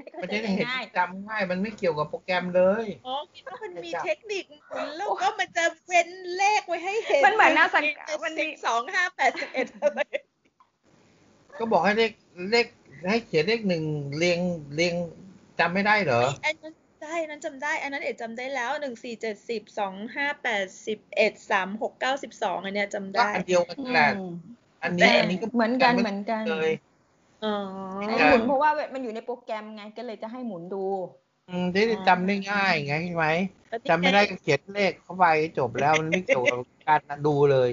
[0.00, 7.84] มันเข้าจะใจได้เห็นง่ายจำง่ายมันไม่เกี่ยวกับโปรแกรมเลยอ๋อคิดว่ามันมีจะจำเทคนิคหมุนแล้วก็มันจะเว้นเลขไว้ให้เห็นมันเหมือนหน้าสัง
[8.24, 10.00] มัมันนมีมีสองห้าแปดสิบเอ็ดอะไร
[11.58, 12.12] ก็บอกให้เลข
[12.50, 12.66] เลข
[13.10, 13.84] ให้เขียนเลขหนึ่ง
[14.16, 14.40] เรียง
[14.74, 14.94] เรียง
[15.58, 16.70] จำไม่ได้เหรออันนั้
[17.00, 24.28] นได้อันนั้นจำได้ อันนั้นเอ็ดจำได้แล้วหนึ่งสี่เจ็ดสิบสองห้าแปดสิบเอ็ดสามหกเก้าสิบสองอันเนี้ยจำก็ได้อันเดียวกันแหละอืม
[24.82, 26.72] อันแต่นี้อันนี้ก็เหมือนกันเหมือนกันเลย
[27.44, 27.54] อ๋อ
[28.08, 30.84] ไอ้หมุนเพราะว่ามันอยู่ในโปรแกรมไงก็เลยจะให้หมุนดู
[31.48, 33.26] อืมจะได้จำได้ง่ายไงใช่ไหม
[33.88, 35.26] จำไม่ได้ก็เขียนเลขเข้าไป
[35.58, 36.58] จบแล้วมันไม่เกี่ยวกับ
[36.88, 37.70] การดูเลย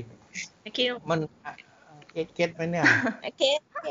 [0.62, 0.80] โอเค
[1.10, 1.20] มัน
[1.66, 2.86] get get ไหมเนี่ย
[3.24, 3.88] โอเคโอเค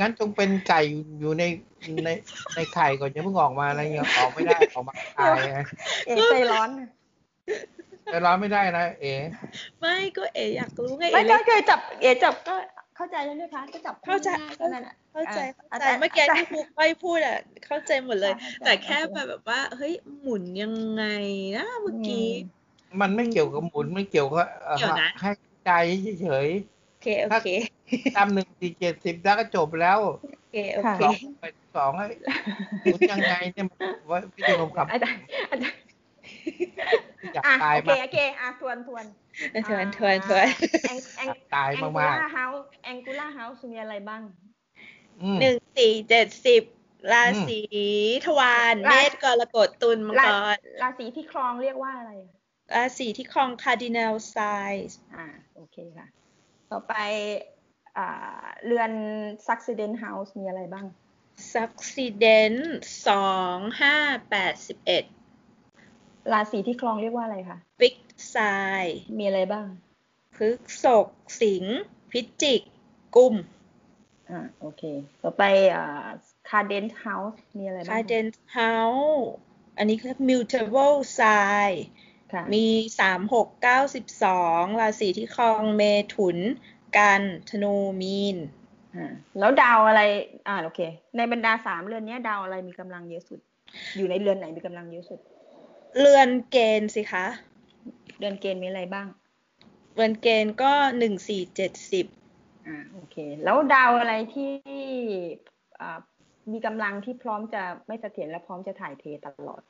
[0.00, 0.80] งั้นจงเป็นไก่
[1.20, 1.42] อยู่ใน
[2.04, 2.08] ใน
[2.54, 5.58] ในไข่ก่อนจะเพิ่งออกมาอะไรเงี้ยออกไม่ได้ออกมาตายไง
[6.06, 6.68] เอะใจร้อน
[8.10, 9.12] แต่ร้อนไม่ได้นะเอ๋
[9.80, 12.54] ไม่ก็เอ๋อยากรู้ไงไม่เอ๋ก็เคยจับเอะจับก็
[12.96, 17.36] เข้าใจแล้วด้วยคะก็จับเข้าใจง่ยๆก็นั่นน่ะเข้าใจอะเข้าใจอะเมื่อกี้อะที่ครูก้อยพูดอะ
[17.66, 21.04] เข้าใจหมดเลยใช่แต่แค่เข้าใจแบบว่า เฮ้ยหมุนยังไง
[21.56, 22.26] นะเมื่อกี้
[23.00, 25.30] มันไม่เกี่ยวกับหมุนไม่เกี่ยวกับเอ่อเกี่ยวนะให้
[25.64, 25.70] ใจ
[26.22, 26.48] เฉย
[26.90, 29.98] โอเคโอเคๆทำหนึ่งสี่เจ็ดสิบแล้วก็จบแล้ว
[30.38, 31.44] โอเคโอค่ะเคสองไป
[31.76, 32.06] สองให้
[32.82, 33.66] หมุนยังไงเนี่ย
[34.10, 35.80] ว่าพี่จะลงกับอาจารย์อาจารย์
[37.34, 39.04] อยากอะตายโอเคมากโอเคอะทวนทวน
[39.68, 40.46] ทวนทวนทวน
[40.84, 46.62] แองแองตายแองกูมากล่าเฮาส์แองกูล่าเฮาส์มีอะไรบ้างๆอืมหนึ่งสี่เจ็ดสิบ
[47.12, 47.60] ราอืมศี
[48.24, 52.12] ทวารราเมษกรกฎตุลมังรากรราศีที่ครองเรียกว่าอะไร
[52.74, 54.38] ราศีที่ครองคาร์ดินัลไซ
[54.88, 56.06] ส์อ่าโอเคค่ะ
[56.70, 56.94] ต่อไป
[57.96, 58.92] อ่าเรือน
[59.46, 60.86] Succedent House มีอะไรบ้าง
[61.52, 62.54] ซักซิเดน
[63.08, 63.96] สองห้า
[64.30, 65.04] แปดสิบเอ็ด
[66.32, 67.96] ราศีที่ครองเรียกว่าอะไรคะฟิก
[68.30, 68.36] ไซ
[69.18, 69.66] มีอะไรบ้าง
[70.36, 71.08] พฤกษก
[71.40, 71.80] สิงห์
[72.10, 72.62] พิจิก
[73.16, 73.34] กุม
[74.30, 74.82] อ่าโอเค
[75.22, 75.42] ต่อไป
[75.76, 76.06] อ่า
[76.48, 78.74] Cardent House มีอะไรบ้างคาเดนเฮา
[79.78, 80.40] อันนี้คือมิว
[82.30, 82.66] เทเบิลไซค่ะมี
[83.00, 85.82] สามหกเก้าสิบสองราศีที่ครองเม
[86.14, 86.38] ถุน
[86.96, 88.36] กันธนูมีน
[88.94, 90.02] อ่าแล้วดาวอะไร
[90.48, 90.80] อ่าโอเค
[91.16, 93.40] ในบรรดาสามเรือนเนี้ยดาวอะไรมีกำลังเยอะสุด
[93.96, 95.20] อยู่ในเรือนไหนมีกำลังเยอะสุด
[95.98, 97.26] เรือนเกณฑ์สิคะ
[98.18, 99.06] เรือนเกณฑ์มีอะไรบ้าง
[99.94, 102.06] เรือนเกณฑ์ก็หนึ่งสี่เจ็ดสิบ
[102.66, 104.52] อ่าโอเค แล้วดาวอะไรที่
[105.80, 105.98] อ่า
[106.52, 109.62] มีกำลังที่พร้อมจะไม่เสถียรและพร้อมจะถ่ายเทตลอด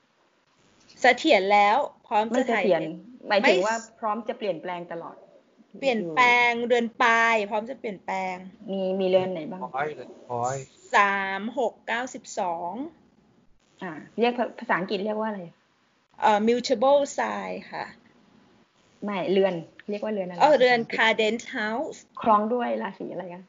[1.01, 2.83] เสถียรแล้ว พร้อมไม่จะเสถ่ายถียร
[3.29, 5.17] หมายถึงไม่ว่าพร้อมจะเปลี่ยนแปลงตลอด
[5.81, 8.35] เปลี่ยนแปลงเรือนปลาย พร้อมจะเปลี่ยนแปลง
[8.71, 10.57] มีมีเรือนไหนบ้างร้อยเลยร้อย
[10.97, 12.73] สามหกเก้าสิบสอง
[13.83, 15.43] อ่าเรียกภาษาอังกฤษเรียกว่าอะไร
[16.21, 17.85] เอ่อ mutable sign ค่ะ
[19.05, 19.55] ไม่เรือน
[19.91, 23.45] เรียกว่าเรือนอะไรเออเรือน cadent house คล้องด้วยราศีอะไรคะ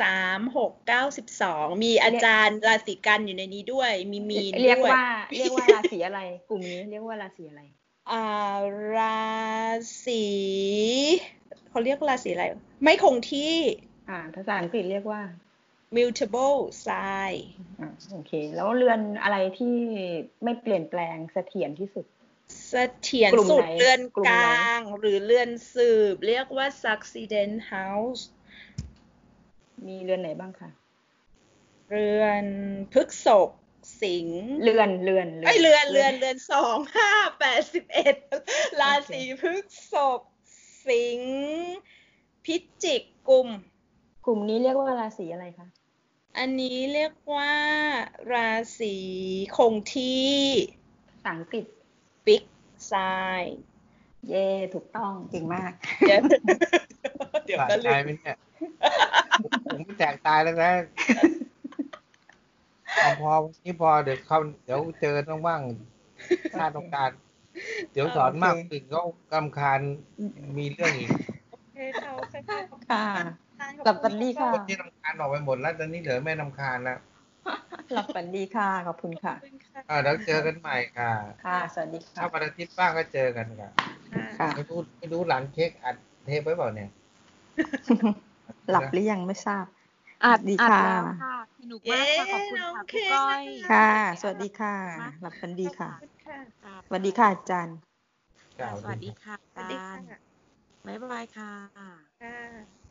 [0.00, 5.06] สามหกเก้าสิบสองมีอาจารย์ราศีกันอยู่ในนี้ด้วย มีมีนเรียกด้วยว่า
[5.36, 7.62] เรียกว่าราศีอะไร กลุ่มนี้เรียกว่าราศีอะไร
[8.10, 8.58] อ่า
[8.96, 9.22] รา
[10.04, 10.24] ศี
[11.68, 12.44] เขาเรียกราศีอะไร
[12.84, 13.54] ไม่คงที่
[14.08, 15.22] อ่าภาษาอังกฤษเรียกว่า
[15.96, 17.36] mutable sign
[17.80, 19.76] อ่าโอเค แล้วเรือนอะไรที่
[20.44, 22.06] ไม่เปลี่ยนแปลงเสถียรที่สุด
[22.68, 22.74] เส
[23.08, 28.22] ถียรกลุ่มสุดไหนเรือนกลุ่มกไหนลาง หรือเรือนสืบ เรียกว่า succeedent house
[29.88, 30.70] มีเรือนไหนบ้างคะ
[31.90, 32.44] เรือน
[32.92, 33.50] พฤกษก
[34.02, 38.16] สิงห์เรือนเรือนไอยเรือนเรือนเรือนสองห้าแปดสิบเอ็ด
[38.80, 39.54] ราศีพฤ
[39.92, 40.20] ษภ
[40.86, 41.76] สิงห์
[42.44, 43.48] พิจิกกุม
[44.24, 45.68] กลุ่มนี้เรียกว่าราศีอะไรคะ
[46.38, 47.54] อันนี้เรียกว่า
[48.34, 48.94] ราศี
[49.56, 50.32] คงที่
[51.08, 51.66] ภาษาอังกฤษ
[52.24, 52.44] ฟิก
[52.86, 52.94] ไซ
[54.28, 56.20] เย่ถูกต้องเก่งมาก เดี๋ยว
[57.46, 58.36] เดี๋ยวก็ลืตายมไหมเนี่ย
[59.66, 60.72] ผมไม่แตกตายแล้วนะ
[62.94, 65.60] เอาพอวันนี้พอเดี๋ยวเขาเดี๋ยวเจอต้องบ้าง
[66.54, 67.10] ถ้าต้องการ
[67.92, 69.00] เดี๋ยวสอนมากขึ้นก็
[69.32, 69.80] กำคาญ
[70.58, 71.10] มีเรื่องอีก
[71.50, 72.58] โอเคค่ะโอเคค่ะ
[72.90, 73.04] ค่ะ
[73.78, 76.98] ขอบหลับฝันดีค่ะคนที่นำคาญออกไปหมดแล้วตอนนี้เหลือแม่นำคาญแล้ว
[77.94, 81.12] หลับฝันดีค่ะ ขอบคุณค่ะขอบคุณค่ะอ่าเดี๋ยวเจอกันใหม่ค่ะ
[81.44, 83.70] ค่ะ สวัสดีค่ะถ้าวันอาทิตย์บ้างก็เจอกันค่ะ
[84.38, 85.96] ค่ะไม่รู้ไม่รู้หลานเค้กอัด
[86.26, 86.90] เทปไว้เปล่าเนี่ย
[88.70, 89.64] หลับหรือยังไม่ทราบ
[90.24, 93.88] อัดดีอัดค่ะแล้วค่ะสนุกมากค่ะขอบคุณเย้น้องค่ะเคครูก้อยค่ะ
[94.20, 94.74] สวัสดีค่ะ
[95.20, 97.76] หลับฝันดีค่ะขอบคุณค่ะค่ะสวัสดีค่ะอาจารย์
[98.58, 100.18] ค่ะสวัสดีค่ะสวัสดีอาจารย์ค่ะ
[100.86, 101.50] บ๊ายบายค่ะ
[102.20, 102.81] ค่ะ